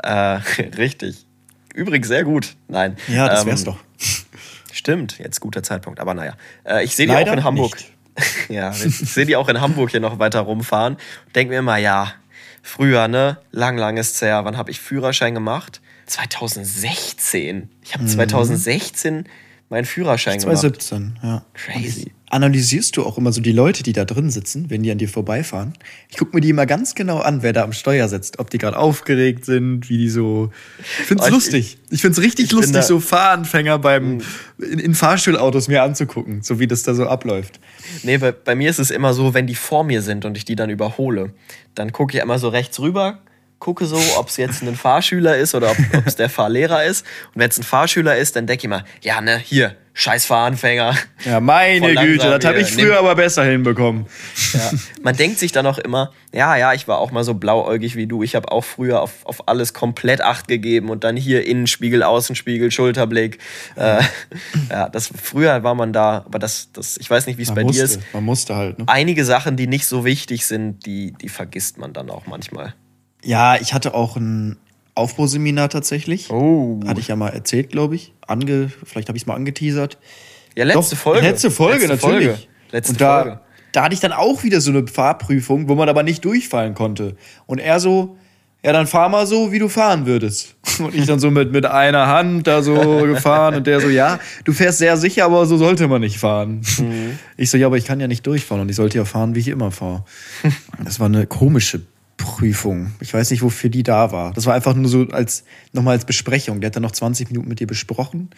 äh, 0.02 0.10
richtig. 0.76 1.24
Übrigens 1.74 2.08
sehr 2.08 2.24
gut. 2.24 2.56
Nein. 2.68 2.96
ja, 3.08 3.28
das 3.28 3.42
Ähm, 3.42 3.46
wär's 3.48 3.64
doch. 3.64 3.78
Stimmt, 4.72 5.18
jetzt 5.18 5.40
guter 5.40 5.62
Zeitpunkt. 5.62 6.00
Aber 6.00 6.14
naja, 6.14 6.34
äh, 6.64 6.84
ich 6.84 6.94
sehe 6.94 7.06
die 7.06 7.12
auch 7.12 7.32
in 7.32 7.44
Hamburg. 7.44 7.76
nicht. 7.76 7.92
ja, 8.48 8.70
ich 8.70 8.96
sehe 8.98 9.26
die 9.26 9.37
auch 9.37 9.48
in 9.48 9.61
Hamburg 9.61 9.90
hier 9.90 10.00
noch 10.00 10.18
weiter 10.18 10.40
rumfahren. 10.40 10.96
Denke 11.35 11.52
mir 11.52 11.59
immer, 11.61 11.76
ja, 11.76 12.12
früher, 12.62 13.09
ne, 13.09 13.38
lang, 13.50 13.76
lang 13.78 13.96
ist's 13.96 14.20
her. 14.22 14.44
Wann 14.44 14.57
habe 14.57 14.70
ich 14.70 14.81
Führerschein 14.81 15.35
gemacht? 15.35 15.81
2016. 16.07 17.68
Ich 17.83 17.90
Mhm. 17.90 18.00
habe 18.00 18.07
2016 18.07 19.28
meinen 19.68 19.85
Führerschein 19.85 20.38
gemacht. 20.38 20.59
2017, 20.59 21.18
ja. 21.22 21.42
Crazy. 21.54 22.12
Analysierst 22.30 22.96
du 22.96 23.04
auch 23.04 23.16
immer 23.16 23.32
so 23.32 23.40
die 23.40 23.52
Leute, 23.52 23.82
die 23.82 23.92
da 23.92 24.04
drin 24.04 24.30
sitzen, 24.30 24.68
wenn 24.68 24.82
die 24.82 24.90
an 24.90 24.98
dir 24.98 25.08
vorbeifahren? 25.08 25.72
Ich 26.10 26.16
gucke 26.18 26.34
mir 26.36 26.40
die 26.42 26.50
immer 26.50 26.66
ganz 26.66 26.94
genau 26.94 27.18
an, 27.20 27.42
wer 27.42 27.52
da 27.52 27.62
am 27.64 27.72
Steuer 27.72 28.08
sitzt. 28.08 28.38
Ob 28.38 28.50
die 28.50 28.58
gerade 28.58 28.76
aufgeregt 28.76 29.44
sind, 29.46 29.88
wie 29.88 29.96
die 29.98 30.08
so. 30.10 30.50
Ich 30.78 31.06
find's 31.06 31.22
Oh, 31.24 31.26
ich- 31.26 31.32
lustig. 31.32 31.78
Ich 31.90 32.02
find's 32.02 32.20
richtig 32.20 32.46
ich 32.46 32.52
lustig, 32.52 32.82
so 32.82 33.00
Fahranfänger 33.00 33.78
beim, 33.78 34.20
in, 34.58 34.78
in 34.78 34.94
Fahrschulautos 34.94 35.68
mir 35.68 35.82
anzugucken, 35.82 36.42
so 36.42 36.58
wie 36.60 36.66
das 36.66 36.82
da 36.82 36.94
so 36.94 37.06
abläuft. 37.06 37.60
Nee, 38.02 38.18
bei, 38.18 38.32
bei 38.32 38.54
mir 38.54 38.68
ist 38.68 38.78
es 38.78 38.90
immer 38.90 39.14
so, 39.14 39.32
wenn 39.32 39.46
die 39.46 39.54
vor 39.54 39.84
mir 39.84 40.02
sind 40.02 40.26
und 40.26 40.36
ich 40.36 40.44
die 40.44 40.54
dann 40.54 40.68
überhole, 40.68 41.32
dann 41.74 41.92
gucke 41.92 42.16
ich 42.16 42.22
immer 42.22 42.38
so 42.38 42.48
rechts 42.48 42.78
rüber, 42.80 43.20
gucke 43.58 43.86
so, 43.86 44.00
ob 44.16 44.28
es 44.28 44.36
jetzt 44.36 44.62
ein 44.62 44.76
Fahrschüler 44.76 45.36
ist 45.36 45.54
oder 45.54 45.70
ob 45.70 45.76
es 46.06 46.16
der 46.16 46.28
Fahrlehrer 46.30 46.84
ist. 46.84 47.04
Und 47.34 47.40
wenn 47.40 47.50
es 47.50 47.58
ein 47.58 47.64
Fahrschüler 47.64 48.16
ist, 48.16 48.36
dann 48.36 48.46
denke 48.46 48.60
ich 48.60 48.64
immer, 48.64 48.84
ja, 49.02 49.20
ne, 49.20 49.38
hier, 49.38 49.74
scheiß 49.94 50.26
Fahranfänger. 50.26 50.94
Ja, 51.24 51.40
meine 51.40 51.92
Güte, 51.96 52.30
das 52.38 52.44
habe 52.44 52.60
ich 52.60 52.70
früher 52.70 52.94
Nimm- 52.94 52.98
aber 52.98 53.16
besser 53.16 53.44
hinbekommen. 53.44 54.06
Ja. 54.52 54.70
Man 55.02 55.16
denkt 55.16 55.40
sich 55.40 55.50
dann 55.50 55.66
auch 55.66 55.78
immer, 55.78 56.12
ja, 56.32 56.56
ja, 56.56 56.72
ich 56.72 56.86
war 56.86 56.98
auch 56.98 57.10
mal 57.10 57.24
so 57.24 57.34
blauäugig 57.34 57.96
wie 57.96 58.06
du. 58.06 58.22
Ich 58.22 58.36
habe 58.36 58.52
auch 58.52 58.64
früher 58.64 59.02
auf, 59.02 59.26
auf 59.26 59.48
alles 59.48 59.74
komplett 59.74 60.20
Acht 60.20 60.46
gegeben 60.46 60.88
und 60.88 61.02
dann 61.02 61.16
hier 61.16 61.44
Innenspiegel, 61.44 62.04
Außenspiegel, 62.04 62.70
Schulterblick. 62.70 63.38
Äh, 63.74 64.02
ja, 64.70 64.88
das 64.88 65.10
früher 65.20 65.64
war 65.64 65.74
man 65.74 65.92
da, 65.92 66.22
aber 66.26 66.38
das, 66.38 66.70
das, 66.72 66.96
ich 66.98 67.10
weiß 67.10 67.26
nicht, 67.26 67.38
wie 67.38 67.42
es 67.42 67.48
bei 67.48 67.64
man, 67.64 67.72
dir 67.72 67.82
musste, 67.82 67.98
ist. 67.98 68.14
man 68.14 68.22
musste 68.24 68.54
halt. 68.54 68.78
Ne? 68.78 68.84
Einige 68.86 69.24
Sachen, 69.24 69.56
die 69.56 69.66
nicht 69.66 69.86
so 69.86 70.04
wichtig 70.04 70.46
sind, 70.46 70.86
die, 70.86 71.12
die 71.20 71.28
vergisst 71.28 71.76
man 71.76 71.92
dann 71.92 72.08
auch 72.08 72.26
manchmal. 72.26 72.74
Ja, 73.24 73.57
ich 73.57 73.74
hatte 73.74 73.94
auch 73.94 74.16
ein 74.16 74.57
Aufbauseminar 74.94 75.68
tatsächlich. 75.68 76.31
Oh. 76.31 76.81
Hatte 76.87 77.00
ich 77.00 77.09
ja 77.09 77.16
mal 77.16 77.28
erzählt, 77.28 77.70
glaube 77.70 77.94
ich. 77.94 78.12
Ange, 78.26 78.70
vielleicht 78.85 79.09
habe 79.09 79.16
ich 79.16 79.22
es 79.22 79.26
mal 79.26 79.35
angeteasert. 79.35 79.98
Ja, 80.57 80.64
letzte 80.64 80.96
Doch, 80.96 81.02
Folge. 81.02 81.26
Letzte 81.26 81.50
Folge, 81.50 81.87
Letzte 81.87 82.07
natürlich. 82.07 82.28
Folge. 82.28 82.42
Letzte 82.72 82.92
und 82.92 83.00
da, 83.00 83.22
Folge. 83.22 83.40
da 83.72 83.85
hatte 83.85 83.94
ich 83.94 84.00
dann 84.00 84.12
auch 84.12 84.42
wieder 84.42 84.61
so 84.61 84.70
eine 84.70 84.87
Fahrprüfung, 84.87 85.68
wo 85.68 85.74
man 85.74 85.88
aber 85.88 86.02
nicht 86.02 86.24
durchfallen 86.24 86.74
konnte. 86.74 87.16
Und 87.46 87.59
er 87.59 87.78
so, 87.78 88.16
ja, 88.64 88.72
dann 88.72 88.88
fahr 88.88 89.09
mal 89.09 89.26
so, 89.26 89.52
wie 89.52 89.61
du 89.61 89.68
fahren 89.68 90.04
würdest. 90.04 90.57
Und 90.81 90.94
ich 90.94 91.07
dann 91.07 91.20
so 91.20 91.31
mit, 91.31 91.52
mit 91.52 91.64
einer 91.64 92.09
Hand 92.09 92.46
da 92.46 92.62
so 92.62 92.74
gefahren 93.02 93.57
und 93.57 93.66
der 93.66 93.81
so, 93.81 93.88
ja, 93.88 94.20
du 94.44 94.52
fährst 94.52 94.78
sehr 94.78 94.96
sicher, 94.96 95.24
aber 95.24 95.44
so 95.44 95.57
sollte 95.57 95.88
man 95.88 96.00
nicht 96.00 96.18
fahren. 96.18 96.61
Mhm. 96.78 97.18
Ich 97.37 97.50
so, 97.50 97.59
ja, 97.59 97.66
aber 97.66 97.76
ich 97.76 97.85
kann 97.85 97.98
ja 97.98 98.07
nicht 98.07 98.24
durchfahren 98.24 98.62
und 98.62 98.68
ich 98.68 98.76
sollte 98.76 98.96
ja 98.96 99.04
fahren, 99.04 99.35
wie 99.35 99.40
ich 99.40 99.48
immer 99.48 99.72
fahre. 99.72 100.04
Das 100.85 101.00
war 101.00 101.07
eine 101.07 101.26
komische 101.26 101.81
Prüfung. 102.18 102.92
Ich 103.00 103.14
weiß 103.14 103.31
nicht, 103.31 103.42
wofür 103.42 103.70
die 103.70 103.83
da 103.83 104.12
war. 104.12 104.35
Das 104.35 104.44
war 104.44 104.54
einfach 104.54 104.74
nur 104.74 104.90
so 104.90 105.07
als, 105.09 105.44
nochmal 105.72 105.94
als 105.94 106.04
Besprechung. 106.04 106.61
Der 106.61 106.68
hat 106.68 106.76
dann 106.76 106.83
noch 106.83 106.92
20 106.92 107.31
Minuten 107.31 107.48
mit 107.48 107.61
dir 107.61 107.66
besprochen, 107.66 108.28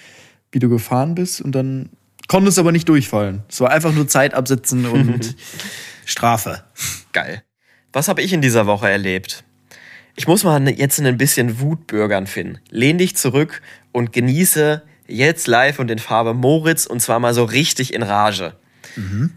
wie 0.52 0.60
du 0.60 0.68
gefahren 0.68 1.16
bist 1.16 1.40
und 1.40 1.52
dann 1.52 1.90
konnte 2.28 2.48
es 2.48 2.58
aber 2.58 2.70
nicht 2.70 2.88
durchfallen. 2.88 3.42
Es 3.48 3.60
war 3.60 3.70
einfach 3.70 3.92
nur 3.92 4.06
Zeit 4.06 4.34
absitzen 4.34 4.86
und 4.86 5.34
Strafe. 6.04 6.62
Geil. 7.12 7.42
Was 7.92 8.06
habe 8.06 8.22
ich 8.22 8.32
in 8.32 8.40
dieser 8.40 8.66
Woche 8.66 8.88
erlebt? 8.88 9.42
Ich 10.14 10.28
muss 10.28 10.44
mal 10.44 10.60
ne, 10.60 10.72
jetzt 10.72 11.00
ein 11.00 11.18
bisschen 11.18 11.60
Wutbürgern 11.60 12.26
finden. 12.26 12.60
Lehn 12.70 12.98
dich 12.98 13.16
zurück 13.16 13.62
und 13.90 14.12
genieße 14.12 14.82
jetzt 15.08 15.46
live 15.46 15.78
und 15.78 15.90
in 15.90 15.98
Farbe 15.98 16.34
Moritz 16.34 16.86
und 16.86 17.00
zwar 17.00 17.18
mal 17.18 17.34
so 17.34 17.44
richtig 17.44 17.94
in 17.94 18.02
Rage. 18.02 18.54
Mhm. 18.96 19.32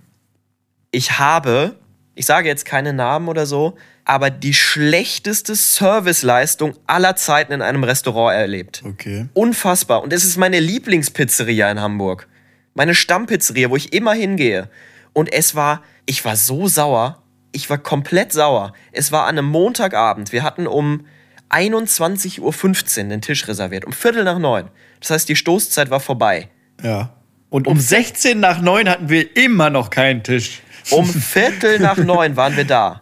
Ich 0.91 1.17
habe, 1.17 1.79
ich 2.15 2.25
sage 2.25 2.47
jetzt 2.47 2.65
keine 2.65 2.93
Namen 2.93 3.27
oder 3.27 3.45
so, 3.45 3.75
aber 4.05 4.29
die 4.29 4.53
schlechteste 4.53 5.55
Serviceleistung 5.55 6.75
aller 6.87 7.15
Zeiten 7.15 7.53
in 7.53 7.61
einem 7.61 7.83
Restaurant 7.83 8.35
erlebt. 8.35 8.83
Okay. 8.85 9.27
Unfassbar. 9.33 10.03
Und 10.03 10.13
es 10.13 10.23
ist 10.23 10.37
meine 10.37 10.59
Lieblingspizzeria 10.59 11.71
in 11.71 11.79
Hamburg. 11.79 12.27
Meine 12.75 12.95
Stammpizzeria, 12.95 13.69
wo 13.69 13.75
ich 13.75 13.93
immer 13.93 14.13
hingehe. 14.13 14.69
Und 15.13 15.31
es 15.31 15.55
war, 15.55 15.83
ich 16.05 16.25
war 16.25 16.35
so 16.35 16.67
sauer 16.67 17.23
ich 17.53 17.69
war 17.69 17.77
komplett 17.77 18.33
sauer. 18.33 18.73
Es 18.91 19.13
war 19.13 19.27
an 19.27 19.37
einem 19.37 19.47
Montagabend. 19.47 20.33
Wir 20.33 20.43
hatten 20.43 20.67
um 20.67 21.05
21.15 21.49 22.41
Uhr 22.41 23.09
den 23.09 23.21
Tisch 23.21 23.47
reserviert. 23.47 23.85
Um 23.85 23.93
Viertel 23.93 24.23
nach 24.25 24.39
neun. 24.39 24.69
Das 24.99 25.11
heißt, 25.11 25.29
die 25.29 25.35
Stoßzeit 25.35 25.89
war 25.89 25.99
vorbei. 25.99 26.49
Ja. 26.83 27.15
Und 27.49 27.67
um 27.67 27.79
16 27.79 28.39
nach 28.39 28.59
neun 28.59 28.89
hatten 28.89 29.09
wir 29.09 29.37
immer 29.37 29.69
noch 29.69 29.91
keinen 29.91 30.23
Tisch. 30.23 30.61
Um 30.91 31.05
Viertel 31.05 31.79
nach 31.79 31.97
neun 31.97 32.35
waren 32.35 32.57
wir 32.57 32.65
da, 32.65 33.01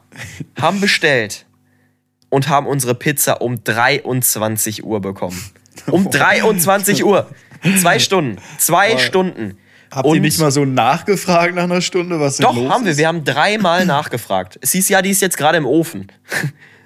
haben 0.59 0.81
bestellt 0.81 1.45
und 2.29 2.47
haben 2.47 2.67
unsere 2.67 2.95
Pizza 2.95 3.41
um 3.41 3.63
23 3.63 4.83
Uhr 4.83 5.01
bekommen. 5.01 5.41
Um 5.87 6.09
23 6.09 7.03
Uhr. 7.03 7.29
Zwei 7.79 7.99
Stunden. 7.99 8.37
Zwei 8.57 8.97
Stunden. 8.97 9.57
Habt 9.91 10.07
und 10.07 10.15
ihr 10.15 10.21
nicht 10.21 10.39
mal 10.39 10.51
so 10.51 10.63
nachgefragt 10.63 11.53
nach 11.53 11.63
einer 11.63 11.81
Stunde, 11.81 12.19
was 12.19 12.37
denn 12.37 12.45
Doch, 12.45 12.55
los 12.55 12.71
haben 12.71 12.85
wir. 12.85 12.95
Wir 12.95 13.07
haben 13.07 13.25
dreimal 13.25 13.85
nachgefragt. 13.85 14.57
Es 14.61 14.71
hieß 14.71 14.87
ja, 14.87 15.01
die 15.01 15.09
ist 15.09 15.21
jetzt 15.21 15.37
gerade 15.37 15.57
im 15.57 15.65
Ofen. 15.65 16.07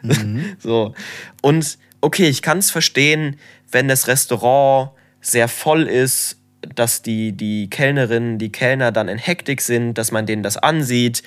Mhm. 0.02 0.56
so. 0.60 0.96
Und 1.42 1.78
okay, 2.02 2.28
ich 2.28 2.42
kann 2.42 2.58
es 2.58 2.72
verstehen, 2.72 3.38
wenn 3.72 3.88
das 3.88 4.08
Restaurant 4.08 4.92
sehr 5.22 5.48
voll 5.48 5.84
ist, 5.84 6.40
dass 6.76 7.02
die, 7.02 7.32
die 7.32 7.70
Kellnerinnen, 7.70 8.38
die 8.38 8.52
Kellner 8.52 8.92
dann 8.92 9.08
in 9.08 9.18
Hektik 9.18 9.62
sind, 9.62 9.96
dass 9.96 10.12
man 10.12 10.26
denen 10.26 10.44
das 10.44 10.58
ansieht. 10.58 11.24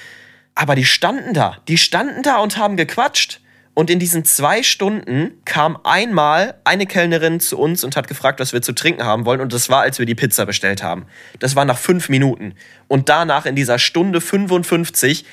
Aber 0.54 0.74
die 0.74 0.84
standen 0.84 1.34
da. 1.34 1.58
Die 1.68 1.78
standen 1.78 2.22
da 2.22 2.38
und 2.38 2.56
haben 2.56 2.76
gequatscht. 2.76 3.40
Und 3.74 3.90
in 3.90 4.00
diesen 4.00 4.24
zwei 4.24 4.64
Stunden 4.64 5.40
kam 5.44 5.78
einmal 5.84 6.54
eine 6.64 6.84
Kellnerin 6.84 7.38
zu 7.38 7.56
uns 7.56 7.84
und 7.84 7.94
hat 7.94 8.08
gefragt, 8.08 8.40
was 8.40 8.52
wir 8.52 8.60
zu 8.60 8.72
trinken 8.72 9.04
haben 9.04 9.24
wollen. 9.24 9.40
Und 9.40 9.52
das 9.52 9.68
war, 9.68 9.82
als 9.82 10.00
wir 10.00 10.06
die 10.06 10.16
Pizza 10.16 10.46
bestellt 10.46 10.82
haben. 10.82 11.06
Das 11.38 11.54
war 11.54 11.64
nach 11.64 11.78
fünf 11.78 12.08
Minuten. 12.08 12.54
Und 12.88 13.08
danach 13.08 13.46
in 13.46 13.54
dieser 13.54 13.78
Stunde 13.78 14.20
55 14.20 15.24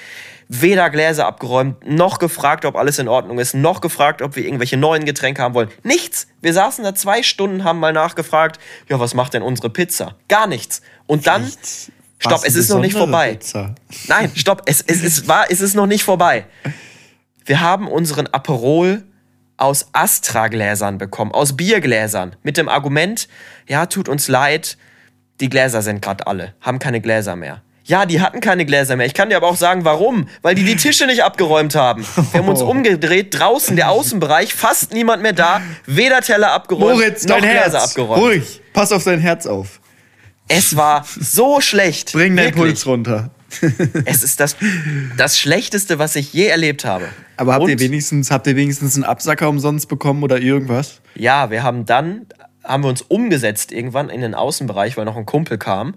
weder 0.47 0.89
Gläser 0.89 1.25
abgeräumt, 1.25 1.85
noch 1.87 2.19
gefragt, 2.19 2.65
ob 2.65 2.75
alles 2.75 2.99
in 2.99 3.07
Ordnung 3.07 3.39
ist, 3.39 3.53
noch 3.53 3.81
gefragt, 3.81 4.21
ob 4.21 4.35
wir 4.35 4.45
irgendwelche 4.45 4.77
neuen 4.77 5.05
Getränke 5.05 5.41
haben 5.41 5.53
wollen. 5.53 5.69
Nichts. 5.83 6.27
Wir 6.41 6.53
saßen 6.53 6.83
da 6.83 6.93
zwei 6.93 7.23
Stunden, 7.23 7.63
haben 7.63 7.79
mal 7.79 7.93
nachgefragt, 7.93 8.59
ja, 8.89 8.99
was 8.99 9.13
macht 9.13 9.33
denn 9.33 9.41
unsere 9.41 9.69
Pizza? 9.69 10.15
Gar 10.27 10.47
nichts. 10.47 10.81
Und 11.07 11.27
dann, 11.27 11.45
Echt? 11.45 11.91
stopp, 12.19 12.41
es 12.45 12.55
ist 12.55 12.69
noch 12.69 12.79
nicht 12.79 12.95
vorbei. 12.95 13.33
Pizza. 13.33 13.75
Nein, 14.07 14.31
stopp, 14.35 14.63
es, 14.65 14.81
es, 14.81 15.03
es, 15.03 15.27
war, 15.27 15.49
es 15.49 15.61
ist 15.61 15.73
noch 15.73 15.87
nicht 15.87 16.03
vorbei. 16.03 16.45
Wir 17.45 17.61
haben 17.61 17.87
unseren 17.87 18.27
Aperol 18.27 19.03
aus 19.57 19.87
Astra-Gläsern 19.93 20.97
bekommen, 20.97 21.31
aus 21.31 21.55
Biergläsern, 21.55 22.35
mit 22.43 22.57
dem 22.57 22.67
Argument, 22.67 23.27
ja, 23.67 23.85
tut 23.85 24.09
uns 24.09 24.27
leid, 24.27 24.77
die 25.39 25.49
Gläser 25.49 25.81
sind 25.81 26.01
gerade 26.01 26.27
alle, 26.27 26.55
haben 26.61 26.79
keine 26.79 27.01
Gläser 27.01 27.35
mehr. 27.35 27.61
Ja, 27.87 28.07
die 28.07 28.19
hatten 28.19 28.39
keine 28.41 28.65
Gläser 28.65 28.95
mehr. 28.95 29.05
Ich 29.05 29.13
kann 29.13 29.29
dir 29.29 29.37
aber 29.37 29.47
auch 29.47 29.55
sagen, 29.55 29.85
warum. 29.85 30.27
Weil 30.41 30.55
die 30.55 30.63
die 30.63 30.75
Tische 30.75 31.05
nicht 31.05 31.23
abgeräumt 31.23 31.75
haben. 31.75 32.03
Wir 32.31 32.39
haben 32.39 32.49
uns 32.49 32.61
oh. 32.63 32.69
umgedreht, 32.69 33.39
draußen 33.39 33.75
der 33.75 33.91
Außenbereich, 33.91 34.55
fast 34.55 34.91
niemand 34.91 35.21
mehr 35.21 35.33
da, 35.33 35.61
weder 35.85 36.21
Teller 36.21 36.51
abgeräumt, 36.51 36.97
Moritz, 36.97 37.25
noch 37.25 37.37
Gläser 37.37 37.53
Herz. 37.53 37.73
abgeräumt. 37.75 38.21
Ruhig, 38.21 38.61
pass 38.73 38.91
auf 38.91 39.03
dein 39.03 39.19
Herz 39.19 39.45
auf. 39.45 39.79
Es 40.47 40.75
war 40.75 41.05
so 41.19 41.61
schlecht. 41.61 42.13
Bring 42.13 42.35
deinen 42.35 42.53
Puls 42.53 42.87
runter. 42.87 43.29
es 44.05 44.23
ist 44.23 44.39
das, 44.39 44.55
das 45.15 45.39
Schlechteste, 45.39 45.99
was 45.99 46.15
ich 46.15 46.33
je 46.33 46.47
erlebt 46.47 46.85
habe. 46.85 47.07
Aber 47.37 47.53
habt 47.53 47.69
ihr 47.69 47.79
wenigstens, 47.79 48.31
habt 48.31 48.47
ihr 48.47 48.55
wenigstens 48.55 48.95
einen 48.95 49.03
Absacker 49.03 49.47
umsonst 49.47 49.87
bekommen 49.87 50.23
oder 50.23 50.39
irgendwas? 50.39 51.01
Ja, 51.13 51.51
wir 51.51 51.61
haben 51.61 51.85
dann, 51.85 52.25
haben 52.63 52.83
wir 52.83 52.89
uns 52.89 53.03
umgesetzt 53.03 53.71
irgendwann 53.71 54.09
in 54.09 54.21
den 54.21 54.33
Außenbereich, 54.33 54.97
weil 54.97 55.05
noch 55.05 55.17
ein 55.17 55.25
Kumpel 55.25 55.57
kam, 55.57 55.95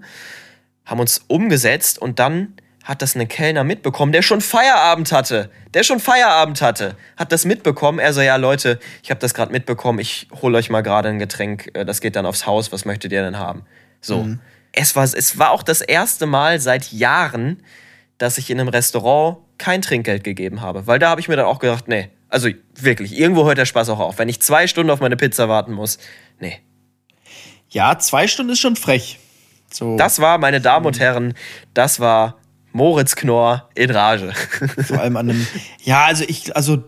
haben 0.89 0.99
uns 0.99 1.21
umgesetzt 1.27 1.99
und 1.99 2.19
dann 2.19 2.53
hat 2.83 3.03
das 3.03 3.15
ein 3.15 3.27
Kellner 3.27 3.63
mitbekommen, 3.63 4.11
der 4.11 4.23
schon 4.23 4.41
Feierabend 4.41 5.11
hatte. 5.11 5.51
Der 5.75 5.83
schon 5.83 5.99
Feierabend 5.99 6.61
hatte. 6.61 6.95
Hat 7.17 7.31
das 7.31 7.45
mitbekommen. 7.45 7.99
Er 7.99 8.13
so, 8.13 8.21
ja 8.21 8.35
Leute, 8.37 8.79
ich 9.03 9.11
habe 9.11 9.19
das 9.19 9.35
gerade 9.35 9.51
mitbekommen, 9.51 9.99
ich 9.99 10.27
hole 10.41 10.57
euch 10.57 10.71
mal 10.71 10.81
gerade 10.81 11.09
ein 11.09 11.19
Getränk, 11.19 11.69
äh, 11.75 11.85
das 11.85 12.01
geht 12.01 12.15
dann 12.15 12.25
aufs 12.25 12.47
Haus, 12.47 12.71
was 12.71 12.85
möchtet 12.85 13.11
ihr 13.11 13.21
denn 13.21 13.37
haben? 13.37 13.63
So. 14.01 14.23
Mhm. 14.23 14.39
Es, 14.71 14.95
war, 14.95 15.03
es 15.03 15.37
war 15.37 15.51
auch 15.51 15.61
das 15.61 15.81
erste 15.81 16.25
Mal 16.25 16.59
seit 16.59 16.91
Jahren, 16.91 17.61
dass 18.17 18.37
ich 18.37 18.49
in 18.49 18.59
einem 18.59 18.69
Restaurant 18.69 19.37
kein 19.57 19.81
Trinkgeld 19.81 20.23
gegeben 20.23 20.61
habe. 20.61 20.87
Weil 20.87 20.97
da 20.97 21.09
habe 21.09 21.21
ich 21.21 21.27
mir 21.27 21.35
dann 21.35 21.45
auch 21.45 21.59
gedacht, 21.59 21.87
nee, 21.87 22.09
also 22.27 22.49
wirklich, 22.75 23.17
irgendwo 23.17 23.45
hört 23.45 23.57
der 23.57 23.65
Spaß 23.65 23.89
auch 23.89 23.99
auf. 23.99 24.17
Wenn 24.17 24.29
ich 24.29 24.39
zwei 24.41 24.67
Stunden 24.67 24.89
auf 24.89 24.99
meine 24.99 25.17
Pizza 25.17 25.49
warten 25.49 25.73
muss, 25.73 25.99
nee. 26.39 26.59
Ja, 27.69 27.99
zwei 27.99 28.27
Stunden 28.27 28.53
ist 28.53 28.59
schon 28.59 28.75
frech. 28.75 29.19
So. 29.71 29.97
Das 29.97 30.19
war, 30.19 30.37
meine 30.37 30.61
Damen 30.61 30.85
und 30.85 30.99
Herren, 30.99 31.33
das 31.73 31.99
war 31.99 32.35
Moritz 32.71 33.15
Knorr 33.15 33.69
in 33.75 33.89
Rage. 33.89 34.33
Vor 34.85 34.99
allem 34.99 35.17
an 35.17 35.29
einem. 35.29 35.47
Ja, 35.83 36.05
also 36.05 36.23
ich, 36.27 36.55
also 36.55 36.83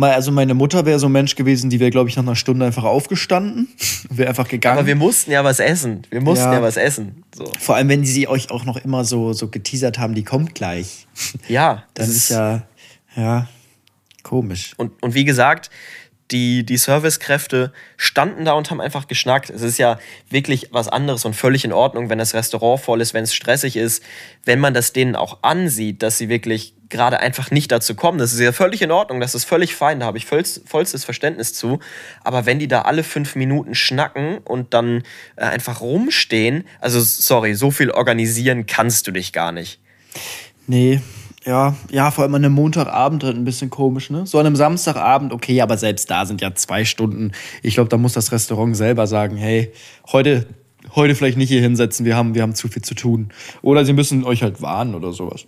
also 0.00 0.32
meine 0.32 0.54
Mutter 0.54 0.86
wäre 0.86 0.98
so 0.98 1.06
ein 1.06 1.12
Mensch 1.12 1.36
gewesen, 1.36 1.70
die 1.70 1.78
wäre, 1.78 1.90
glaube 1.90 2.08
ich, 2.08 2.16
nach 2.16 2.24
einer 2.24 2.36
Stunde 2.36 2.66
einfach 2.66 2.84
aufgestanden, 2.84 3.68
wäre 4.10 4.28
einfach 4.28 4.48
gegangen. 4.48 4.78
Aber 4.78 4.86
wir 4.86 4.96
mussten 4.96 5.30
ja 5.30 5.44
was 5.44 5.60
essen. 5.60 6.02
Wir 6.10 6.20
mussten 6.20 6.46
ja, 6.46 6.54
ja 6.54 6.62
was 6.62 6.76
essen. 6.76 7.24
So. 7.34 7.50
Vor 7.58 7.76
allem, 7.76 7.88
wenn 7.88 8.04
sie 8.04 8.26
euch 8.28 8.50
auch 8.50 8.64
noch 8.64 8.76
immer 8.76 9.04
so, 9.04 9.32
so 9.32 9.48
geteasert 9.48 9.98
haben, 9.98 10.14
die 10.14 10.24
kommt 10.24 10.54
gleich. 10.54 11.06
Ja. 11.48 11.84
das 11.94 12.08
ist 12.08 12.30
ja, 12.30 12.62
ja, 13.16 13.46
komisch. 14.22 14.72
Und, 14.76 15.00
und 15.02 15.14
wie 15.14 15.24
gesagt, 15.24 15.70
die, 16.30 16.64
die 16.64 16.76
Servicekräfte 16.76 17.72
standen 17.96 18.44
da 18.44 18.52
und 18.52 18.70
haben 18.70 18.80
einfach 18.80 19.06
geschnackt. 19.06 19.50
Es 19.50 19.62
ist 19.62 19.78
ja 19.78 19.98
wirklich 20.30 20.68
was 20.70 20.88
anderes 20.88 21.24
und 21.24 21.34
völlig 21.34 21.64
in 21.64 21.72
Ordnung, 21.72 22.08
wenn 22.08 22.18
das 22.18 22.34
Restaurant 22.34 22.80
voll 22.80 23.00
ist, 23.00 23.14
wenn 23.14 23.24
es 23.24 23.34
stressig 23.34 23.76
ist, 23.76 24.02
wenn 24.44 24.58
man 24.58 24.74
das 24.74 24.92
denen 24.92 25.16
auch 25.16 25.38
ansieht, 25.42 26.02
dass 26.02 26.18
sie 26.18 26.28
wirklich 26.28 26.74
gerade 26.88 27.20
einfach 27.20 27.50
nicht 27.50 27.72
dazu 27.72 27.94
kommen. 27.94 28.18
Das 28.18 28.32
ist 28.32 28.40
ja 28.40 28.52
völlig 28.52 28.80
in 28.80 28.90
Ordnung, 28.90 29.20
das 29.20 29.34
ist 29.34 29.44
völlig 29.44 29.74
fein, 29.74 30.00
da 30.00 30.06
habe 30.06 30.18
ich 30.18 30.26
vollst, 30.26 30.66
vollstes 30.66 31.04
Verständnis 31.04 31.52
zu. 31.52 31.80
Aber 32.22 32.46
wenn 32.46 32.58
die 32.58 32.68
da 32.68 32.82
alle 32.82 33.02
fünf 33.02 33.36
Minuten 33.36 33.74
schnacken 33.74 34.38
und 34.38 34.74
dann 34.74 35.02
äh, 35.36 35.44
einfach 35.44 35.80
rumstehen, 35.80 36.64
also 36.80 37.00
sorry, 37.00 37.54
so 37.54 37.70
viel 37.70 37.90
organisieren 37.90 38.66
kannst 38.66 39.06
du 39.06 39.10
dich 39.10 39.32
gar 39.32 39.52
nicht. 39.52 39.80
Nee, 40.66 41.00
ja, 41.44 41.74
ja, 41.90 42.10
vor 42.10 42.24
allem 42.24 42.34
an 42.34 42.44
einem 42.44 42.54
Montagabend 42.54 43.22
halt 43.22 43.36
ein 43.36 43.44
bisschen 43.44 43.70
komisch, 43.70 44.10
ne? 44.10 44.26
So 44.26 44.38
an 44.38 44.46
einem 44.46 44.56
Samstagabend, 44.56 45.32
okay, 45.32 45.60
aber 45.60 45.76
selbst 45.76 46.10
da 46.10 46.24
sind 46.24 46.40
ja 46.40 46.54
zwei 46.54 46.84
Stunden. 46.84 47.32
Ich 47.62 47.74
glaube, 47.74 47.90
da 47.90 47.98
muss 47.98 48.14
das 48.14 48.32
Restaurant 48.32 48.76
selber 48.76 49.06
sagen, 49.06 49.36
hey, 49.36 49.72
heute, 50.10 50.46
heute 50.94 51.14
vielleicht 51.14 51.36
nicht 51.36 51.50
hier 51.50 51.60
hinsetzen, 51.60 52.06
wir 52.06 52.16
haben, 52.16 52.34
wir 52.34 52.42
haben 52.42 52.54
zu 52.54 52.68
viel 52.68 52.82
zu 52.82 52.94
tun. 52.94 53.28
Oder 53.60 53.84
sie 53.84 53.92
müssen 53.92 54.24
euch 54.24 54.42
halt 54.42 54.62
warnen 54.62 54.94
oder 54.94 55.12
sowas. 55.12 55.46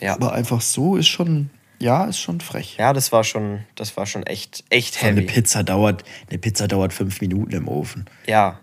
Ja. 0.00 0.14
Aber 0.14 0.32
einfach 0.32 0.60
so 0.60 0.96
ist 0.96 1.08
schon, 1.08 1.50
ja, 1.80 2.04
ist 2.04 2.18
schon 2.18 2.40
frech. 2.40 2.76
Ja, 2.78 2.92
das 2.92 3.10
war 3.10 3.24
schon, 3.24 3.60
das 3.74 3.96
war 3.96 4.04
schon 4.04 4.24
echt, 4.24 4.64
echt 4.68 5.00
heavy. 5.02 5.20
Eine 5.20 5.22
Pizza 5.22 5.62
dauert, 5.62 6.04
eine 6.28 6.38
Pizza 6.38 6.68
dauert 6.68 6.92
fünf 6.92 7.20
Minuten 7.22 7.52
im 7.52 7.66
Ofen. 7.68 8.04
Ja, 8.26 8.60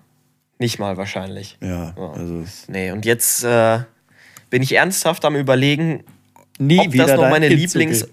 nicht 0.60 0.78
mal 0.78 0.98
wahrscheinlich. 0.98 1.58
Ja, 1.62 1.96
also. 1.98 2.44
Nee, 2.68 2.92
und 2.92 3.06
jetzt 3.06 3.44
äh, 3.44 3.80
bin 4.52 4.62
ich 4.62 4.76
ernsthaft 4.76 5.26
am 5.26 5.36
überlegen, 5.36 6.04
Nie 6.58 6.80
ob 6.80 6.94
wieder 6.94 7.06
das 7.06 7.16
noch 7.16 7.30
meine 7.30 7.48
Lieblings 7.50 8.06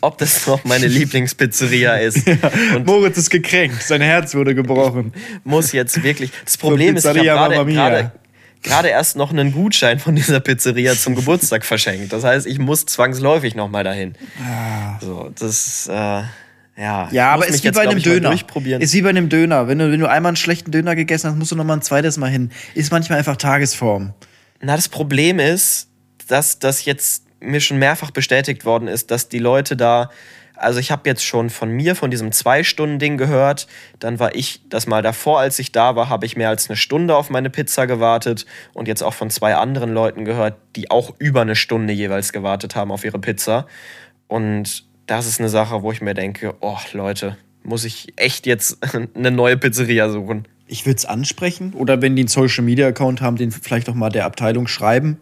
ob 0.00 0.18
das 0.18 0.46
noch 0.46 0.64
meine 0.64 0.86
Lieblingspizzeria 0.86 1.96
ist. 1.96 2.26
ja. 2.26 2.36
Und 2.74 2.86
Moritz 2.86 3.18
ist 3.18 3.30
gekränkt, 3.30 3.82
sein 3.82 4.00
Herz 4.00 4.34
wurde 4.34 4.54
gebrochen. 4.54 5.12
Muss 5.44 5.72
jetzt 5.72 6.02
wirklich. 6.02 6.30
Das 6.44 6.56
Problem 6.56 6.96
ist, 6.96 7.04
ich 7.04 7.28
habe 7.28 7.64
gerade 7.72 8.12
gerade 8.62 8.88
erst 8.88 9.16
noch 9.16 9.30
einen 9.30 9.52
Gutschein 9.52 9.98
von 9.98 10.16
dieser 10.16 10.40
Pizzeria 10.40 10.94
zum 10.94 11.14
Geburtstag 11.14 11.64
verschenkt. 11.64 12.12
Das 12.12 12.24
heißt, 12.24 12.46
ich 12.46 12.58
muss 12.58 12.86
zwangsläufig 12.86 13.54
noch 13.54 13.68
mal 13.68 13.84
dahin. 13.84 14.14
Ah. 14.40 14.98
So, 15.00 15.30
das 15.38 15.88
äh, 15.88 15.92
Ja, 15.92 17.08
Ja, 17.10 17.32
aber 17.32 17.46
ist 17.46 17.62
wie 17.62 17.68
jetzt, 17.68 17.76
bei 17.76 17.82
einem 17.82 18.02
Döner. 18.02 18.30
Durchprobieren. 18.30 18.82
Ist 18.82 18.92
wie 18.94 19.02
bei 19.02 19.10
einem 19.10 19.28
Döner. 19.28 19.68
Wenn 19.68 19.78
du, 19.78 19.92
wenn 19.92 20.00
du 20.00 20.08
einmal 20.08 20.30
einen 20.30 20.36
schlechten 20.36 20.70
Döner 20.72 20.96
gegessen 20.96 21.30
hast, 21.30 21.38
musst 21.38 21.52
du 21.52 21.56
noch 21.56 21.64
mal 21.64 21.74
ein 21.74 21.82
zweites 21.82 22.16
Mal 22.16 22.30
hin. 22.30 22.50
Ist 22.74 22.90
manchmal 22.90 23.18
einfach 23.18 23.36
Tagesform. 23.36 24.14
Na, 24.60 24.74
das 24.74 24.88
Problem 24.88 25.38
ist, 25.38 25.88
dass 26.26 26.58
das 26.58 26.84
jetzt 26.86 27.25
mir 27.40 27.60
schon 27.60 27.78
mehrfach 27.78 28.10
bestätigt 28.10 28.64
worden 28.64 28.88
ist, 28.88 29.10
dass 29.10 29.28
die 29.28 29.38
Leute 29.38 29.76
da, 29.76 30.10
also 30.54 30.80
ich 30.80 30.90
habe 30.90 31.08
jetzt 31.08 31.24
schon 31.24 31.50
von 31.50 31.70
mir, 31.70 31.94
von 31.94 32.10
diesem 32.10 32.32
Zwei-Stunden-Ding 32.32 33.18
gehört, 33.18 33.66
dann 33.98 34.18
war 34.18 34.34
ich 34.34 34.62
das 34.68 34.86
mal 34.86 35.02
davor, 35.02 35.40
als 35.40 35.58
ich 35.58 35.72
da 35.72 35.96
war, 35.96 36.08
habe 36.08 36.26
ich 36.26 36.36
mehr 36.36 36.48
als 36.48 36.68
eine 36.68 36.76
Stunde 36.76 37.14
auf 37.14 37.30
meine 37.30 37.50
Pizza 37.50 37.86
gewartet 37.86 38.46
und 38.72 38.88
jetzt 38.88 39.02
auch 39.02 39.14
von 39.14 39.30
zwei 39.30 39.54
anderen 39.54 39.92
Leuten 39.92 40.24
gehört, 40.24 40.56
die 40.76 40.90
auch 40.90 41.14
über 41.18 41.42
eine 41.42 41.56
Stunde 41.56 41.92
jeweils 41.92 42.32
gewartet 42.32 42.74
haben 42.74 42.90
auf 42.90 43.04
ihre 43.04 43.18
Pizza. 43.18 43.66
Und 44.28 44.84
das 45.06 45.26
ist 45.26 45.40
eine 45.40 45.48
Sache, 45.48 45.82
wo 45.82 45.92
ich 45.92 46.00
mir 46.00 46.14
denke, 46.14 46.54
oh 46.60 46.78
Leute, 46.92 47.36
muss 47.62 47.84
ich 47.84 48.12
echt 48.16 48.46
jetzt 48.46 48.78
eine 49.14 49.30
neue 49.30 49.56
Pizzeria 49.56 50.08
suchen. 50.08 50.48
Ich 50.66 50.86
würde 50.86 50.96
es 50.96 51.04
ansprechen. 51.04 51.74
Oder 51.74 52.02
wenn 52.02 52.16
die 52.16 52.22
einen 52.22 52.28
Social-Media-Account 52.28 53.20
haben, 53.20 53.36
den 53.36 53.50
vielleicht 53.50 53.88
auch 53.88 53.94
mal 53.94 54.10
der 54.10 54.24
Abteilung 54.24 54.66
schreiben. 54.66 55.18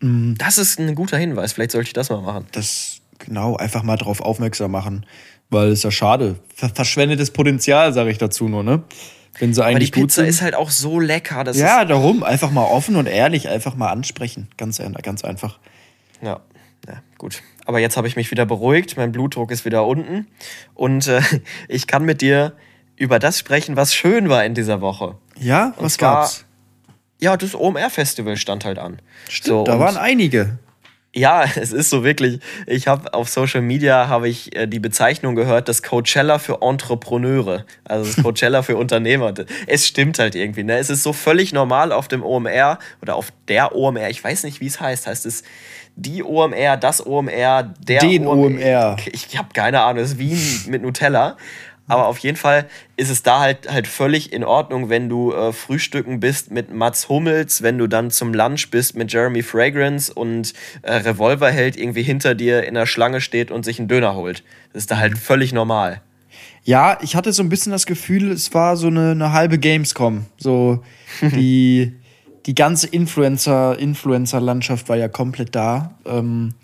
Das 0.00 0.58
ist 0.58 0.78
ein 0.78 0.94
guter 0.94 1.18
Hinweis, 1.18 1.52
vielleicht 1.52 1.72
sollte 1.72 1.88
ich 1.88 1.92
das 1.92 2.10
mal 2.10 2.20
machen. 2.20 2.46
Das 2.52 3.00
genau 3.18 3.56
einfach 3.56 3.82
mal 3.82 3.96
drauf 3.96 4.20
aufmerksam 4.20 4.70
machen. 4.70 5.06
Weil 5.50 5.68
es 5.68 5.82
ja 5.82 5.90
schade. 5.90 6.36
Ver 6.54 6.68
verschwendetes 6.68 7.30
Potenzial, 7.30 7.92
sage 7.94 8.10
ich 8.10 8.18
dazu 8.18 8.48
nur, 8.48 8.62
ne? 8.62 8.82
Wenn 9.38 9.54
sie 9.54 9.62
Aber 9.62 9.70
die 9.70 9.76
eigentlich 9.76 9.92
gut 9.92 10.04
Pizza 10.04 10.22
sind. 10.22 10.28
ist 10.28 10.42
halt 10.42 10.54
auch 10.54 10.70
so 10.70 11.00
lecker. 11.00 11.42
Das 11.42 11.56
ja, 11.56 11.84
darum. 11.84 12.22
Einfach 12.22 12.50
mal 12.50 12.64
offen 12.64 12.96
und 12.96 13.06
ehrlich, 13.06 13.48
einfach 13.48 13.74
mal 13.74 13.88
ansprechen. 13.88 14.48
Ganz, 14.56 14.80
ganz 15.02 15.24
einfach. 15.24 15.58
ja, 16.20 16.40
ja, 16.86 17.02
gut. 17.16 17.42
Aber 17.64 17.80
jetzt 17.80 17.96
habe 17.96 18.08
ich 18.08 18.16
mich 18.16 18.30
wieder 18.30 18.46
beruhigt, 18.46 18.96
mein 18.96 19.12
Blutdruck 19.12 19.50
ist 19.50 19.64
wieder 19.64 19.86
unten 19.86 20.26
und 20.74 21.06
äh, 21.06 21.20
ich 21.68 21.86
kann 21.86 22.04
mit 22.04 22.20
dir 22.22 22.54
über 22.96 23.18
das 23.18 23.38
sprechen, 23.38 23.76
was 23.76 23.94
schön 23.94 24.28
war 24.28 24.44
in 24.44 24.54
dieser 24.54 24.80
Woche. 24.80 25.16
Ja, 25.38 25.74
Und 25.76 25.84
was 25.84 25.98
gab's? 25.98 26.44
Ja, 27.20 27.36
das 27.36 27.54
OMR-Festival 27.54 28.36
stand 28.36 28.64
halt 28.64 28.78
an. 28.78 29.00
Stimmt, 29.28 29.68
da 29.68 29.74
und- 29.74 29.80
waren 29.80 29.96
einige. 29.96 30.58
Ja, 31.14 31.44
es 31.56 31.72
ist 31.72 31.90
so 31.90 32.04
wirklich. 32.04 32.38
Ich 32.66 32.86
habe 32.86 33.14
auf 33.14 33.28
Social 33.28 33.62
Media 33.62 34.08
habe 34.08 34.28
ich 34.28 34.54
äh, 34.54 34.66
die 34.66 34.78
Bezeichnung 34.78 35.34
gehört, 35.34 35.68
das 35.68 35.82
Coachella 35.82 36.38
für 36.38 36.60
Entrepreneure, 36.60 37.64
also 37.84 38.04
das 38.12 38.22
Coachella 38.22 38.62
für 38.62 38.76
Unternehmer. 38.76 39.32
Es 39.66 39.86
stimmt 39.86 40.18
halt 40.18 40.34
irgendwie. 40.34 40.64
Ne? 40.64 40.76
Es 40.78 40.90
ist 40.90 41.02
so 41.02 41.12
völlig 41.12 41.52
normal 41.52 41.92
auf 41.92 42.08
dem 42.08 42.22
OMR 42.22 42.78
oder 43.02 43.16
auf 43.16 43.32
der 43.48 43.74
OMR. 43.74 44.10
Ich 44.10 44.22
weiß 44.22 44.44
nicht, 44.44 44.60
wie 44.60 44.66
es 44.66 44.80
heißt. 44.80 45.06
Heißt 45.06 45.24
es 45.26 45.42
die 45.96 46.22
OMR, 46.22 46.76
das 46.76 47.04
OMR, 47.04 47.74
der 47.80 48.00
Den 48.00 48.24
OMR. 48.26 48.96
Ich 49.10 49.36
habe 49.36 49.48
keine 49.52 49.80
Ahnung. 49.80 50.04
Es 50.04 50.12
ist 50.12 50.18
Wien 50.18 50.38
mit 50.68 50.82
Nutella. 50.82 51.36
Aber 51.88 52.06
auf 52.06 52.18
jeden 52.18 52.36
Fall 52.36 52.68
ist 52.96 53.10
es 53.10 53.22
da 53.22 53.40
halt, 53.40 53.70
halt 53.72 53.86
völlig 53.86 54.32
in 54.32 54.44
Ordnung, 54.44 54.90
wenn 54.90 55.08
du 55.08 55.32
äh, 55.32 55.52
frühstücken 55.52 56.20
bist 56.20 56.50
mit 56.50 56.72
Mats 56.72 57.08
Hummels, 57.08 57.62
wenn 57.62 57.78
du 57.78 57.86
dann 57.86 58.10
zum 58.10 58.34
Lunch 58.34 58.70
bist 58.70 58.94
mit 58.94 59.12
Jeremy 59.12 59.42
Fragrance 59.42 60.12
und 60.12 60.52
äh, 60.82 60.92
Revolverheld 60.92 61.76
irgendwie 61.76 62.02
hinter 62.02 62.34
dir 62.34 62.64
in 62.64 62.74
der 62.74 62.86
Schlange 62.86 63.20
steht 63.20 63.50
und 63.50 63.64
sich 63.64 63.78
einen 63.78 63.88
Döner 63.88 64.14
holt. 64.14 64.44
Das 64.72 64.82
ist 64.82 64.90
da 64.90 64.98
halt 64.98 65.18
völlig 65.18 65.52
normal. 65.52 66.02
Ja, 66.62 66.98
ich 67.00 67.16
hatte 67.16 67.32
so 67.32 67.42
ein 67.42 67.48
bisschen 67.48 67.72
das 67.72 67.86
Gefühl, 67.86 68.30
es 68.30 68.52
war 68.52 68.76
so 68.76 68.88
eine, 68.88 69.12
eine 69.12 69.32
halbe 69.32 69.58
Gamescom. 69.58 70.26
So 70.36 70.82
die, 71.22 71.94
die 72.44 72.54
ganze 72.54 72.86
Influencer, 72.88 73.78
Influencer-Landschaft 73.78 74.88
war 74.90 74.96
ja 74.96 75.08
komplett 75.08 75.54
da. 75.54 75.98
Ähm, 76.04 76.54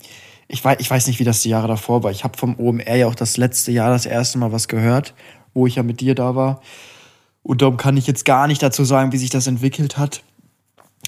ich, 0.47 0.63
weiß, 0.63 0.77
ich 0.79 0.89
weiß 0.89 1.07
nicht, 1.07 1.19
wie 1.19 1.23
das 1.23 1.41
die 1.41 1.49
Jahre 1.49 1.67
davor 1.67 2.03
war. 2.03 2.11
Ich 2.11 2.23
habe 2.23 2.37
vom 2.37 2.59
OMR 2.59 2.95
ja 2.95 3.07
auch 3.07 3.15
das 3.15 3.37
letzte 3.37 3.71
Jahr 3.71 3.89
das 3.89 4.05
erste 4.05 4.37
Mal 4.37 4.51
was 4.51 4.67
gehört, 4.67 5.13
wo 5.53 5.65
ich 5.67 5.75
ja 5.75 5.83
mit 5.83 6.01
dir 6.01 6.15
da 6.15 6.35
war. 6.35 6.61
Und 7.43 7.61
darum 7.61 7.77
kann 7.77 7.97
ich 7.97 8.07
jetzt 8.07 8.25
gar 8.25 8.47
nicht 8.47 8.61
dazu 8.63 8.83
sagen, 8.85 9.11
wie 9.11 9.17
sich 9.17 9.29
das 9.29 9.47
entwickelt 9.47 9.97
hat. 9.97 10.23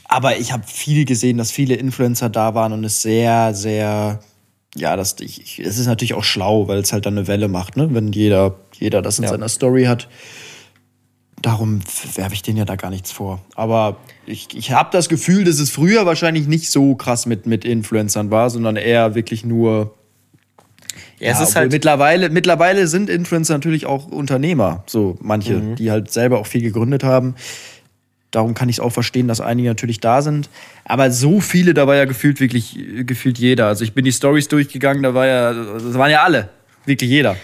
Aber 0.08 0.38
ich 0.38 0.54
habe 0.54 0.64
viel 0.66 1.06
gesehen, 1.06 1.38
dass 1.38 1.52
viele 1.52 1.76
Influencer 1.76 2.30
da 2.30 2.54
waren 2.56 2.72
und 2.74 2.84
es 2.84 3.02
sehr, 3.02 3.54
sehr, 3.54 4.20
ja, 4.76 4.96
das, 4.96 5.16
ich, 5.20 5.42
ich, 5.42 5.60
es 5.60 5.78
ist 5.78 5.88
natürlich 5.88 6.14
auch 6.14 6.24
schlau, 6.24 6.68
weil 6.68 6.80
es 6.80 6.94
halt 6.94 7.06
dann 7.06 7.18
eine 7.18 7.28
Welle 7.28 7.48
macht, 7.48 7.76
ne? 7.76 7.90
wenn 7.94 8.12
jeder, 8.14 8.56
jeder 8.74 9.02
das 9.02 9.18
in 9.18 9.24
Ja. 9.26 9.32
seiner 9.32 9.50
Story 9.50 9.86
hat. 9.86 10.08
Darum 11.42 11.82
werfe 12.16 12.34
ich 12.34 12.42
denen 12.42 12.58
ja 12.58 12.66
da 12.66 12.76
gar 12.76 12.90
nichts 12.90 13.12
vor. 13.12 13.42
Aber 13.56 13.98
ich, 14.26 14.48
ich 14.58 14.72
habe 14.72 14.90
das 14.92 15.08
Gefühl, 15.08 15.44
dass 15.44 15.60
es 15.60 15.70
früher 15.70 16.06
wahrscheinlich 16.06 16.48
nicht 16.48 16.72
so 16.72 16.96
krass 16.96 17.26
mit, 17.28 17.46
mit 17.46 17.64
Influencern 17.64 18.32
war, 18.32 18.50
sondern 18.50 18.76
eher 18.76 19.14
wirklich 19.14 19.46
nur. 19.46 19.94
Ja, 21.20 21.32
es 21.32 21.40
ist 21.40 21.56
halt. 21.56 21.72
mittlerweile, 21.72 22.30
mittlerweile 22.30 22.88
sind 22.88 23.10
Influencer 23.10 23.54
natürlich 23.54 23.86
auch 23.86 24.08
Unternehmer, 24.08 24.84
so 24.88 25.18
manche, 25.22 25.54
Mhm. 25.56 25.76
die 25.76 25.92
halt 25.92 26.12
selber 26.12 26.40
auch 26.40 26.48
viel 26.48 26.62
gegründet 26.62 27.04
haben. 27.04 27.36
Darum 28.32 28.54
kann 28.54 28.68
ich 28.68 28.78
es 28.78 28.80
auch 28.80 28.92
verstehen, 28.92 29.28
dass 29.28 29.40
einige 29.40 29.70
natürlich 29.70 30.00
da 30.00 30.22
sind. 30.22 30.50
Aber 30.86 31.12
so 31.12 31.40
viele, 31.40 31.74
da 31.74 31.88
war 31.88 31.96
ja 31.96 32.06
gefühlt 32.06 32.40
wirklich, 32.40 32.78
gefühlt 33.06 33.38
jeder. 33.40 33.68
Also 33.68 33.84
ich 33.84 33.94
bin 33.94 34.06
die 34.06 34.12
Stories 34.12 34.48
durchgegangen, 34.48 35.02
da 35.04 35.14
war 35.14 35.26
ja, 35.28 35.54
das 35.54 35.94
waren 35.94 36.12
ja 36.12 36.24
alle. 36.24 36.50
Wirklich 36.86 37.10
jeder. 37.10 37.36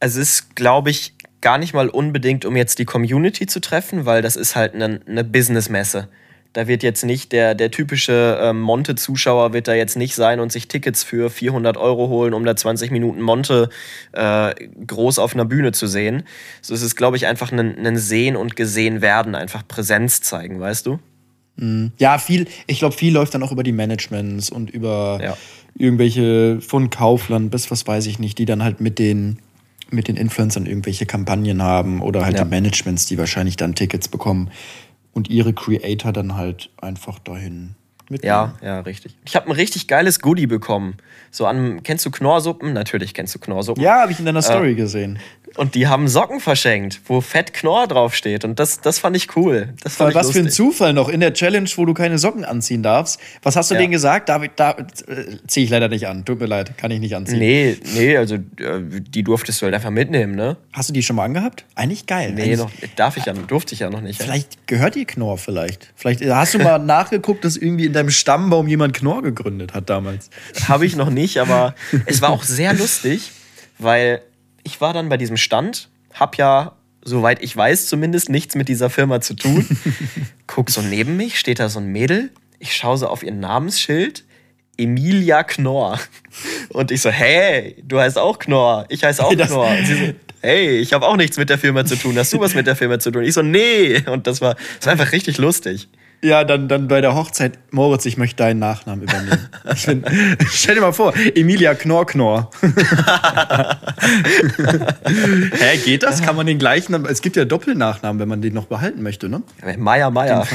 Es 0.00 0.16
ist, 0.16 0.54
glaube 0.56 0.90
ich, 0.90 1.14
gar 1.44 1.58
nicht 1.58 1.74
mal 1.74 1.88
unbedingt, 1.88 2.44
um 2.44 2.56
jetzt 2.56 2.78
die 2.80 2.84
Community 2.86 3.46
zu 3.46 3.60
treffen, 3.60 4.06
weil 4.06 4.22
das 4.22 4.34
ist 4.34 4.56
halt 4.56 4.74
eine, 4.74 5.00
eine 5.06 5.22
Businessmesse. 5.22 6.08
Da 6.54 6.68
wird 6.68 6.82
jetzt 6.82 7.04
nicht 7.04 7.32
der, 7.32 7.54
der 7.54 7.70
typische 7.70 8.38
ähm, 8.40 8.60
Monte-Zuschauer 8.60 9.52
wird 9.52 9.66
da 9.68 9.74
jetzt 9.74 9.96
nicht 9.96 10.14
sein 10.14 10.38
und 10.40 10.52
sich 10.52 10.68
Tickets 10.68 11.02
für 11.02 11.28
400 11.28 11.76
Euro 11.76 12.08
holen, 12.08 12.32
um 12.32 12.44
da 12.44 12.54
20 12.56 12.90
Minuten 12.92 13.20
Monte 13.20 13.68
äh, 14.12 14.54
groß 14.86 15.18
auf 15.18 15.34
einer 15.34 15.44
Bühne 15.44 15.72
zu 15.72 15.86
sehen. 15.86 16.22
So 16.62 16.72
es 16.74 16.82
ist, 16.82 16.94
glaube 16.96 17.16
ich, 17.16 17.26
einfach 17.26 17.52
ein, 17.52 17.84
ein 17.86 17.96
Sehen 17.98 18.36
und 18.36 18.56
Gesehen 18.56 19.02
werden, 19.02 19.34
einfach 19.34 19.66
Präsenz 19.66 20.20
zeigen, 20.22 20.60
weißt 20.60 20.86
du? 20.86 20.98
Ja, 21.98 22.18
viel, 22.18 22.46
ich 22.66 22.78
glaube, 22.80 22.96
viel 22.96 23.12
läuft 23.12 23.34
dann 23.34 23.42
auch 23.42 23.52
über 23.52 23.62
die 23.62 23.72
Managements 23.72 24.50
und 24.50 24.70
über 24.70 25.20
Ja. 25.22 25.36
irgendwelche 25.76 26.60
von 26.60 26.90
Kaufland 26.90 27.50
bis 27.52 27.70
was 27.70 27.86
weiß 27.86 28.06
ich 28.06 28.18
nicht, 28.18 28.38
die 28.38 28.44
dann 28.44 28.62
halt 28.64 28.80
mit 28.80 28.98
den, 28.98 29.38
mit 29.94 30.08
den 30.08 30.16
Influencern 30.16 30.66
irgendwelche 30.66 31.06
Kampagnen 31.06 31.62
haben 31.62 32.02
oder 32.02 32.24
halt 32.24 32.36
Ja. 32.38 32.44
die 32.44 32.50
Managements, 32.50 33.06
die 33.06 33.18
wahrscheinlich 33.18 33.56
dann 33.56 33.74
Tickets 33.74 34.08
bekommen 34.08 34.50
und 35.12 35.30
ihre 35.30 35.52
Creator 35.52 36.12
dann 36.12 36.34
halt 36.36 36.70
einfach 36.80 37.18
dahin 37.18 37.74
mitnehmen. 38.10 38.28
Ja, 38.28 38.54
ja, 38.62 38.80
richtig. 38.80 39.16
Ich 39.24 39.34
habe 39.36 39.46
ein 39.46 39.52
richtig 39.52 39.88
geiles 39.88 40.20
Goodie 40.20 40.46
bekommen. 40.46 40.96
So 41.30 41.46
an, 41.46 41.82
kennst 41.82 42.04
du 42.04 42.10
Knorrsuppen? 42.10 42.72
Natürlich 42.72 43.14
kennst 43.14 43.34
du 43.34 43.38
Knorrsuppen. 43.38 43.82
Ja, 43.82 44.02
habe 44.02 44.12
ich 44.12 44.18
in 44.18 44.26
deiner 44.26 44.42
Story 44.42 44.74
gesehen. 44.74 45.18
Und 45.56 45.76
die 45.76 45.86
haben 45.86 46.08
Socken 46.08 46.40
verschenkt, 46.40 47.00
wo 47.06 47.20
Fett 47.20 47.54
Knorr 47.54 47.86
draufsteht. 47.86 48.44
Und 48.44 48.58
das, 48.58 48.80
das 48.80 48.98
fand 48.98 49.16
ich 49.16 49.36
cool. 49.36 49.72
Das 49.84 49.94
fand 49.96 50.10
ich 50.10 50.16
Was 50.16 50.32
für 50.32 50.38
ein 50.40 50.46
lustig. 50.46 50.56
Zufall 50.56 50.92
noch 50.92 51.08
in 51.08 51.20
der 51.20 51.32
Challenge, 51.32 51.68
wo 51.76 51.84
du 51.84 51.94
keine 51.94 52.18
Socken 52.18 52.44
anziehen 52.44 52.82
darfst. 52.82 53.20
Was 53.42 53.54
hast 53.54 53.70
du 53.70 53.74
Ja. 53.74 53.80
denen 53.80 53.92
gesagt? 53.92 54.28
David, 54.28 54.52
da, 54.56 54.72
äh, 54.72 54.84
ziehe 55.46 55.64
ich 55.64 55.70
leider 55.70 55.88
nicht 55.88 56.08
an. 56.08 56.24
Tut 56.24 56.40
mir 56.40 56.46
leid, 56.46 56.76
kann 56.76 56.90
ich 56.90 56.98
nicht 56.98 57.14
anziehen. 57.14 57.38
Nee, 57.38 57.76
nee, 57.94 58.16
also 58.16 58.34
äh, 58.34 58.40
die 58.82 59.22
durftest 59.22 59.60
du 59.62 59.66
halt 59.66 59.74
einfach 59.76 59.90
mitnehmen, 59.90 60.34
ne? 60.34 60.56
Hast 60.72 60.88
du 60.88 60.92
die 60.92 61.02
schon 61.04 61.14
mal 61.16 61.24
angehabt? 61.24 61.64
Eigentlich 61.76 62.06
geil. 62.06 62.32
Nee, 62.32 62.42
Eigentlich- 62.42 62.58
noch, 62.58 62.70
darf 62.96 63.16
ich 63.16 63.24
ja, 63.26 63.32
durfte 63.32 63.74
ich 63.74 63.80
ja 63.80 63.90
noch 63.90 64.00
nicht. 64.00 64.18
ja. 64.18 64.24
Vielleicht 64.26 64.66
gehört 64.66 64.96
dir 64.96 65.04
Knorr 65.04 65.38
vielleicht. 65.38 65.92
Vielleicht 65.94 66.20
äh, 66.22 66.32
hast 66.32 66.54
du 66.54 66.58
mal 66.58 66.78
nachgeguckt, 66.80 67.44
dass 67.44 67.56
irgendwie 67.56 67.86
in 67.86 67.92
deinem 67.92 68.10
Stammbaum 68.10 68.66
jemand 68.66 68.94
Knorr 68.96 69.22
gegründet 69.22 69.72
hat 69.72 69.88
damals. 69.88 70.30
Habe 70.66 70.84
ich 70.84 70.96
noch 70.96 71.10
nicht, 71.10 71.38
aber 71.38 71.76
es 72.06 72.20
war 72.22 72.30
auch 72.30 72.42
sehr 72.42 72.72
lustig, 72.74 73.30
weil 73.78 74.20
ich 74.64 74.80
war 74.80 74.92
dann 74.92 75.08
bei 75.08 75.16
diesem 75.16 75.36
Stand, 75.36 75.88
hab 76.12 76.36
ja, 76.36 76.72
soweit 77.04 77.42
ich 77.42 77.56
weiß, 77.56 77.86
zumindest 77.86 78.28
nichts 78.30 78.54
mit 78.54 78.68
dieser 78.68 78.90
Firma 78.90 79.20
zu 79.20 79.34
tun. 79.34 79.66
Guck 80.46 80.70
so 80.70 80.80
neben 80.82 81.16
mich, 81.16 81.38
steht 81.38 81.58
da 81.60 81.68
so 81.68 81.78
ein 81.78 81.86
Mädel. 81.86 82.30
Ich 82.58 82.74
schaue 82.74 82.96
so 82.98 83.08
auf 83.08 83.22
ihr 83.22 83.32
Namensschild. 83.32 84.24
Emilia 84.76 85.44
Knorr. 85.44 86.00
Und 86.70 86.90
ich 86.90 87.00
so, 87.02 87.10
hey, 87.10 87.76
du 87.86 88.00
heißt 88.00 88.18
auch 88.18 88.38
Knorr. 88.38 88.86
Ich 88.88 89.04
heiße 89.04 89.24
auch 89.24 89.34
Das- 89.36 89.48
Knorr. 89.48 89.68
Und 89.70 89.86
sie 89.86 89.94
so, 89.94 90.12
hey, 90.40 90.78
ich 90.78 90.92
habe 90.92 91.06
auch 91.06 91.16
nichts 91.16 91.36
mit 91.36 91.48
der 91.50 91.58
Firma 91.58 91.84
zu 91.84 91.96
tun. 91.96 92.16
Hast 92.18 92.32
du 92.32 92.40
was 92.40 92.54
mit 92.54 92.66
der 92.66 92.74
Firma 92.76 92.98
zu 92.98 93.10
tun? 93.10 93.22
Ich 93.22 93.34
so, 93.34 93.42
nee. 93.42 94.02
Und 94.08 94.26
das 94.26 94.40
war, 94.40 94.56
das 94.78 94.86
war 94.86 94.92
einfach 94.92 95.12
richtig 95.12 95.38
lustig. 95.38 95.88
Ja, 96.24 96.42
dann, 96.42 96.68
dann 96.68 96.88
bei 96.88 97.02
der 97.02 97.14
Hochzeit, 97.14 97.58
Moritz, 97.70 98.06
ich 98.06 98.16
möchte 98.16 98.36
deinen 98.36 98.58
Nachnamen 98.58 99.02
übernehmen. 99.02 99.50
Ich 99.74 99.86
bin, 99.86 100.04
stell 100.50 100.76
dir 100.76 100.82
mal 100.82 100.92
vor, 100.92 101.12
Emilia 101.34 101.74
Knorr 101.74 102.06
Knorr. 102.06 102.50
Hä, 105.58 105.76
geht 105.84 106.02
das? 106.02 106.22
Kann 106.22 106.36
man 106.36 106.46
den 106.46 106.58
gleichen, 106.58 107.04
es 107.06 107.20
gibt 107.22 107.36
ja 107.36 107.44
Doppelnachnamen, 107.44 108.20
wenn 108.20 108.28
man 108.28 108.40
den 108.40 108.54
noch 108.54 108.66
behalten 108.66 109.02
möchte, 109.02 109.28
ne? 109.28 109.42
Meier, 109.76 110.10
Meier. 110.10 110.46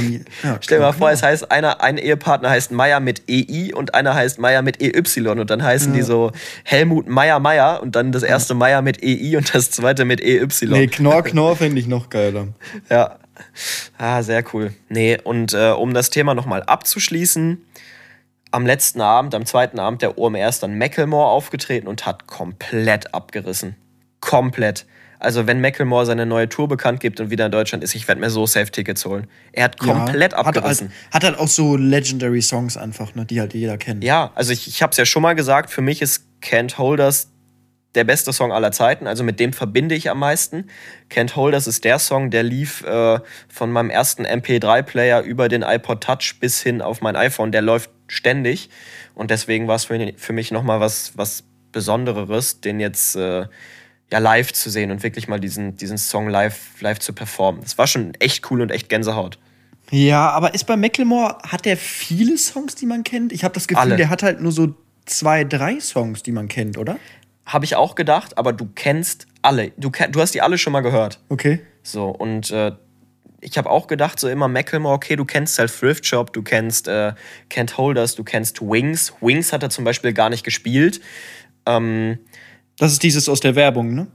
Ja, 0.43 0.57
Stell 0.61 0.79
dir 0.79 0.85
mal 0.85 0.93
vor, 0.93 1.11
es 1.11 1.21
heißt, 1.21 1.51
einer, 1.51 1.81
ein 1.81 1.97
Ehepartner 1.97 2.49
heißt 2.49 2.71
Meier 2.71 2.99
mit 2.99 3.23
EI 3.29 3.73
und 3.75 3.93
einer 3.93 4.15
heißt 4.15 4.39
Meier 4.39 4.61
mit 4.61 4.81
EY 4.81 5.27
und 5.27 5.49
dann 5.49 5.63
heißen 5.63 5.93
die 5.93 6.01
so 6.01 6.31
Helmut 6.63 7.07
Meier 7.07 7.39
Meier 7.39 7.81
und 7.83 7.95
dann 7.95 8.11
das 8.11 8.23
erste 8.23 8.53
Meier 8.55 8.81
mit 8.81 9.03
EI 9.03 9.37
und 9.37 9.53
das 9.53 9.69
zweite 9.71 10.05
mit 10.05 10.21
EY. 10.21 10.47
Nee, 10.61 10.87
Knorr 10.87 11.23
Knorr 11.23 11.55
fände 11.55 11.79
ich 11.79 11.87
noch 11.87 12.09
geiler. 12.09 12.47
Ja. 12.89 13.18
Ah, 13.97 14.23
sehr 14.23 14.45
cool. 14.53 14.73
Nee, 14.87 15.17
und 15.21 15.53
äh, 15.53 15.71
um 15.71 15.93
das 15.93 16.09
Thema 16.09 16.33
nochmal 16.33 16.63
abzuschließen, 16.63 17.61
am 18.51 18.65
letzten 18.65 19.01
Abend, 19.01 19.35
am 19.35 19.45
zweiten 19.45 19.77
Abend 19.77 20.01
der 20.01 20.17
OMR 20.17 20.47
ist 20.47 20.63
dann 20.63 20.77
Macklemore 20.77 21.27
aufgetreten 21.27 21.87
und 21.87 22.05
hat 22.05 22.27
komplett 22.27 23.13
abgerissen. 23.13 23.75
komplett. 24.21 24.85
Also 25.19 25.47
wenn 25.47 25.59
Macklemore 25.59 26.05
seine 26.05 26.25
neue 26.25 26.47
Tour 26.47 26.69
bekannt 26.69 27.01
gibt 27.01 27.19
und 27.19 27.29
wieder 27.29 27.45
in 27.45 27.51
Deutschland 27.51 27.83
ist, 27.83 27.93
ich 27.93 28.07
werde 28.07 28.21
mir 28.21 28.29
so 28.29 28.45
Safe-Tickets 28.45 29.05
holen. 29.05 29.27
Er 29.51 29.65
hat 29.65 29.77
komplett 29.77 30.31
ja, 30.31 30.37
abgerissen. 30.37 30.93
Hat 31.11 31.23
halt, 31.23 31.35
halt 31.35 31.39
auch 31.39 31.49
so 31.49 31.75
Legendary 31.75 32.41
Songs 32.41 32.77
einfach, 32.77 33.15
ne, 33.15 33.25
die 33.25 33.41
halt 33.41 33.53
jeder 33.53 33.77
kennt. 33.77 34.03
Ja, 34.03 34.31
also 34.35 34.53
ich, 34.53 34.67
ich 34.67 34.81
habe 34.81 34.91
es 34.91 34.97
ja 34.97 35.05
schon 35.05 35.21
mal 35.21 35.33
gesagt, 35.33 35.71
für 35.71 35.81
mich 35.81 36.01
ist 36.01 36.25
Can't 36.41 36.77
Holders 36.77 37.31
der 37.95 38.03
beste 38.03 38.33
Song 38.33 38.51
aller 38.51 38.71
Zeiten. 38.71 39.07
Also 39.07 39.23
mit 39.23 39.39
dem 39.39 39.53
verbinde 39.53 39.95
ich 39.95 40.09
am 40.09 40.19
meisten. 40.19 40.67
Can't 41.09 41.35
Holders 41.35 41.67
ist 41.67 41.83
der 41.83 41.99
Song, 41.99 42.29
der 42.29 42.43
lief 42.43 42.83
äh, 42.83 43.19
von 43.47 43.71
meinem 43.71 43.89
ersten 43.89 44.25
MP3-Player 44.25 45.21
über 45.21 45.49
den 45.49 45.63
iPod 45.63 46.01
Touch 46.01 46.35
bis 46.39 46.61
hin 46.61 46.81
auf 46.81 47.01
mein 47.01 47.15
iPhone. 47.15 47.51
Der 47.51 47.61
läuft 47.61 47.89
ständig. 48.07 48.69
Und 49.15 49.31
deswegen 49.31 49.67
war 49.67 49.75
es 49.75 49.85
für, 49.85 50.13
für 50.17 50.33
mich 50.33 50.51
nochmal 50.51 50.79
was, 50.79 51.13
was 51.15 51.43
Besondereres, 51.71 52.61
den 52.61 52.79
jetzt 52.79 53.15
äh, 53.15 53.45
ja 54.11 54.19
live 54.19 54.53
zu 54.53 54.69
sehen 54.69 54.91
und 54.91 55.03
wirklich 55.03 55.27
mal 55.27 55.39
diesen, 55.39 55.75
diesen 55.77 55.97
Song 55.97 56.29
live, 56.29 56.81
live 56.81 56.99
zu 56.99 57.13
performen. 57.13 57.61
Das 57.61 57.77
war 57.77 57.87
schon 57.87 58.13
echt 58.15 58.49
cool 58.51 58.61
und 58.61 58.71
echt 58.71 58.89
Gänsehaut. 58.89 59.39
Ja, 59.91 60.29
aber 60.29 60.53
ist 60.53 60.65
bei 60.65 60.77
Macklemore, 60.77 61.37
hat 61.47 61.65
der 61.65 61.77
viele 61.77 62.37
Songs, 62.37 62.75
die 62.75 62.85
man 62.85 63.03
kennt? 63.03 63.31
Ich 63.31 63.43
habe 63.43 63.53
das 63.53 63.67
Gefühl, 63.67 63.81
Alle. 63.81 63.95
der 63.97 64.09
hat 64.09 64.21
halt 64.21 64.39
nur 64.41 64.51
so 64.51 64.75
zwei, 65.05 65.43
drei 65.43 65.79
Songs, 65.79 66.23
die 66.23 66.31
man 66.31 66.47
kennt, 66.47 66.77
oder? 66.77 66.97
Habe 67.51 67.65
ich 67.65 67.75
auch 67.75 67.95
gedacht, 67.95 68.37
aber 68.37 68.53
du 68.53 68.69
kennst 68.75 69.25
alle. 69.41 69.71
Du, 69.77 69.89
du 69.89 70.21
hast 70.21 70.35
die 70.35 70.41
alle 70.41 70.57
schon 70.59 70.71
mal 70.71 70.81
gehört. 70.81 71.19
Okay. 71.29 71.61
So, 71.81 72.09
und 72.09 72.51
äh, 72.51 72.73
ich 73.41 73.57
habe 73.57 73.69
auch 73.69 73.87
gedacht, 73.87 74.19
so 74.19 74.29
immer 74.29 74.47
Macklemore, 74.47 74.93
okay, 74.93 75.15
du 75.15 75.25
kennst 75.25 75.57
halt 75.57 75.75
Thrift 75.75 76.05
Shop, 76.05 76.31
du 76.31 76.43
kennst 76.43 76.87
äh, 76.87 77.13
Can't 77.49 77.75
Holders, 77.77 78.13
du 78.15 78.23
kennst 78.23 78.61
Wings. 78.61 79.13
Wings 79.21 79.51
hat 79.51 79.63
er 79.63 79.69
zum 79.71 79.83
Beispiel 79.83 80.13
gar 80.13 80.29
nicht 80.29 80.43
gespielt. 80.43 81.01
Ähm, 81.65 82.19
Das 82.77 82.91
ist 82.91 83.01
dieses 83.01 83.27
aus 83.27 83.39
der 83.39 83.55
Werbung, 83.55 83.95
ne? 83.95 84.07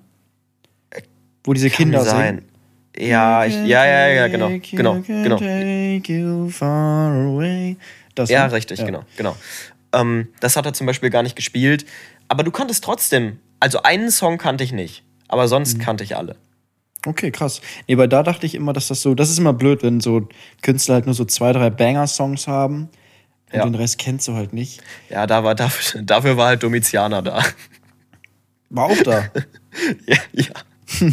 Wo 1.42 1.52
diese 1.54 1.70
Kinder 1.70 1.98
kann 1.98 2.06
sein. 2.06 2.36
singen. 2.36 3.08
Ja, 3.10 3.44
ich, 3.44 3.54
ja, 3.54 3.84
ja, 3.84 4.08
ja, 4.08 4.28
genau, 4.28 4.50
genau, 4.70 5.00
genau. 5.00 5.38
Das, 8.14 8.30
Ja, 8.30 8.46
ne? 8.46 8.52
richtig, 8.52 8.84
genau, 8.84 9.02
genau. 9.16 9.36
Ähm, 9.94 10.28
das 10.40 10.56
hat 10.56 10.66
er 10.66 10.72
zum 10.72 10.86
Beispiel 10.86 11.10
gar 11.10 11.22
nicht 11.22 11.36
gespielt. 11.36 11.86
Aber 12.28 12.42
du 12.42 12.50
kanntest 12.50 12.84
trotzdem, 12.84 13.38
also 13.60 13.82
einen 13.82 14.10
Song 14.10 14.38
kannte 14.38 14.64
ich 14.64 14.72
nicht, 14.72 15.04
aber 15.28 15.44
Mhm. 15.44 15.48
sonst 15.48 15.78
kannte 15.80 16.04
ich 16.04 16.16
alle. 16.16 16.36
Okay, 17.06 17.30
krass. 17.30 17.60
Nee, 17.86 17.98
weil 17.98 18.08
da 18.08 18.22
dachte 18.22 18.46
ich 18.46 18.54
immer, 18.54 18.72
dass 18.72 18.88
das 18.88 19.02
so, 19.02 19.14
das 19.14 19.30
ist 19.30 19.38
immer 19.38 19.52
blöd, 19.52 19.82
wenn 19.82 20.00
so 20.00 20.26
Künstler 20.62 20.94
halt 20.94 21.06
nur 21.06 21.14
so 21.14 21.24
zwei, 21.26 21.52
drei 21.52 21.68
Banger-Songs 21.68 22.46
haben 22.48 22.88
und 23.52 23.58
Ja. 23.58 23.64
den 23.64 23.74
Rest 23.74 23.98
kennst 23.98 24.26
du 24.26 24.34
halt 24.34 24.52
nicht. 24.54 24.80
Ja, 25.10 25.26
da 25.26 25.44
war, 25.44 25.54
dafür, 25.54 26.00
dafür 26.02 26.36
war 26.38 26.46
halt 26.48 26.62
Domizianer 26.62 27.20
da. 27.20 27.42
War 28.70 28.86
auch 28.86 29.02
da. 29.02 29.28
ja, 30.06 30.16
ja. 30.32 30.46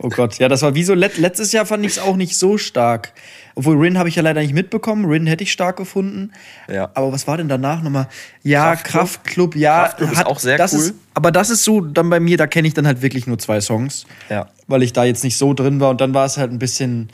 Oh 0.00 0.08
Gott, 0.08 0.38
ja, 0.38 0.48
das 0.48 0.62
war 0.62 0.74
wie 0.74 0.82
so 0.82 0.94
let 0.94 1.16
letztes 1.18 1.52
Jahr 1.52 1.64
fand 1.64 1.84
ich 1.86 1.92
es 1.92 1.98
auch 1.98 2.16
nicht 2.16 2.36
so 2.36 2.58
stark. 2.58 3.12
Obwohl 3.54 3.76
Rin 3.76 3.98
habe 3.98 4.08
ich 4.08 4.16
ja 4.16 4.22
leider 4.22 4.40
nicht 4.40 4.54
mitbekommen. 4.54 5.04
Rin 5.04 5.26
hätte 5.26 5.44
ich 5.44 5.52
stark 5.52 5.76
gefunden. 5.76 6.32
Ja. 6.68 6.90
Aber 6.94 7.12
was 7.12 7.26
war 7.26 7.36
denn 7.36 7.48
danach 7.48 7.82
nochmal? 7.82 8.08
Ja. 8.42 8.76
Kraftclub, 8.76 9.56
ja. 9.56 9.82
Kraftklub 9.82 10.12
ist 10.12 10.26
auch 10.26 10.38
sehr 10.38 10.56
das 10.58 10.72
cool. 10.72 10.80
Ist, 10.80 10.94
aber 11.14 11.32
das 11.32 11.50
ist 11.50 11.64
so, 11.64 11.80
dann 11.80 12.08
bei 12.10 12.20
mir, 12.20 12.36
da 12.36 12.46
kenne 12.46 12.68
ich 12.68 12.74
dann 12.74 12.86
halt 12.86 13.02
wirklich 13.02 13.26
nur 13.26 13.38
zwei 13.38 13.60
Songs. 13.60 14.06
Ja. 14.28 14.48
Weil 14.66 14.82
ich 14.82 14.92
da 14.92 15.04
jetzt 15.04 15.24
nicht 15.24 15.36
so 15.36 15.54
drin 15.54 15.80
war. 15.80 15.90
Und 15.90 16.00
dann 16.00 16.14
war 16.14 16.24
es 16.24 16.38
halt 16.38 16.50
ein 16.50 16.58
bisschen. 16.58 17.10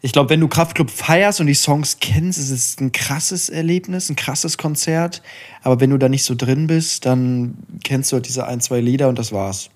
Ich 0.00 0.12
glaube, 0.12 0.28
wenn 0.28 0.40
du 0.40 0.48
Kraftklub 0.48 0.90
feierst 0.90 1.40
und 1.40 1.46
die 1.46 1.54
Songs 1.54 1.96
kennst, 1.98 2.38
ist 2.38 2.50
es 2.50 2.78
ein 2.78 2.92
krasses 2.92 3.48
Erlebnis, 3.48 4.10
ein 4.10 4.16
krasses 4.16 4.58
Konzert. 4.58 5.22
Aber 5.62 5.80
wenn 5.80 5.88
du 5.88 5.96
da 5.96 6.10
nicht 6.10 6.24
so 6.24 6.34
drin 6.34 6.66
bist, 6.66 7.06
dann 7.06 7.56
kennst 7.82 8.12
du 8.12 8.16
halt 8.16 8.28
diese 8.28 8.46
ein, 8.46 8.60
zwei 8.60 8.80
Lieder 8.80 9.08
und 9.08 9.18
das 9.18 9.32
war's. 9.32 9.70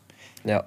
Ja. 0.45 0.65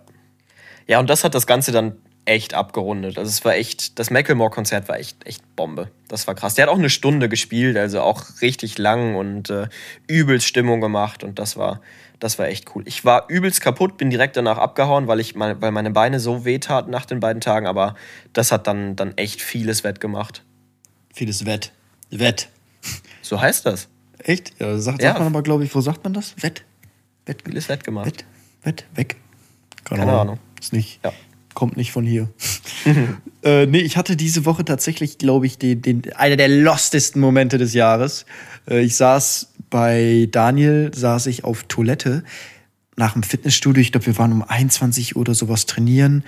Ja, 0.88 1.00
und 1.00 1.12
das 1.12 1.24
hat 1.24 1.36
das 1.36 1.46
Ganze 1.46 1.72
dann 1.72 1.94
echt 2.26 2.54
abgerundet. 2.54 3.18
Also 3.18 3.30
es 3.30 3.44
war 3.44 3.56
echt, 3.56 3.98
das 4.00 4.10
Macklemore-Konzert 4.12 4.88
war 4.90 5.00
echt, 5.00 5.26
echt 5.26 5.56
Bombe. 5.56 5.90
Das 6.08 6.28
war 6.28 6.36
krass. 6.36 6.54
Der 6.56 6.64
hat 6.66 6.70
auch 6.74 6.78
eine 6.78 6.90
Stunde 6.90 7.30
gespielt, 7.30 7.78
also 7.78 8.02
auch 8.02 8.42
richtig 8.42 8.78
lang 8.78 9.16
und 9.16 9.50
äh, 9.50 9.68
übelst 10.08 10.48
Stimmung 10.48 10.82
gemacht 10.82 11.24
und 11.24 11.40
das 11.40 11.58
war, 11.58 11.82
das 12.20 12.38
war 12.38 12.48
echt 12.48 12.76
cool. 12.76 12.84
Ich 12.86 13.04
war 13.06 13.26
übelst 13.30 13.62
kaputt, 13.62 13.98
bin 13.98 14.10
direkt 14.12 14.38
danach 14.38 14.60
abgehauen, 14.60 15.08
weil, 15.08 15.20
ich, 15.20 15.36
mein, 15.36 15.62
weil 15.62 15.72
meine 15.72 15.90
Beine 15.92 16.20
so 16.20 16.46
wehtaten 16.46 16.92
nach 16.92 17.06
den 17.06 17.20
beiden 17.20 17.42
Tagen, 17.42 17.66
aber 17.66 17.96
das 18.34 18.52
hat 18.52 18.68
dann, 18.68 18.96
dann 18.96 19.18
echt 19.18 19.42
vieles 19.42 19.84
wettgemacht. 19.84 20.44
Vieles 21.14 21.46
Wett. 21.46 21.72
Wett. 22.12 22.50
So 23.22 23.42
heißt 23.42 23.66
das. 23.66 23.88
Echt? 24.20 24.54
Ja, 24.60 24.78
sagt, 24.78 25.02
Ja. 25.02 25.10
sagt 25.10 25.20
man 25.20 25.28
aber, 25.30 25.42
glaube 25.42 25.64
ich, 25.64 25.74
wo 25.74 25.82
sagt 25.82 26.04
man 26.04 26.14
das? 26.14 26.36
Wett. 26.42 26.64
Wett. 27.26 27.42
Vieles 27.46 27.68
wettgemacht. 27.70 28.06
Wett. 28.06 28.26
Wett. 28.64 28.86
Weg. 28.94 29.16
Keine 29.84 30.12
Ahnung. 30.12 30.38
Ist 30.60 30.74
nicht. 30.74 31.00
Ja. 31.04 31.12
Kommt 31.54 31.78
nicht 31.78 31.92
von 31.92 32.06
hier. 32.06 32.30
äh, 33.44 33.66
nee, 33.66 33.80
ich 33.80 33.98
hatte 33.98 34.16
diese 34.16 34.46
Woche 34.46 34.64
tatsächlich, 34.64 35.18
glaube 35.18 35.46
ich, 35.46 35.58
den, 35.58 35.82
den, 35.82 36.14
einer 36.14 36.38
der 36.38 36.48
lostesten 36.48 37.22
Momente 37.22 37.58
des 37.58 37.74
Jahres. 37.74 38.26
Äh, 38.70 38.82
ich 38.82 38.96
saß 38.96 39.54
bei 39.70 40.28
Daniel, 40.32 40.92
saß 40.94 41.28
ich 41.28 41.44
auf 41.44 41.64
Toilette 41.64 42.24
nach 42.96 43.14
dem 43.14 43.24
Fitnessstudio. 43.24 43.82
Ich 43.82 43.92
glaube, 43.92 44.06
wir 44.06 44.18
waren 44.18 44.32
um 44.32 44.44
21 44.44 45.16
Uhr 45.16 45.22
oder 45.22 45.34
sowas 45.34 45.66
trainieren. 45.66 46.24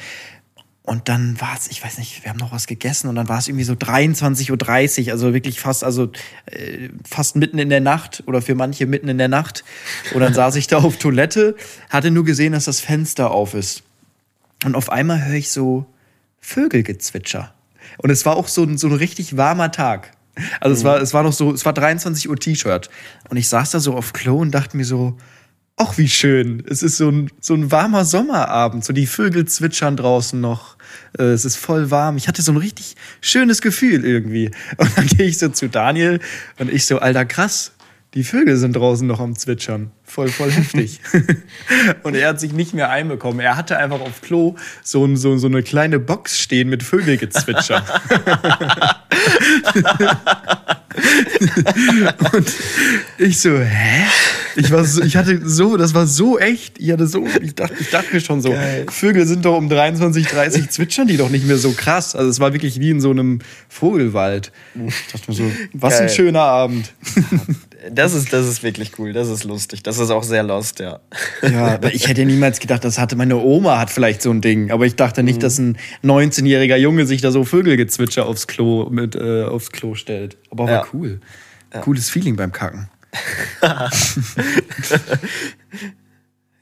Und 0.86 1.07
dann 1.07 1.39
war 1.39 1.55
es, 1.57 1.71
ich 1.71 1.82
weiß 1.82 1.97
nicht, 1.97 2.24
wir 2.24 2.30
haben 2.30 2.39
noch 2.39 2.51
was 2.51 2.67
gegessen 2.67 3.07
und 3.07 3.15
dann 3.15 3.30
war 3.30 3.39
es 3.39 3.47
irgendwie 3.47 3.63
so 3.63 3.71
23.30 3.71 5.05
Uhr, 5.05 5.11
also 5.13 5.34
wirklich 5.34 5.61
fast, 5.61 5.82
also 5.82 6.11
äh, 6.45 6.89
fast 7.09 7.38
mitten 7.38 7.57
in 7.57 7.69
der 7.69 7.80
Nacht 7.80 8.21
oder 8.26 8.41
für 8.41 8.53
manche 8.53 8.86
mitten 8.86 9.07
in 9.07 9.17
der 9.17 9.30
Nacht. 9.30 9.63
Und 10.13 10.19
dann 10.19 10.34
saß 10.34 10.57
ich 10.57 10.67
da 10.67 10.80
auf 10.80 10.97
Toilette, 10.97 11.55
hatte 11.89 12.11
nur 12.11 12.26
gesehen, 12.26 12.51
dass 12.51 12.65
das 12.65 12.82
Fenster 12.82 13.32
auf 13.32 13.53
ist. 13.53 13.84
Und 14.64 14.76
auf 14.76 14.91
einmal 14.91 15.26
höre 15.26 15.36
ich 15.36 15.51
so 15.51 15.86
Vögelgezwitscher. 16.39 17.53
Und 17.97 18.09
es 18.09 18.26
war 18.26 18.36
auch 18.36 18.47
so 18.47 18.64
ein, 18.64 18.78
so 18.78 18.88
ein 18.88 18.93
richtig 18.93 19.38
warmer 19.38 19.72
Tag. 19.72 20.11
Also 20.59 20.74
es 20.76 20.84
war, 20.84 21.01
es 21.01 21.14
war 21.14 21.24
noch 21.24 21.34
so, 21.34 21.53
es 21.53 21.66
war 21.66 21.74
23 21.74 22.30
Uhr 22.30 22.38
T-Shirt. 22.38 22.89
Und 23.30 23.38
ich 23.38 23.49
saß 23.49 23.72
da 23.72 23.80
so 23.80 23.93
auf 23.93 24.14
Klo 24.14 24.38
und 24.39 24.51
dachte 24.51 24.78
mir 24.78 24.86
so, 24.86 25.18
ach 25.76 25.97
wie 25.97 26.09
schön. 26.09 26.64
Es 26.68 26.84
ist 26.84 26.97
so 26.97 27.09
ein, 27.09 27.30
so 27.39 27.53
ein 27.53 27.72
warmer 27.72 28.05
Sommerabend. 28.05 28.84
So 28.84 28.93
die 28.93 29.07
Vögel 29.07 29.45
zwitschern 29.45 29.97
draußen 29.97 30.39
noch. 30.39 30.78
Äh, 31.18 31.24
Es 31.24 31.45
ist 31.45 31.57
voll 31.57 31.91
warm. 31.91 32.18
Ich 32.18 32.28
hatte 32.28 32.41
so 32.41 32.51
ein 32.51 32.57
richtig 32.57 32.95
schönes 33.22 33.61
Gefühl 33.61 34.05
irgendwie. 34.05 34.51
Und 34.78 34.97
dann 34.97 35.07
gehe 35.18 35.28
ich 35.28 35.38
so 35.38 35.49
zu 35.49 35.70
Daniel 35.70 36.20
und 36.59 36.72
ich 36.72 36.86
so, 36.86 36.99
alter 36.99 37.26
krass. 37.26 37.74
Die 38.14 38.24
Vögel 38.24 38.57
sind 38.57 38.76
draußen 38.76 39.07
noch 39.07 39.20
am 39.20 39.36
Zwitschern. 39.36 39.89
Voll, 40.03 40.28
voll 40.28 40.51
heftig. 40.51 40.99
und 42.03 42.14
er 42.14 42.30
hat 42.30 42.39
sich 42.39 42.53
nicht 42.53 42.76
mehr 42.76 42.91
einbekommen. 42.91 43.39
Er 43.39 43.57
hatte 43.57 43.78
einfach 43.78 44.01
auf 44.01 44.22
Klo 44.22 44.55
so, 44.84 45.03
ein, 45.03 45.18
so, 45.18 45.36
so 45.38 45.47
eine 45.47 45.64
kleine 45.64 45.97
Box 45.97 46.39
stehen 46.39 46.70
mit 46.70 46.84
Vögelgezwitscher. 46.84 47.84
und 52.34 52.53
ich 53.18 53.39
so, 53.39 53.57
hä? 53.57 54.05
Ich 54.57 54.70
war 54.70 54.86
so, 54.86 55.01
ich 55.01 55.18
hatte 55.18 55.41
so, 55.43 55.78
das 55.78 55.95
war 55.95 56.05
so 56.05 56.38
echt. 56.38 56.78
Ich 56.78 56.91
hatte 56.91 57.07
so, 57.07 57.26
ich 57.41 57.55
dachte, 57.55 57.74
ich 57.80 57.89
dachte 57.89 58.14
mir 58.14 58.22
schon 58.22 58.41
so, 58.41 58.51
Geil. 58.51 58.86
Vögel 58.89 59.26
sind 59.26 59.43
doch 59.45 59.57
um 59.57 59.70
23, 59.70 60.28
30 60.28 60.70
zwitschern 60.70 61.07
die 61.07 61.18
doch 61.18 61.30
nicht 61.30 61.47
mehr 61.47 61.57
so 61.57 61.72
krass. 61.72 62.16
Also 62.16 62.30
es 62.30 62.39
war 62.39 62.53
wirklich 62.53 62.80
wie 62.80 62.91
in 62.91 63.01
so 63.01 63.09
einem 63.09 63.39
Vogelwald. 63.70 64.51
Ich 64.88 65.07
dachte 65.11 65.32
mir 65.32 65.36
so, 65.36 65.51
was 65.74 65.95
ein 65.95 66.05
Geil. 66.05 66.16
schöner 66.16 66.41
Abend. 66.41 66.93
Das 67.92 68.14
ist, 68.14 68.32
das 68.32 68.48
ist 68.48 68.64
wirklich 68.64 68.98
cool, 68.98 69.14
das 69.14 69.28
ist 69.30 69.44
lustig. 69.44 69.84
Das 69.84 70.00
ist 70.00 70.10
auch 70.10 70.24
sehr 70.24 70.44
lost, 70.44 70.80
ja. 70.80 71.00
Ja, 71.42 71.76
aber 71.76 71.94
ich 71.94 72.08
hätte 72.08 72.26
niemals 72.26 72.60
gedacht, 72.60 72.84
das 72.86 72.98
hatte 72.98 73.16
meine 73.16 73.38
Oma 73.38 73.80
hat 73.80 73.90
vielleicht 73.90 74.22
so 74.22 74.32
ein 74.32 74.42
Ding. 74.42 74.72
Aber 74.72 74.86
ich 74.86 74.96
dachte 74.96 75.24
nicht, 75.24 75.44
dass 75.44 75.58
ein 75.60 75.78
19-jähriger 76.04 76.78
Junge 76.78 77.06
sich 77.06 77.22
da 77.22 77.32
so 77.32 77.44
Vögelgezwitscher 77.44 78.26
aufs 78.26 78.48
Klo 78.48 78.90
mit 78.90 79.16
äh, 79.16 79.44
aufs 79.44 79.72
Klo 79.72 79.96
stellt. 79.96 80.38
Aber 80.50 80.66
war 80.66 80.72
Ja. 80.72 80.86
cool. 80.94 81.20
Cooles 81.82 82.10
Feeling 82.10 82.36
beim 82.36 82.52
Kacken. 82.52 82.88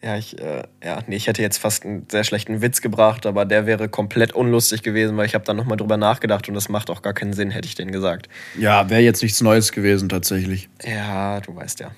Ja, 0.03 0.17
ich, 0.17 0.39
äh, 0.39 0.63
ja, 0.83 0.99
nee, 1.05 1.15
ich 1.15 1.27
hätte 1.27 1.43
jetzt 1.43 1.57
fast 1.57 1.85
einen 1.85 2.07
sehr 2.09 2.23
schlechten 2.23 2.61
Witz 2.61 2.81
gebracht, 2.81 3.27
aber 3.27 3.45
der 3.45 3.67
wäre 3.67 3.87
komplett 3.87 4.33
unlustig 4.33 4.81
gewesen, 4.81 5.15
weil 5.15 5.27
ich 5.27 5.35
habe 5.35 5.45
dann 5.45 5.57
nochmal 5.57 5.77
drüber 5.77 5.97
nachgedacht 5.97 6.47
und 6.49 6.55
das 6.55 6.69
macht 6.69 6.89
auch 6.89 7.03
gar 7.03 7.13
keinen 7.13 7.33
Sinn, 7.33 7.51
hätte 7.51 7.67
ich 7.67 7.75
den 7.75 7.91
gesagt. 7.91 8.27
Ja, 8.57 8.89
wäre 8.89 9.01
jetzt 9.01 9.21
nichts 9.21 9.41
Neues 9.41 9.71
gewesen 9.71 10.09
tatsächlich. 10.09 10.69
Ja, 10.83 11.39
du 11.41 11.55
weißt 11.55 11.81
ja. 11.81 11.91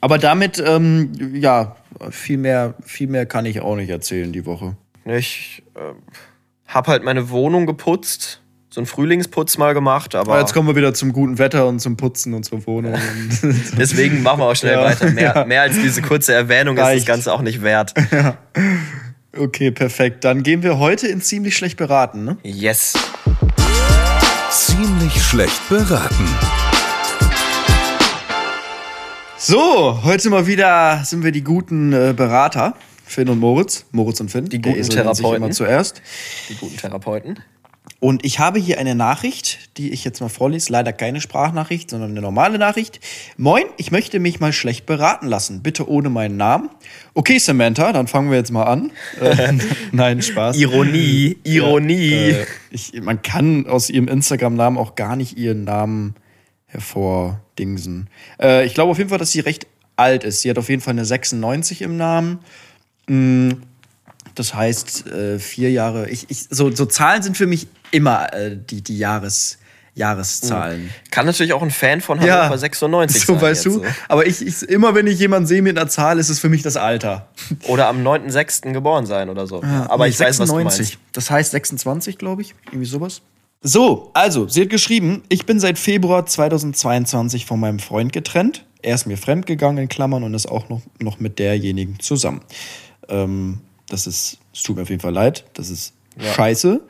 Aber 0.00 0.18
damit, 0.18 0.62
ähm, 0.66 1.12
ja, 1.34 1.76
viel 2.10 2.38
mehr, 2.38 2.74
viel 2.84 3.06
mehr 3.06 3.24
kann 3.24 3.46
ich 3.46 3.60
auch 3.60 3.76
nicht 3.76 3.88
erzählen 3.88 4.32
die 4.32 4.46
Woche. 4.46 4.76
Ich 5.04 5.62
äh, 5.76 5.94
habe 6.66 6.90
halt 6.90 7.04
meine 7.04 7.30
Wohnung 7.30 7.66
geputzt, 7.66 8.42
so 8.74 8.80
einen 8.80 8.86
Frühlingsputz 8.86 9.56
mal 9.56 9.72
gemacht, 9.72 10.16
aber 10.16 10.32
Aber 10.32 10.40
jetzt 10.40 10.52
kommen 10.52 10.66
wir 10.66 10.74
wieder 10.74 10.92
zum 10.94 11.12
guten 11.12 11.38
Wetter 11.38 11.68
und 11.68 11.78
zum 11.78 11.96
Putzen 11.96 12.34
und 12.34 12.42
zur 12.42 12.66
Wohnung. 12.66 12.94
und 12.94 13.78
deswegen 13.78 14.20
machen 14.24 14.40
wir 14.40 14.46
auch 14.46 14.56
schnell 14.56 14.72
Ja, 14.74 14.84
weiter. 14.84 15.10
Mehr, 15.12 15.32
ja. 15.36 15.44
mehr 15.44 15.62
als 15.62 15.76
diese 15.80 16.02
kurze 16.02 16.34
Erwähnung 16.34 16.74
ist 16.76 16.80
das 16.80 16.88
Reicht. 16.88 17.06
Ganze 17.06 17.32
auch 17.32 17.40
nicht 17.40 17.62
wert. 17.62 17.94
okay, 19.38 19.70
perfekt. 19.70 20.24
Dann 20.24 20.42
gehen 20.42 20.64
wir 20.64 20.80
heute 20.80 21.06
in 21.06 21.20
ziemlich 21.20 21.56
schlecht 21.56 21.76
beraten, 21.76 22.24
ne? 22.24 22.36
Yes. 22.42 22.94
Ziemlich 24.50 25.22
schlecht 25.22 25.68
beraten. 25.68 26.26
So, 29.38 30.00
heute 30.02 30.30
mal 30.30 30.48
wieder 30.48 31.02
sind 31.04 31.22
wir 31.22 31.30
die 31.30 31.44
guten 31.44 31.92
äh, 31.92 32.12
Berater. 32.16 32.74
Finn 33.06 33.28
und 33.28 33.38
Moritz. 33.38 33.84
Moritz 33.92 34.18
und 34.18 34.32
Finn. 34.32 34.46
Die 34.46 34.60
guten 34.60 34.82
Therapeuten. 34.82 35.36
Immer 35.36 35.50
zuerst. 35.52 36.02
Die 36.48 36.56
guten 36.56 36.76
Therapeuten. 36.76 37.38
Und 38.04 38.22
ich 38.22 38.38
habe 38.38 38.58
hier 38.58 38.78
eine 38.78 38.94
Nachricht, 38.94 39.78
die 39.78 39.90
ich 39.90 40.04
jetzt 40.04 40.20
mal 40.20 40.28
vorlese. 40.28 40.70
Leider 40.70 40.92
keine 40.92 41.22
Sprachnachricht, 41.22 41.88
sondern 41.88 42.10
eine 42.10 42.20
normale 42.20 42.58
Nachricht. 42.58 43.00
Moin, 43.38 43.64
ich 43.78 43.92
möchte 43.92 44.20
mich 44.20 44.40
mal 44.40 44.52
schlecht 44.52 44.84
beraten 44.84 45.26
lassen. 45.26 45.62
Bitte 45.62 45.88
ohne 45.88 46.10
meinen 46.10 46.36
Namen. 46.36 46.68
Okay, 47.14 47.38
Samantha, 47.38 47.94
dann 47.94 48.06
fangen 48.06 48.28
wir 48.28 48.36
jetzt 48.36 48.52
mal 48.52 48.64
an. 48.64 48.92
Äh, 49.22 49.54
Nein, 49.92 50.20
Spaß. 50.20 50.58
Ironie, 50.58 51.38
Ironie. 51.44 52.12
Äh, 52.12 52.46
ich, 52.70 52.92
man 53.00 53.22
kann 53.22 53.66
aus 53.66 53.88
ihrem 53.88 54.08
Instagram-Namen 54.08 54.76
auch 54.76 54.96
gar 54.96 55.16
nicht 55.16 55.38
ihren 55.38 55.64
Namen 55.64 56.14
hervordingsen. 56.66 58.10
Äh, 58.38 58.66
ich 58.66 58.74
glaube 58.74 58.90
auf 58.90 58.98
jeden 58.98 59.08
Fall, 59.08 59.18
dass 59.18 59.32
sie 59.32 59.40
recht 59.40 59.66
alt 59.96 60.24
ist. 60.24 60.42
Sie 60.42 60.50
hat 60.50 60.58
auf 60.58 60.68
jeden 60.68 60.82
Fall 60.82 60.92
eine 60.92 61.06
96 61.06 61.80
im 61.80 61.96
Namen. 61.96 62.40
Mm, 63.08 63.52
Das 64.34 64.54
heißt, 64.54 65.06
äh, 65.06 65.38
vier 65.38 65.70
Jahre. 65.70 66.10
Ich, 66.10 66.26
ich, 66.28 66.46
so, 66.50 66.70
so 66.74 66.86
Zahlen 66.86 67.22
sind 67.22 67.36
für 67.36 67.46
mich 67.46 67.68
immer 67.90 68.32
äh, 68.32 68.56
die, 68.56 68.82
die 68.82 68.98
Jahres, 68.98 69.58
Jahreszahlen. 69.94 70.90
Kann 71.10 71.26
natürlich 71.26 71.52
auch 71.52 71.62
ein 71.62 71.70
Fan 71.70 72.00
von 72.00 72.18
Hannover 72.18 72.58
96 72.58 73.24
so 73.24 73.34
sein. 73.34 73.42
weißt 73.42 73.66
du. 73.66 73.70
so. 73.70 73.84
Aber 74.08 74.26
ich, 74.26 74.44
ich, 74.44 74.62
immer 74.62 74.94
wenn 74.94 75.06
ich 75.06 75.18
jemanden 75.20 75.46
sehe 75.46 75.62
mit 75.62 75.78
einer 75.78 75.88
Zahl, 75.88 76.18
ist 76.18 76.30
es 76.30 76.40
für 76.40 76.48
mich 76.48 76.62
das 76.62 76.76
Alter. 76.76 77.28
Oder 77.68 77.88
am 77.88 78.04
9.6. 78.04 78.72
geboren 78.72 79.06
sein 79.06 79.28
oder 79.28 79.46
so. 79.46 79.62
Aber 79.62 80.04
Nee, 80.04 80.10
ich 80.10 80.20
weiß, 80.20 80.40
was 80.40 80.48
du 80.48 80.56
meinst. 80.56 80.98
Das 81.12 81.30
heißt 81.30 81.52
26, 81.52 82.18
glaube 82.18 82.42
ich. 82.42 82.54
Irgendwie 82.66 82.86
sowas. 82.86 83.22
So, 83.66 84.10
also, 84.12 84.46
sie 84.46 84.62
hat 84.62 84.68
geschrieben, 84.68 85.22
ich 85.30 85.46
bin 85.46 85.58
seit 85.58 85.78
Februar 85.78 86.26
2022 86.26 87.46
von 87.46 87.58
meinem 87.58 87.78
Freund 87.78 88.12
getrennt. 88.12 88.66
Er 88.82 88.94
ist 88.94 89.06
mir 89.06 89.16
fremdgegangen, 89.16 89.82
in 89.84 89.88
Klammern, 89.88 90.22
und 90.22 90.34
ist 90.34 90.46
auch 90.46 90.68
noch, 90.68 90.82
noch 91.00 91.18
mit 91.18 91.38
derjenigen 91.38 91.98
zusammen. 91.98 92.42
Ähm, 93.08 93.60
das 93.88 94.06
ist, 94.06 94.38
es 94.52 94.62
tut 94.62 94.76
mir 94.76 94.82
auf 94.82 94.90
jeden 94.90 95.02
Fall 95.02 95.12
leid. 95.12 95.44
Das 95.54 95.70
ist 95.70 95.94
scheiße. 96.18 96.80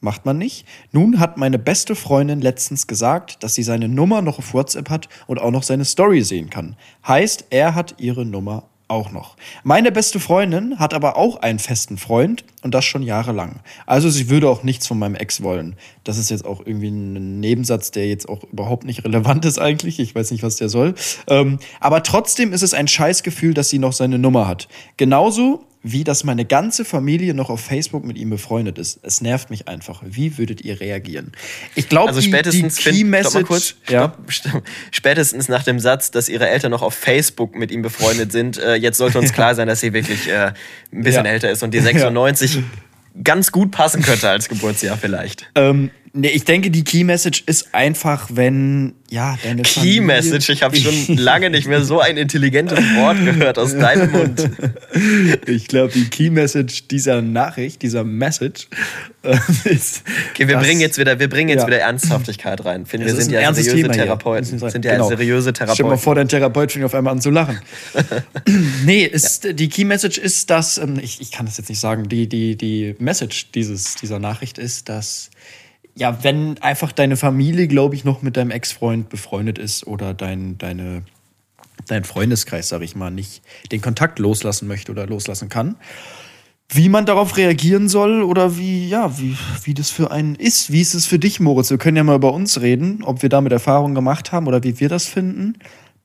Macht 0.00 0.26
man 0.26 0.36
nicht. 0.36 0.66
Nun 0.90 1.20
hat 1.20 1.36
meine 1.36 1.60
beste 1.60 1.94
Freundin 1.94 2.40
letztens 2.40 2.88
gesagt, 2.88 3.42
dass 3.44 3.54
sie 3.54 3.62
seine 3.62 3.88
Nummer 3.88 4.20
noch 4.20 4.38
auf 4.38 4.52
WhatsApp 4.52 4.90
hat 4.90 5.08
und 5.28 5.40
auch 5.40 5.52
noch 5.52 5.62
seine 5.62 5.84
Story 5.84 6.22
sehen 6.22 6.50
kann. 6.50 6.74
Heißt, 7.06 7.46
er 7.50 7.76
hat 7.76 7.94
ihre 7.98 8.26
Nummer 8.26 8.64
auch 8.92 9.10
noch. 9.10 9.36
Meine 9.64 9.90
beste 9.90 10.20
Freundin 10.20 10.78
hat 10.78 10.92
aber 10.92 11.16
auch 11.16 11.36
einen 11.36 11.58
festen 11.58 11.96
Freund 11.96 12.44
und 12.62 12.74
das 12.74 12.84
schon 12.84 13.02
jahrelang. 13.02 13.60
Also 13.86 14.10
sie 14.10 14.28
würde 14.28 14.48
auch 14.48 14.64
nichts 14.64 14.86
von 14.86 14.98
meinem 14.98 15.14
Ex 15.14 15.42
wollen. 15.42 15.76
Das 16.04 16.18
ist 16.18 16.30
jetzt 16.30 16.44
auch 16.44 16.60
irgendwie 16.66 16.90
ein 16.90 17.40
Nebensatz, 17.40 17.90
der 17.90 18.06
jetzt 18.08 18.28
auch 18.28 18.44
überhaupt 18.44 18.84
nicht 18.84 19.04
relevant 19.04 19.44
ist 19.44 19.58
eigentlich. 19.58 19.98
Ich 19.98 20.14
weiß 20.14 20.30
nicht, 20.30 20.42
was 20.42 20.56
der 20.56 20.68
soll. 20.68 20.94
Ähm, 21.28 21.58
aber 21.80 22.02
trotzdem 22.02 22.52
ist 22.52 22.62
es 22.62 22.74
ein 22.74 22.86
Scheißgefühl, 22.86 23.54
dass 23.54 23.70
sie 23.70 23.78
noch 23.78 23.92
seine 23.92 24.18
Nummer 24.18 24.46
hat. 24.46 24.68
Genauso 24.96 25.64
wie 25.84 26.04
dass 26.04 26.22
meine 26.24 26.44
ganze 26.44 26.84
Familie 26.84 27.34
noch 27.34 27.50
auf 27.50 27.60
Facebook 27.60 28.04
mit 28.04 28.16
ihm 28.16 28.30
befreundet 28.30 28.78
ist. 28.78 29.00
Es 29.02 29.20
nervt 29.20 29.50
mich 29.50 29.66
einfach. 29.68 30.02
Wie 30.06 30.38
würdet 30.38 30.60
ihr 30.60 30.80
reagieren? 30.80 31.32
Ich 31.74 31.88
glaube, 31.88 32.08
Also 32.10 32.20
die, 32.20 32.28
spätestens, 32.28 32.76
die 32.76 32.82
Finn, 32.82 32.94
Key 32.94 33.04
Message, 33.04 33.46
kurz, 33.46 33.74
ja. 33.88 34.14
stopp, 34.28 34.62
spätestens 34.92 35.48
nach 35.48 35.64
dem 35.64 35.80
Satz, 35.80 36.10
dass 36.10 36.28
ihre 36.28 36.48
Eltern 36.48 36.70
noch 36.70 36.82
auf 36.82 36.94
Facebook 36.94 37.54
mit 37.56 37.70
ihm 37.70 37.82
befreundet 37.82 38.30
sind, 38.32 38.58
äh, 38.58 38.74
jetzt 38.76 38.98
sollte 38.98 39.18
uns 39.18 39.32
klar 39.32 39.54
sein, 39.54 39.66
dass 39.68 39.80
sie 39.80 39.92
wirklich 39.92 40.28
äh, 40.28 40.52
ein 40.92 41.02
bisschen 41.02 41.24
Ja. 41.24 41.30
älter 41.32 41.50
ist 41.50 41.62
und 41.62 41.72
die 41.74 41.80
96 41.80 42.60
ganz 43.24 43.52
gut 43.52 43.70
passen 43.72 44.02
könnte 44.02 44.28
als 44.30 44.48
Geburtsjahr 44.48 44.96
vielleicht. 44.96 45.50
Ähm, 45.54 45.90
nee, 46.12 46.28
ich 46.28 46.44
denke, 46.44 46.70
die 46.70 46.84
Key 46.84 47.04
Message 47.04 47.42
ist 47.46 47.74
einfach, 47.74 48.28
wenn, 48.32 48.94
ja, 49.10 49.36
deine 49.42 49.62
Key 49.62 49.80
Familie- 49.80 50.00
Message, 50.02 50.48
ich 50.50 50.62
habe 50.62 50.76
schon 50.76 51.16
lange 51.16 51.50
nicht 51.50 51.66
mehr 51.68 51.84
so 51.84 52.00
ein 52.00 52.16
intelligentes 52.16 52.78
Wort 52.96 53.18
gehört 53.24 53.58
aus 53.58 53.72
deinem 53.76 54.10
Mund. 54.10 54.50
Ich 55.46 55.68
glaube, 55.68 55.92
die 55.92 56.04
Key 56.08 56.30
Message 56.30 56.88
dieser 56.88 57.22
Nachricht, 57.22 57.82
dieser 57.82 58.04
Message, 58.04 58.68
äh, 59.22 59.36
ist. 59.64 60.02
Okay, 60.30 60.46
wir 60.48 60.54
dass- 60.56 60.64
bringen 60.64 60.80
jetzt 60.80 60.98
wieder, 60.98 61.18
wir 61.18 61.28
bringen 61.28 61.48
jetzt 61.48 61.62
Ja. 61.62 61.66
wieder 61.66 61.78
Ernsthaftigkeit 61.78 62.64
rein. 62.64 62.86
Finde, 62.86 63.06
wir 63.06 63.14
sind 63.14 63.32
ja 63.32 63.52
seriöse. 63.52 63.88
Therapeuten. 63.90 64.60
Wir. 64.60 64.70
Sind 64.70 64.84
ja 64.84 64.92
Genau. 64.92 65.08
seriöse 65.08 65.50
Stell 65.54 65.66
dir 65.66 65.70
mal 65.70 65.74
Therapeuten. 65.76 65.98
vor, 66.02 66.14
dein 66.14 66.28
Therapeut 66.28 66.72
fängt 66.72 66.84
auf 66.84 66.94
einmal 66.94 67.12
an 67.14 67.20
zu 67.20 67.30
lachen. 67.30 67.58
nee, 68.84 69.04
ist, 69.04 69.48
die 69.58 69.68
Key 69.68 69.84
Message 69.84 70.18
ist, 70.18 70.50
dass, 70.50 70.78
ähm, 70.78 70.98
ich, 71.02 71.20
ich 71.20 71.30
kann 71.30 71.46
das 71.46 71.56
jetzt 71.58 71.68
nicht 71.68 71.80
sagen, 71.80 72.08
die, 72.08 72.28
die, 72.28 72.56
die 72.56 72.94
Message 72.98 73.50
dieses, 73.52 73.94
dieser 73.96 74.18
Nachricht 74.18 74.58
ist, 74.58 74.88
dass, 74.88 75.30
ja, 75.94 76.22
wenn 76.24 76.58
einfach 76.62 76.92
deine 76.92 77.16
Familie, 77.16 77.68
glaube 77.68 77.94
ich, 77.94 78.04
noch 78.04 78.22
mit 78.22 78.36
deinem 78.36 78.50
Ex-Freund 78.50 79.08
befreundet 79.08 79.58
ist 79.58 79.86
oder 79.86 80.14
dein, 80.14 80.58
deine, 80.58 81.02
dein 81.86 82.04
Freundeskreis, 82.04 82.68
sag 82.68 82.82
ich 82.82 82.96
mal, 82.96 83.10
nicht 83.10 83.42
den 83.70 83.80
Kontakt 83.80 84.18
loslassen 84.18 84.66
möchte 84.68 84.92
oder 84.92 85.06
loslassen 85.06 85.48
kann, 85.48 85.76
wie 86.68 86.88
man 86.88 87.04
darauf 87.04 87.36
reagieren 87.36 87.88
soll 87.88 88.22
oder 88.22 88.56
wie, 88.56 88.88
ja, 88.88 89.18
wie, 89.18 89.36
wie 89.64 89.74
das 89.74 89.90
für 89.90 90.10
einen 90.10 90.34
ist. 90.34 90.72
Wie 90.72 90.80
ist 90.80 90.94
es 90.94 91.06
für 91.06 91.18
dich, 91.18 91.38
Moritz? 91.40 91.68
Wir 91.70 91.78
können 91.78 91.98
ja 91.98 92.04
mal 92.04 92.16
über 92.16 92.32
uns 92.32 92.62
reden, 92.62 93.02
ob 93.04 93.20
wir 93.20 93.28
damit 93.28 93.52
Erfahrungen 93.52 93.94
gemacht 93.94 94.32
haben 94.32 94.46
oder 94.46 94.62
wie 94.62 94.80
wir 94.80 94.88
das 94.88 95.06
finden, 95.06 95.58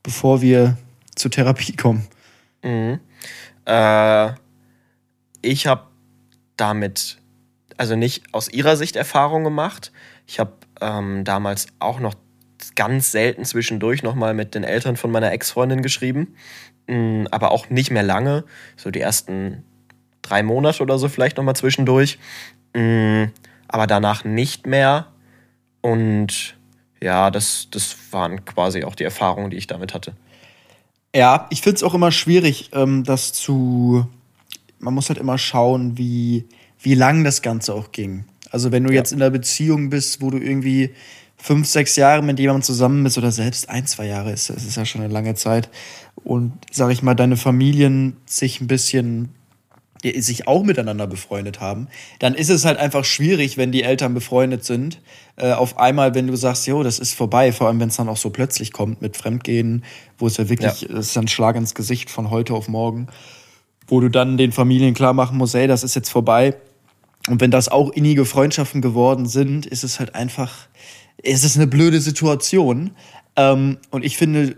bevor 0.04 0.42
wir 0.42 0.78
zur 1.16 1.32
Therapie 1.32 1.76
kommen. 1.76 2.06
Äh, 3.66 4.32
ich 5.42 5.68
habe 5.68 5.84
damit, 6.58 7.20
also 7.78 7.96
nicht 7.96 8.34
aus 8.34 8.50
ihrer 8.50 8.76
Sicht 8.76 8.96
Erfahrung 8.96 9.44
gemacht. 9.44 9.92
Ich 10.26 10.40
habe 10.40 10.54
ähm, 10.82 11.24
damals 11.24 11.68
auch 11.80 12.00
noch 12.00 12.16
ganz 12.76 13.12
selten 13.12 13.46
zwischendurch 13.46 14.04
nochmal 14.04 14.34
mit 14.34 14.56
den 14.56 14.64
Eltern 14.64 14.98
von 14.98 15.12
meiner 15.12 15.32
Ex-Freundin 15.32 15.82
geschrieben. 15.82 16.36
Mm, 16.88 17.26
aber 17.32 17.52
auch 17.52 17.70
nicht 17.70 17.92
mehr 17.92 18.04
lange. 18.04 18.44
So 18.76 18.92
die 18.92 19.02
ersten 19.02 19.64
drei 20.22 20.44
Monate 20.44 20.82
oder 20.84 20.98
so 20.98 21.08
vielleicht 21.08 21.38
nochmal 21.38 21.56
zwischendurch. 21.56 22.18
Mm, 22.74 23.26
aber 23.68 23.88
danach 23.88 24.24
nicht 24.24 24.66
mehr. 24.66 25.08
Und 25.82 26.58
ja, 27.02 27.30
das, 27.30 27.68
das 27.72 27.96
waren 28.12 28.44
quasi 28.46 28.84
auch 28.84 28.96
die 28.96 29.04
Erfahrungen, 29.04 29.52
die 29.52 29.58
ich 29.58 29.68
damit 29.68 29.94
hatte. 29.94 30.14
Ja, 31.16 31.48
ich 31.50 31.62
finde 31.62 31.78
es 31.78 31.84
auch 31.84 31.94
immer 31.94 32.12
schwierig, 32.12 32.72
ähm, 32.74 33.04
das 33.04 33.34
zu. 33.34 34.08
Man 34.80 34.94
muss 34.94 35.10
halt 35.10 35.18
immer 35.18 35.38
schauen, 35.38 35.98
wie, 35.98 36.48
wie 36.88 36.96
lang 36.96 37.26
das 37.26 37.42
Ganze 37.42 37.74
auch 37.74 37.92
ging. 37.92 38.24
Also, 38.50 38.72
wenn 38.72 38.86
du 38.86 38.94
jetzt 38.94 39.12
in 39.12 39.22
einer 39.22 39.30
Beziehung 39.30 39.90
bist, 39.90 40.22
wo 40.22 40.30
du 40.30 40.38
irgendwie 40.38 40.92
fünf, 41.36 41.68
sechs 41.68 41.98
Jahre 41.98 42.24
mit 42.24 42.40
jemandem 42.40 42.64
zusammen 42.64 43.04
bist 43.04 43.18
oder 43.18 43.34
selbst 43.34 43.70
ein, 43.70 43.86
zwei 43.86 44.06
Jahre 44.08 44.32
ist, 44.32 44.50
das 44.50 44.64
ist 44.64 44.78
ja 44.78 44.86
schon 44.86 45.02
eine 45.02 45.12
lange 45.12 45.36
Zeit. 45.36 45.70
Und 46.24 46.54
sag 46.72 46.90
ich 46.92 47.04
mal, 47.04 47.14
deine 47.14 47.36
Familien 47.36 48.16
sich 48.26 48.62
ein 48.62 48.68
bisschen 48.68 49.34
die 50.04 50.22
sich 50.22 50.48
auch 50.48 50.64
miteinander 50.64 51.08
befreundet 51.08 51.60
haben, 51.60 51.88
dann 52.20 52.36
ist 52.36 52.50
es 52.50 52.66
halt 52.66 52.78
einfach 52.78 53.04
schwierig, 53.04 53.58
wenn 53.58 53.72
die 53.72 53.84
Eltern 53.84 54.14
befreundet 54.14 54.64
sind. 54.64 55.02
Äh, 55.38 55.54
auf 55.54 55.80
einmal, 55.80 56.14
wenn 56.14 56.28
du 56.28 56.36
sagst, 56.36 56.68
jo, 56.68 56.84
das 56.84 57.00
ist 57.00 57.16
vorbei, 57.16 57.52
vor 57.52 57.68
allem 57.68 57.80
wenn 57.80 57.90
es 57.90 57.96
dann 57.98 58.08
auch 58.08 58.16
so 58.16 58.30
plötzlich 58.30 58.72
kommt 58.72 59.02
mit 59.02 59.18
Fremdgehen, 59.18 59.84
wo 60.20 60.28
es 60.28 60.38
ja 60.38 60.50
wirklich, 60.50 60.82
Ja. 60.82 60.90
das 60.90 61.08
ist 61.08 61.16
ja 61.16 61.24
ein 61.24 61.28
Schlag 61.28 61.56
ins 61.56 61.74
Gesicht 61.74 62.10
von 62.10 62.30
heute 62.30 62.54
auf 62.54 62.68
morgen, 62.68 63.08
wo 63.88 64.00
du 64.00 64.10
dann 64.10 64.38
den 64.38 64.52
Familien 64.52 64.94
klar 64.94 65.14
machen 65.14 65.38
musst, 65.38 65.56
ey, 65.56 65.68
das 65.68 65.84
ist 65.84 65.96
jetzt 65.96 66.10
vorbei. 66.10 66.56
Und 67.28 67.42
wenn 67.42 67.52
das 67.52 67.70
auch 67.70 67.92
innige 67.92 68.26
Freundschaften 68.26 68.82
geworden 68.82 69.26
sind, 69.26 69.66
ist 69.66 69.84
es 69.84 70.00
halt 70.00 70.16
einfach, 70.16 70.68
es 71.22 71.56
eine 71.56 71.68
blöde 71.68 72.00
Situation. 72.00 72.92
Ähm, 73.36 73.78
und 73.92 74.06
ich 74.06 74.18
finde, 74.18 74.56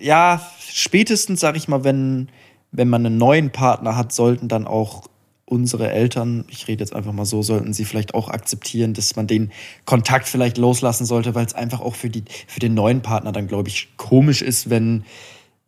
ja, 0.00 0.42
spätestens, 0.68 1.40
sag 1.40 1.56
ich 1.56 1.68
mal, 1.68 1.84
wenn, 1.84 2.28
wenn 2.72 2.88
man 2.88 3.06
einen 3.06 3.18
neuen 3.18 3.50
Partner 3.50 3.96
hat, 3.96 4.12
sollten 4.12 4.48
dann 4.48 4.66
auch 4.66 5.04
unsere 5.44 5.90
Eltern, 5.90 6.44
ich 6.48 6.66
rede 6.66 6.82
jetzt 6.82 6.94
einfach 6.94 7.12
mal 7.12 7.26
so, 7.26 7.42
sollten 7.42 7.74
sie 7.74 7.84
vielleicht 7.84 8.14
auch 8.14 8.28
akzeptieren, 8.28 8.94
dass 8.94 9.16
man 9.16 9.26
den 9.26 9.52
Kontakt 9.84 10.26
vielleicht 10.26 10.56
loslassen 10.56 11.04
sollte, 11.04 11.34
weil 11.34 11.44
es 11.44 11.54
einfach 11.54 11.80
auch 11.80 11.94
für, 11.94 12.08
die, 12.08 12.24
für 12.46 12.60
den 12.60 12.74
neuen 12.74 13.02
Partner 13.02 13.32
dann, 13.32 13.48
glaube 13.48 13.68
ich, 13.68 13.88
komisch 13.98 14.40
ist, 14.40 14.70
wenn, 14.70 15.04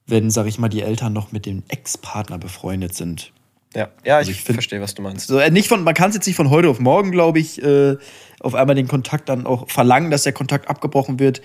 wenn, 0.06 0.30
sag 0.30 0.46
ich 0.46 0.58
mal, 0.58 0.70
die 0.70 0.80
Eltern 0.80 1.12
noch 1.12 1.32
mit 1.32 1.44
dem 1.44 1.62
Ex-Partner 1.68 2.38
befreundet 2.38 2.94
sind. 2.94 3.32
Ja, 3.74 3.88
ja 4.04 4.20
ich, 4.20 4.30
ich 4.30 4.42
find- 4.42 4.56
verstehe, 4.56 4.80
was 4.80 4.94
du 4.94 5.02
meinst. 5.02 5.26
So, 5.26 5.38
äh, 5.38 5.50
nicht 5.50 5.68
von, 5.68 5.82
man 5.82 5.94
kann 5.94 6.10
es 6.10 6.16
jetzt 6.16 6.26
nicht 6.26 6.36
von 6.36 6.50
heute 6.50 6.68
auf 6.68 6.80
morgen, 6.80 7.10
glaube 7.10 7.38
ich, 7.38 7.62
äh, 7.62 7.96
auf 8.40 8.54
einmal 8.54 8.76
den 8.76 8.88
Kontakt 8.88 9.28
dann 9.28 9.46
auch 9.46 9.68
verlangen, 9.70 10.10
dass 10.10 10.22
der 10.22 10.32
Kontakt 10.32 10.68
abgebrochen 10.68 11.18
wird. 11.18 11.42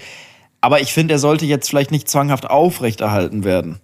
Aber 0.61 0.81
ich 0.81 0.93
finde, 0.93 1.13
er 1.15 1.19
sollte 1.19 1.45
jetzt 1.45 1.69
vielleicht 1.69 1.91
nicht 1.91 2.09
zwanghaft 2.09 2.49
aufrechterhalten 2.49 3.43
werden. 3.43 3.79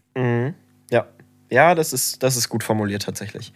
Ja, 0.91 1.07
ja, 1.49 1.75
das 1.75 1.93
ist, 1.93 2.21
das 2.23 2.35
ist 2.35 2.49
gut 2.49 2.63
formuliert 2.63 3.03
tatsächlich. 3.03 3.53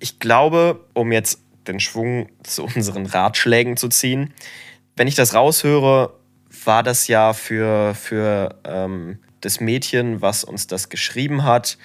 Ich 0.00 0.18
glaube, 0.18 0.84
um 0.94 1.12
jetzt 1.12 1.40
den 1.66 1.80
Schwung 1.80 2.28
zu 2.42 2.64
unseren 2.64 3.06
Ratschlägen 3.06 3.76
zu 3.76 3.88
ziehen, 3.88 4.34
wenn 4.96 5.06
ich 5.06 5.14
das 5.14 5.34
raushöre, 5.34 6.14
war 6.64 6.82
das 6.82 7.06
ja 7.06 7.32
für, 7.32 7.94
für 7.94 8.56
ähm, 8.64 9.18
das 9.40 9.60
Mädchen, 9.60 10.20
was 10.20 10.42
uns 10.42 10.66
das 10.66 10.88
geschrieben 10.88 11.44
hat, 11.44 11.78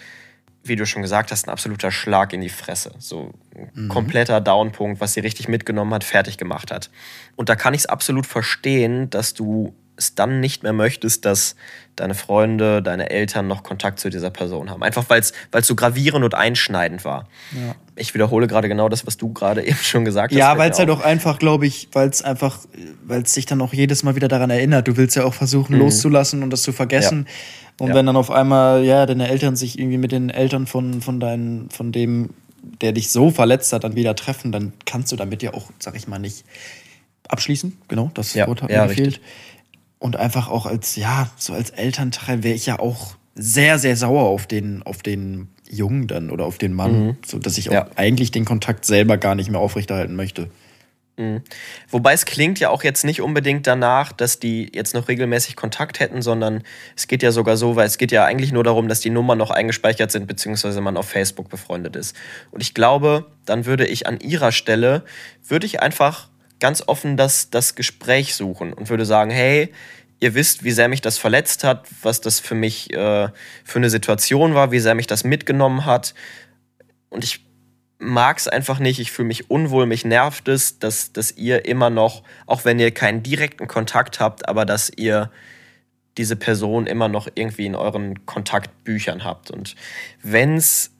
wie 0.63 0.75
du 0.75 0.85
schon 0.85 1.01
gesagt 1.01 1.31
hast, 1.31 1.47
ein 1.47 1.51
absoluter 1.51 1.91
Schlag 1.91 2.33
in 2.33 2.41
die 2.41 2.49
Fresse. 2.49 2.93
So 2.99 3.33
ein 3.75 3.89
kompletter 3.89 4.39
Downpunkt, 4.39 5.01
was 5.01 5.13
sie 5.13 5.19
richtig 5.19 5.47
mitgenommen 5.47 5.93
hat, 5.93 6.03
fertig 6.03 6.37
gemacht 6.37 6.71
hat. 6.71 6.89
Und 7.35 7.49
da 7.49 7.55
kann 7.55 7.73
ich 7.73 7.81
es 7.81 7.85
absolut 7.85 8.25
verstehen, 8.25 9.09
dass 9.09 9.33
du 9.33 9.75
es 9.95 10.15
dann 10.15 10.39
nicht 10.39 10.63
mehr 10.63 10.73
möchtest, 10.73 11.25
dass 11.25 11.55
deine 11.95 12.15
Freunde, 12.15 12.81
deine 12.81 13.11
Eltern 13.11 13.47
noch 13.47 13.61
Kontakt 13.61 13.99
zu 13.99 14.09
dieser 14.09 14.31
Person 14.31 14.71
haben. 14.71 14.81
Einfach 14.81 15.05
weil 15.09 15.21
es 15.21 15.33
so 15.67 15.75
gravierend 15.75 16.25
und 16.25 16.33
einschneidend 16.33 17.05
war. 17.05 17.27
Ja. 17.51 17.75
Ich 17.95 18.15
wiederhole 18.15 18.47
gerade 18.47 18.67
genau 18.67 18.89
das, 18.89 19.05
was 19.05 19.17
du 19.17 19.31
gerade 19.31 19.63
eben 19.65 19.77
schon 19.77 20.03
gesagt 20.03 20.31
hast. 20.33 20.37
Ja, 20.39 20.57
weil 20.57 20.71
es 20.71 20.79
halt 20.79 20.89
auch 20.89 21.01
einfach, 21.01 21.37
glaube 21.37 21.67
ich, 21.67 21.89
weil 21.91 22.09
es 22.09 22.23
einfach, 22.23 22.59
weil 23.05 23.21
es 23.21 23.33
sich 23.33 23.45
dann 23.45 23.61
auch 23.61 23.73
jedes 23.73 24.01
Mal 24.03 24.15
wieder 24.15 24.27
daran 24.27 24.49
erinnert. 24.49 24.87
Du 24.87 24.97
willst 24.97 25.15
ja 25.15 25.23
auch 25.25 25.35
versuchen, 25.35 25.77
loszulassen 25.77 26.41
und 26.41 26.49
das 26.49 26.63
zu 26.63 26.71
vergessen. 26.71 27.27
Und 27.79 27.89
Ja. 27.89 27.95
wenn 27.95 28.05
dann 28.07 28.15
auf 28.15 28.31
einmal, 28.31 28.83
ja, 28.83 29.05
deine 29.05 29.27
Eltern 29.29 29.55
sich 29.55 29.77
irgendwie 29.77 29.97
mit 29.99 30.11
den 30.11 30.29
Eltern 30.31 30.65
von, 30.65 31.01
von 31.01 31.19
deinen, 31.19 31.69
von 31.69 31.91
dem, 31.91 32.31
der 32.81 32.93
dich 32.93 33.11
so 33.11 33.29
verletzt 33.29 33.73
hat, 33.73 33.83
dann 33.83 33.95
wieder 33.95 34.15
treffen, 34.15 34.51
dann 34.51 34.73
kannst 34.85 35.11
du 35.11 35.15
damit 35.15 35.43
ja 35.43 35.53
auch, 35.53 35.69
sag 35.79 35.95
ich 35.95 36.07
mal, 36.07 36.17
nicht 36.17 36.45
abschließen. 37.27 37.77
Genau, 37.87 38.09
das 38.13 38.33
Ja, 38.33 38.47
Wort 38.47 38.61
hat 38.63 38.69
ja, 38.71 38.83
mir 38.83 38.87
gefehlt. 38.89 39.07
richtig. 39.07 39.23
Und 40.03 40.17
einfach 40.17 40.49
auch 40.49 40.65
als, 40.65 40.97
ja, 40.97 41.29
so 41.37 41.53
als 41.53 41.69
Elternteil 41.69 42.43
wäre 42.43 42.55
ich 42.55 42.65
ja 42.65 42.77
auch 42.77 43.15
sehr, 43.35 43.79
sehr 43.79 43.95
sauer 43.95 44.23
auf 44.23 44.47
den, 44.47 44.83
auf 44.83 45.01
den 45.01 45.47
Jungen 45.69 46.07
dann 46.07 46.29
oder 46.29 46.43
auf 46.45 46.57
den 46.57 46.73
Mann, 46.73 47.17
so 47.25 47.39
dass 47.39 47.57
ich 47.57 47.69
auch 47.69 47.73
Ja. 47.73 47.87
eigentlich 47.95 48.29
den 48.29 48.43
Kontakt 48.43 48.83
selber 48.83 49.15
gar 49.17 49.33
nicht 49.33 49.49
mehr 49.49 49.61
aufrechterhalten 49.61 50.17
möchte. 50.17 50.49
Wobei 51.89 52.11
es 52.11 52.25
klingt 52.25 52.59
ja 52.59 52.69
auch 52.69 52.83
jetzt 52.83 53.05
nicht 53.05 53.21
unbedingt 53.21 53.65
danach, 53.65 54.11
dass 54.11 54.39
die 54.39 54.69
jetzt 54.73 54.93
noch 54.93 55.07
regelmäßig 55.07 55.55
Kontakt 55.55 56.01
hätten, 56.01 56.21
sondern 56.21 56.63
es 56.97 57.07
geht 57.07 57.23
ja 57.23 57.31
sogar 57.31 57.55
so, 57.55 57.77
weil 57.77 57.87
es 57.87 57.97
geht 57.97 58.11
ja 58.11 58.25
eigentlich 58.25 58.51
nur 58.51 58.65
darum, 58.65 58.89
dass 58.89 58.99
die 58.99 59.09
Nummern 59.11 59.37
noch 59.37 59.51
eingespeichert 59.51 60.11
sind, 60.11 60.27
beziehungsweise 60.27 60.81
man 60.81 60.97
auf 60.97 61.07
Facebook 61.07 61.49
befreundet 61.49 61.95
ist. 61.95 62.13
Und 62.51 62.61
ich 62.61 62.73
glaube, 62.73 63.27
dann 63.45 63.65
würde 63.65 63.85
ich 63.85 64.05
an 64.05 64.19
ihrer 64.19 64.51
Stelle, 64.51 65.05
würde 65.47 65.65
ich 65.65 65.81
einfach 65.81 66.27
ganz 66.63 66.81
offen 66.87 67.17
das, 67.17 67.49
das 67.49 67.75
Gespräch 67.75 68.35
suchen 68.35 68.71
und 68.71 68.89
würde 68.89 69.05
sagen, 69.05 69.31
hey, 69.31 69.73
ihr 70.21 70.33
wisst, 70.33 70.63
wie 70.63 70.71
sehr 70.71 70.87
mich 70.87 71.01
das 71.01 71.17
verletzt 71.17 71.65
hat, 71.65 71.85
was 72.01 72.21
das 72.21 72.39
für 72.39 72.55
mich 72.55 72.93
äh, 72.93 73.27
für 73.65 73.79
eine 73.79 73.89
Situation 73.89 74.53
war, 74.53 74.71
wie 74.71 74.79
sehr 74.79 74.95
mich 74.95 75.05
das 75.05 75.25
mitgenommen 75.25 75.85
hat. 75.85 76.13
Und 77.09 77.25
ich 77.25 77.45
mag 77.99 78.37
es 78.37 78.47
einfach 78.47 78.79
nicht, 78.79 79.01
ich 79.01 79.11
fühle 79.11 79.27
mich 79.27 79.49
unwohl, 79.49 79.87
mich 79.87 80.05
nervt 80.05 80.47
es, 80.47 80.79
dass, 80.79 81.11
dass 81.11 81.33
ihr 81.33 81.65
immer 81.65 81.89
noch, 81.89 82.23
auch 82.45 82.63
wenn 82.63 82.79
ihr 82.79 82.91
keinen 82.91 83.23
direkten 83.23 83.67
Kontakt 83.67 84.21
habt, 84.21 84.47
aber 84.47 84.63
dass 84.63 84.89
ihr 84.89 85.31
diese 86.17 86.37
Person 86.37 86.87
immer 86.87 87.09
noch 87.09 87.27
irgendwie 87.35 87.65
in 87.65 87.75
euren 87.75 88.25
Kontaktbüchern 88.25 89.25
habt. 89.25 89.51
Und 89.51 89.75
wenn 90.21 90.55
es 90.55 90.91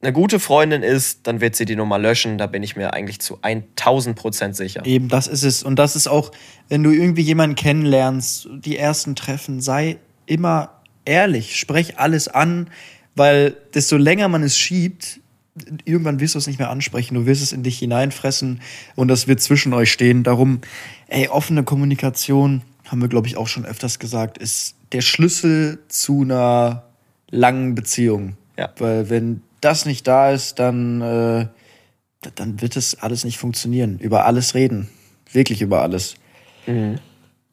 eine 0.00 0.12
gute 0.12 0.38
Freundin 0.38 0.82
ist, 0.82 1.26
dann 1.26 1.40
wird 1.40 1.56
sie 1.56 1.64
die 1.64 1.74
Nummer 1.74 1.98
löschen. 1.98 2.38
Da 2.38 2.46
bin 2.46 2.62
ich 2.62 2.76
mir 2.76 2.92
eigentlich 2.92 3.20
zu 3.20 3.38
1000 3.42 4.16
Prozent 4.16 4.56
sicher. 4.56 4.86
Eben, 4.86 5.08
das 5.08 5.26
ist 5.26 5.42
es. 5.42 5.62
Und 5.62 5.76
das 5.76 5.96
ist 5.96 6.06
auch, 6.06 6.30
wenn 6.68 6.82
du 6.82 6.90
irgendwie 6.90 7.22
jemanden 7.22 7.56
kennenlernst, 7.56 8.48
die 8.52 8.76
ersten 8.76 9.16
Treffen, 9.16 9.60
sei 9.60 9.98
immer 10.26 10.70
ehrlich, 11.04 11.58
sprech 11.58 11.98
alles 11.98 12.28
an, 12.28 12.70
weil 13.16 13.56
desto 13.74 13.96
länger 13.96 14.28
man 14.28 14.44
es 14.44 14.56
schiebt, 14.56 15.20
irgendwann 15.84 16.20
wirst 16.20 16.36
du 16.36 16.38
es 16.38 16.46
nicht 16.46 16.60
mehr 16.60 16.70
ansprechen, 16.70 17.14
du 17.14 17.26
wirst 17.26 17.42
es 17.42 17.52
in 17.52 17.64
dich 17.64 17.80
hineinfressen 17.80 18.60
und 18.94 19.08
das 19.08 19.26
wird 19.26 19.40
zwischen 19.40 19.72
euch 19.72 19.90
stehen. 19.90 20.22
Darum, 20.22 20.60
ey, 21.08 21.26
offene 21.26 21.64
Kommunikation, 21.64 22.62
haben 22.86 23.00
wir, 23.00 23.08
glaube 23.08 23.26
ich, 23.26 23.36
auch 23.36 23.48
schon 23.48 23.66
öfters 23.66 23.98
gesagt, 23.98 24.38
ist 24.38 24.76
der 24.92 25.00
Schlüssel 25.00 25.80
zu 25.88 26.22
einer 26.22 26.84
langen 27.30 27.74
Beziehung. 27.74 28.36
Ja. 28.56 28.70
Weil 28.78 29.10
wenn 29.10 29.42
das 29.60 29.86
nicht 29.86 30.06
da 30.06 30.30
ist, 30.30 30.58
dann, 30.58 31.00
äh, 31.00 31.46
dann 32.34 32.60
wird 32.60 32.76
es 32.76 33.00
alles 33.00 33.24
nicht 33.24 33.38
funktionieren. 33.38 33.98
Über 33.98 34.24
alles 34.26 34.54
reden. 34.54 34.88
Wirklich 35.32 35.62
über 35.62 35.82
alles. 35.82 36.14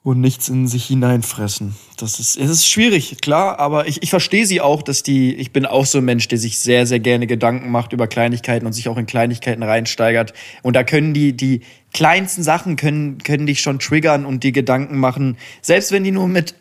Und 0.04 0.22
nichts 0.22 0.50
in 0.50 0.68
sich 0.68 0.86
hineinfressen. 0.86 1.76
Das 1.98 2.20
ist, 2.20 2.38
es 2.38 2.50
ist 2.52 2.68
schwierig, 2.68 3.22
klar, 3.22 3.58
aber 3.58 3.88
ich, 3.88 4.04
ich 4.04 4.12
verstehe 4.12 4.46
sie 4.46 4.62
auch, 4.62 4.84
dass 4.84 5.02
die, 5.02 5.34
ich 5.34 5.52
bin 5.52 5.66
auch 5.66 5.88
so 5.88 5.98
ein 5.98 6.06
Mensch, 6.06 6.28
der 6.28 6.38
sich 6.38 6.60
sehr, 6.60 6.86
sehr 6.86 7.00
gerne 7.00 7.26
Gedanken 7.26 7.72
macht 7.72 7.92
über 7.92 8.06
Kleinigkeiten 8.06 8.68
und 8.68 8.74
sich 8.74 8.88
auch 8.88 8.98
in 8.98 9.08
Kleinigkeiten 9.08 9.64
reinsteigert. 9.64 10.34
Und 10.62 10.76
da 10.76 10.84
können 10.84 11.16
die, 11.16 11.36
die 11.36 11.62
kleinsten 11.92 12.44
Sachen 12.44 12.76
können, 12.76 13.18
können 13.18 13.48
dich 13.48 13.62
schon 13.62 13.80
triggern 13.80 14.28
und 14.28 14.44
die 14.44 14.52
Gedanken 14.52 15.00
machen. 15.00 15.38
Selbst 15.64 15.92
wenn 15.92 16.04
die 16.04 16.12
nur 16.12 16.28
mit 16.28 16.54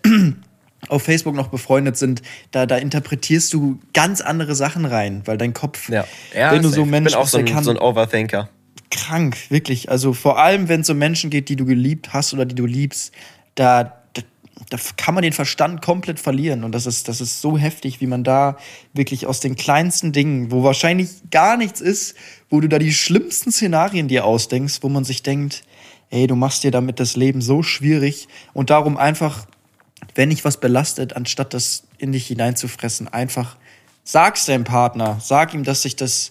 auf 0.89 1.03
Facebook 1.03 1.35
noch 1.35 1.49
befreundet 1.49 1.97
sind, 1.97 2.23
da, 2.51 2.67
da 2.67 2.77
interpretierst 2.77 3.53
du 3.53 3.81
ganz 3.93 4.21
andere 4.21 4.55
Sachen 4.55 4.85
rein, 4.85 5.23
weil 5.25 5.39
dein 5.39 5.55
Kopf, 5.55 5.89
Ja, 5.89 6.05
ja 6.35 6.53
wenn 6.53 6.63
du 6.63 6.69
so 6.69 6.83
ein 6.83 6.91
Mensch 6.91 7.09
ich 7.09 7.13
bin 7.13 7.21
auch 7.21 7.25
bist, 7.25 7.33
so 7.33 7.39
ein, 7.39 7.45
kann 7.47 7.65
so 7.65 7.71
ein 7.71 7.79
Overthinker. 7.79 8.49
krank, 8.91 9.37
wirklich. 9.51 9.91
Also 9.91 10.13
vor 10.13 10.39
allem, 10.39 10.69
wenn 10.69 10.83
es 10.83 10.91
um 10.91 10.99
Menschen 10.99 11.31
geht, 11.31 11.49
die 11.49 11.57
du 11.57 11.65
geliebt 11.65 12.13
hast 12.13 12.35
oder 12.35 12.45
die 12.45 12.55
du 12.55 12.67
liebst, 12.67 13.13
da, 13.55 14.03
da, 14.13 14.23
da 14.71 14.79
kann 14.97 15.15
man 15.15 15.23
den 15.23 15.33
Verstand 15.33 15.83
komplett 15.83 16.21
verlieren. 16.21 16.65
Und 16.65 16.73
das 16.73 16.87
ist, 16.87 17.09
das 17.09 17.21
ist 17.21 17.41
so 17.41 17.59
heftig, 17.59 18.01
wie 18.01 18.07
man 18.07 18.25
da 18.25 18.57
wirklich 18.93 19.27
aus 19.27 19.41
den 19.41 19.57
kleinsten 19.57 20.13
Dingen, 20.13 20.51
wo 20.51 20.63
wahrscheinlich 20.63 21.09
gar 21.31 21.57
nichts 21.57 21.81
ist, 21.81 22.15
wo 22.51 22.61
du 22.61 22.69
da 22.69 22.79
die 22.79 22.93
schlimmsten 22.93 23.51
Szenarien 23.53 24.09
dir 24.09 24.25
ausdenkst, 24.25 24.79
wo 24.83 24.89
man 24.89 25.05
sich 25.05 25.23
denkt, 25.23 25.65
ey, 26.11 26.27
du 26.27 26.37
machst 26.37 26.65
dir 26.65 26.71
damit 26.71 27.01
das 27.01 27.17
Leben 27.17 27.41
so 27.41 27.63
schwierig 27.63 28.29
und 28.53 28.71
darum 28.71 28.97
einfach, 28.97 29.47
wenn 30.15 30.31
dich 30.31 30.45
was 30.45 30.59
belastet, 30.59 31.15
anstatt 31.17 31.55
das 31.55 31.85
in 31.99 32.13
dich 32.13 32.27
hineinzufressen, 32.27 33.09
einfach 33.09 33.57
sag's 34.05 34.47
deinem 34.47 34.65
Partner, 34.65 35.19
sag 35.21 35.55
ihm, 35.55 35.65
dass 35.65 35.83
sich 35.83 35.97
das 35.97 36.31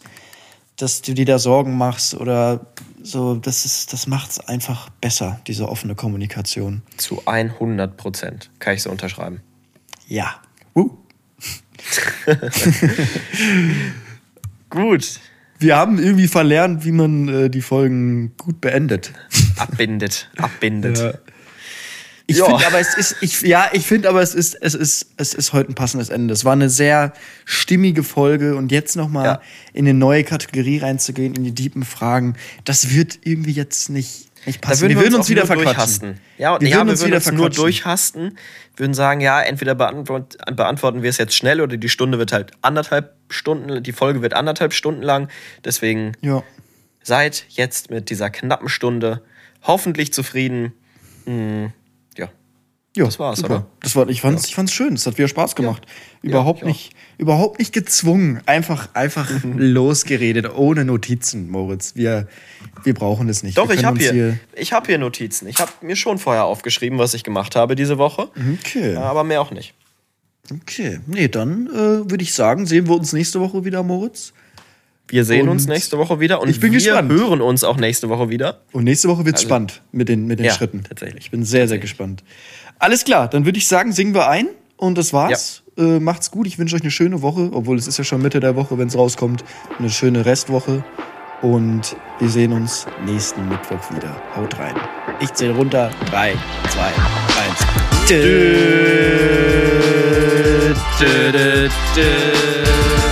dass 0.76 1.02
du 1.02 1.14
dir 1.14 1.26
da 1.26 1.40
Sorgen 1.40 1.78
machst 1.78 2.14
oder 2.16 2.66
so, 3.02 3.36
das 3.36 3.66
ist, 3.66 3.94
das 3.94 4.08
macht's 4.08 4.40
einfach 4.40 4.90
besser, 4.90 5.40
diese 5.48 5.70
offene 5.70 5.96
Kommunikation. 5.96 6.82
Zu 6.98 7.22
100 7.26 7.96
Prozent 7.98 8.50
kann 8.60 8.76
ich 8.76 8.84
so 8.84 8.90
unterschreiben. 8.90 9.42
Ja. 10.08 10.36
Uh. 10.76 10.90
Gut. 14.70 15.20
Wir 15.60 15.78
haben 15.78 16.00
irgendwie 16.00 16.28
verlernt, 16.28 16.84
wie 16.86 16.92
man 16.92 17.28
äh, 17.28 17.50
die 17.50 17.62
Folgen 17.62 18.36
gut 18.38 18.60
beendet. 18.60 19.14
Abbindet. 19.56 20.30
Abbindet. 20.38 21.20
Ich 22.34 22.40
Ja. 22.40 22.46
finde 22.46 22.68
aber 22.68 22.80
es 22.80 22.94
ist, 22.96 23.16
ich, 23.22 23.42
ja, 23.42 23.70
ich 23.74 23.86
finde 23.86 24.10
aber 24.10 24.22
es 24.22 24.34
ist, 24.34 24.56
es 24.62 24.74
ist, 24.76 25.08
es 25.18 25.34
ist 25.34 25.54
heute 25.54 25.72
ein 25.72 25.76
passendes 25.76 26.10
Ende. 26.10 26.34
Es 26.34 26.44
war 26.46 26.54
eine 26.54 26.70
sehr 26.70 27.14
stimmige 27.46 28.04
Folge 28.04 28.56
und 28.56 28.72
jetzt 28.72 28.96
nochmal 28.96 29.26
Ja. 29.26 29.42
in 29.74 29.86
eine 29.86 29.94
neue 29.94 30.24
Kategorie 30.24 30.80
reinzugehen, 30.80 31.36
in 31.36 31.44
die 31.44 31.54
tiefen 31.56 31.84
Fragen, 31.84 32.36
das 32.66 32.90
wird 32.94 33.20
irgendwie 33.24 33.52
jetzt 33.52 33.90
nicht, 33.90 34.30
nicht 34.46 34.64
Da 34.64 34.70
passen. 34.70 34.82
würden 34.82 35.00
wir, 35.00 35.06
uns, 35.08 35.16
uns 35.16 35.26
auch 35.26 35.30
wieder 35.30 35.46
verquatschen. 35.46 36.20
Ja, 36.38 36.60
wir 36.60 36.68
ja, 36.68 36.78
würden 36.78 36.88
wir 36.88 36.92
uns 36.92 37.00
würden 37.02 37.08
wieder 37.08 37.18
uns 37.18 37.32
nur 37.32 37.50
durchhasten, 37.50 38.38
würden 38.76 38.94
sagen, 38.94 39.22
ja, 39.22 39.42
entweder 39.42 39.76
beantwort, 39.76 40.38
beantworten 40.56 41.02
wir 41.04 41.10
es 41.10 41.18
jetzt 41.18 41.36
schnell 41.36 41.62
oder 41.62 41.78
die 41.78 41.90
Stunde 41.90 42.18
wird 42.18 42.32
halt 42.34 42.52
anderthalb 42.62 43.14
Stunden, 43.30 43.82
die 43.84 43.94
Folge 43.94 44.22
wird 44.22 44.34
anderthalb 44.34 44.74
Stunden 44.74 45.02
lang. 45.02 45.30
Deswegen 45.64 46.14
Ja. 46.22 46.44
seid 47.04 47.46
jetzt 47.50 47.90
mit 47.92 48.10
dieser 48.10 48.30
knappen 48.30 48.70
Stunde 48.70 49.22
hoffentlich 49.62 50.12
zufrieden. 50.14 50.74
Hm, 51.26 51.72
ja. 52.96 53.02
Ja, 53.02 53.06
Das 53.06 53.18
war's, 53.20 53.40
super. 53.40 53.56
oder? 53.56 53.66
Das 53.82 53.96
war, 53.96 54.08
ich 54.10 54.22
fand's, 54.22 54.48
ich 54.48 54.56
fand's 54.56 54.72
schön. 54.72 54.94
Es 54.94 55.08
hat 55.08 55.18
wieder 55.18 55.28
Spaß 55.28 55.56
gemacht. 55.56 55.86
Überhaupt 56.22 56.62
ja. 56.62 56.68
nicht, 56.68 56.94
überhaupt 57.18 57.58
nicht 57.60 57.74
gezwungen. 57.74 58.42
Einfach, 58.46 58.90
einfach 58.94 59.30
losgeredet, 59.44 60.48
ohne 60.56 60.86
Notizen, 60.86 61.50
Moritz. 61.50 61.96
Wir, 61.96 62.28
wir 62.84 62.94
brauchen 62.94 63.30
es 63.30 63.42
nicht. 63.42 63.58
Doch, 63.58 63.72
ich 63.72 63.84
habe 63.84 63.98
uns 63.98 64.12
hier, 64.12 64.38
ich 64.56 64.74
hab 64.74 64.86
hier 64.88 65.00
Notizen. 65.00 65.48
Ich 65.48 65.60
habe 65.60 65.72
mir 65.82 65.96
schon 65.96 66.20
vorher 66.20 66.46
aufgeschrieben, 66.46 67.00
was 67.00 67.14
ich 67.16 67.24
gemacht 67.24 67.56
habe 67.56 67.76
diese 67.76 67.98
Woche. 67.98 68.30
Okay. 68.60 68.96
Aber 68.96 69.24
mehr 69.24 69.42
auch 69.42 69.52
nicht. 69.52 69.74
Okay. 70.52 71.00
Nee, 71.08 71.30
dann 71.30 71.68
äh, 71.68 72.10
würde 72.10 72.22
ich 72.22 72.34
sagen, 72.34 72.66
sehen 72.68 72.88
wir 72.88 72.96
uns 72.96 73.12
nächste 73.14 73.40
Woche 73.40 73.66
wieder, 73.66 73.82
Moritz. 73.82 74.34
Wir 75.08 75.26
sehen 75.26 75.44
Und 75.44 75.50
uns 75.50 75.68
nächste 75.68 75.98
Woche 75.98 76.20
wieder 76.22 76.42
und 76.42 76.50
ich 76.50 76.60
bin 76.60 76.72
wir 76.72 76.80
gespannt. 76.80 77.12
hören 77.12 77.42
uns 77.42 77.64
auch 77.64 77.78
nächste 77.78 78.10
Woche 78.10 78.30
wieder. 78.30 78.62
Und 78.72 78.86
nächste 78.86 79.10
Woche 79.10 79.26
wird's 79.26 79.42
spannend 79.42 79.82
mit 79.92 80.08
den, 80.10 80.26
mit 80.28 80.40
den 80.40 80.46
Ja, 80.46 80.54
Schritten. 80.54 80.84
tatsächlich. 80.88 81.26
Ich 81.26 81.32
bin 81.32 81.44
sehr, 81.44 81.68
sehr 81.68 81.78
gespannt. 81.78 82.24
Alles 82.84 83.06
klar, 83.06 83.30
dann 83.30 83.46
würde 83.46 83.58
ich 83.58 83.70
sagen, 83.70 83.94
singen 83.94 84.14
wir 84.14 84.28
ein 84.28 84.50
und 84.76 84.98
das 84.98 85.14
war's. 85.14 85.64
Äh, 85.78 86.02
macht's 86.02 86.32
gut. 86.32 86.48
Ich 86.48 86.60
wünsche 86.60 86.76
euch 86.76 86.82
eine 86.82 86.92
schöne 86.92 87.22
Woche, 87.22 87.50
obwohl 87.54 87.78
es 87.78 87.88
ist 87.88 87.98
ja 87.98 88.04
schon 88.04 88.22
Mitte 88.22 88.42
der 88.42 88.58
Woche, 88.58 88.78
wenn 88.78 88.90
es 88.90 88.98
rauskommt. 88.98 89.46
Eine 89.80 89.90
schöne 89.90 90.26
Restwoche. 90.26 90.84
Und 91.42 91.96
wir 92.20 92.28
sehen 92.28 92.52
uns 92.52 92.86
nächsten 93.06 93.48
Mittwoch 93.48 93.90
wieder. 93.96 94.14
Haut 94.36 94.60
rein. 94.60 94.76
Ich 95.22 95.34
zähle 95.34 95.56
runter. 95.56 95.92
3, 96.12 96.34
2, 96.72 96.84
1. 96.84 96.94
Dö, 98.10 98.54
dö, 101.00 101.32
dö, 101.32 101.70
dö. 101.96 103.03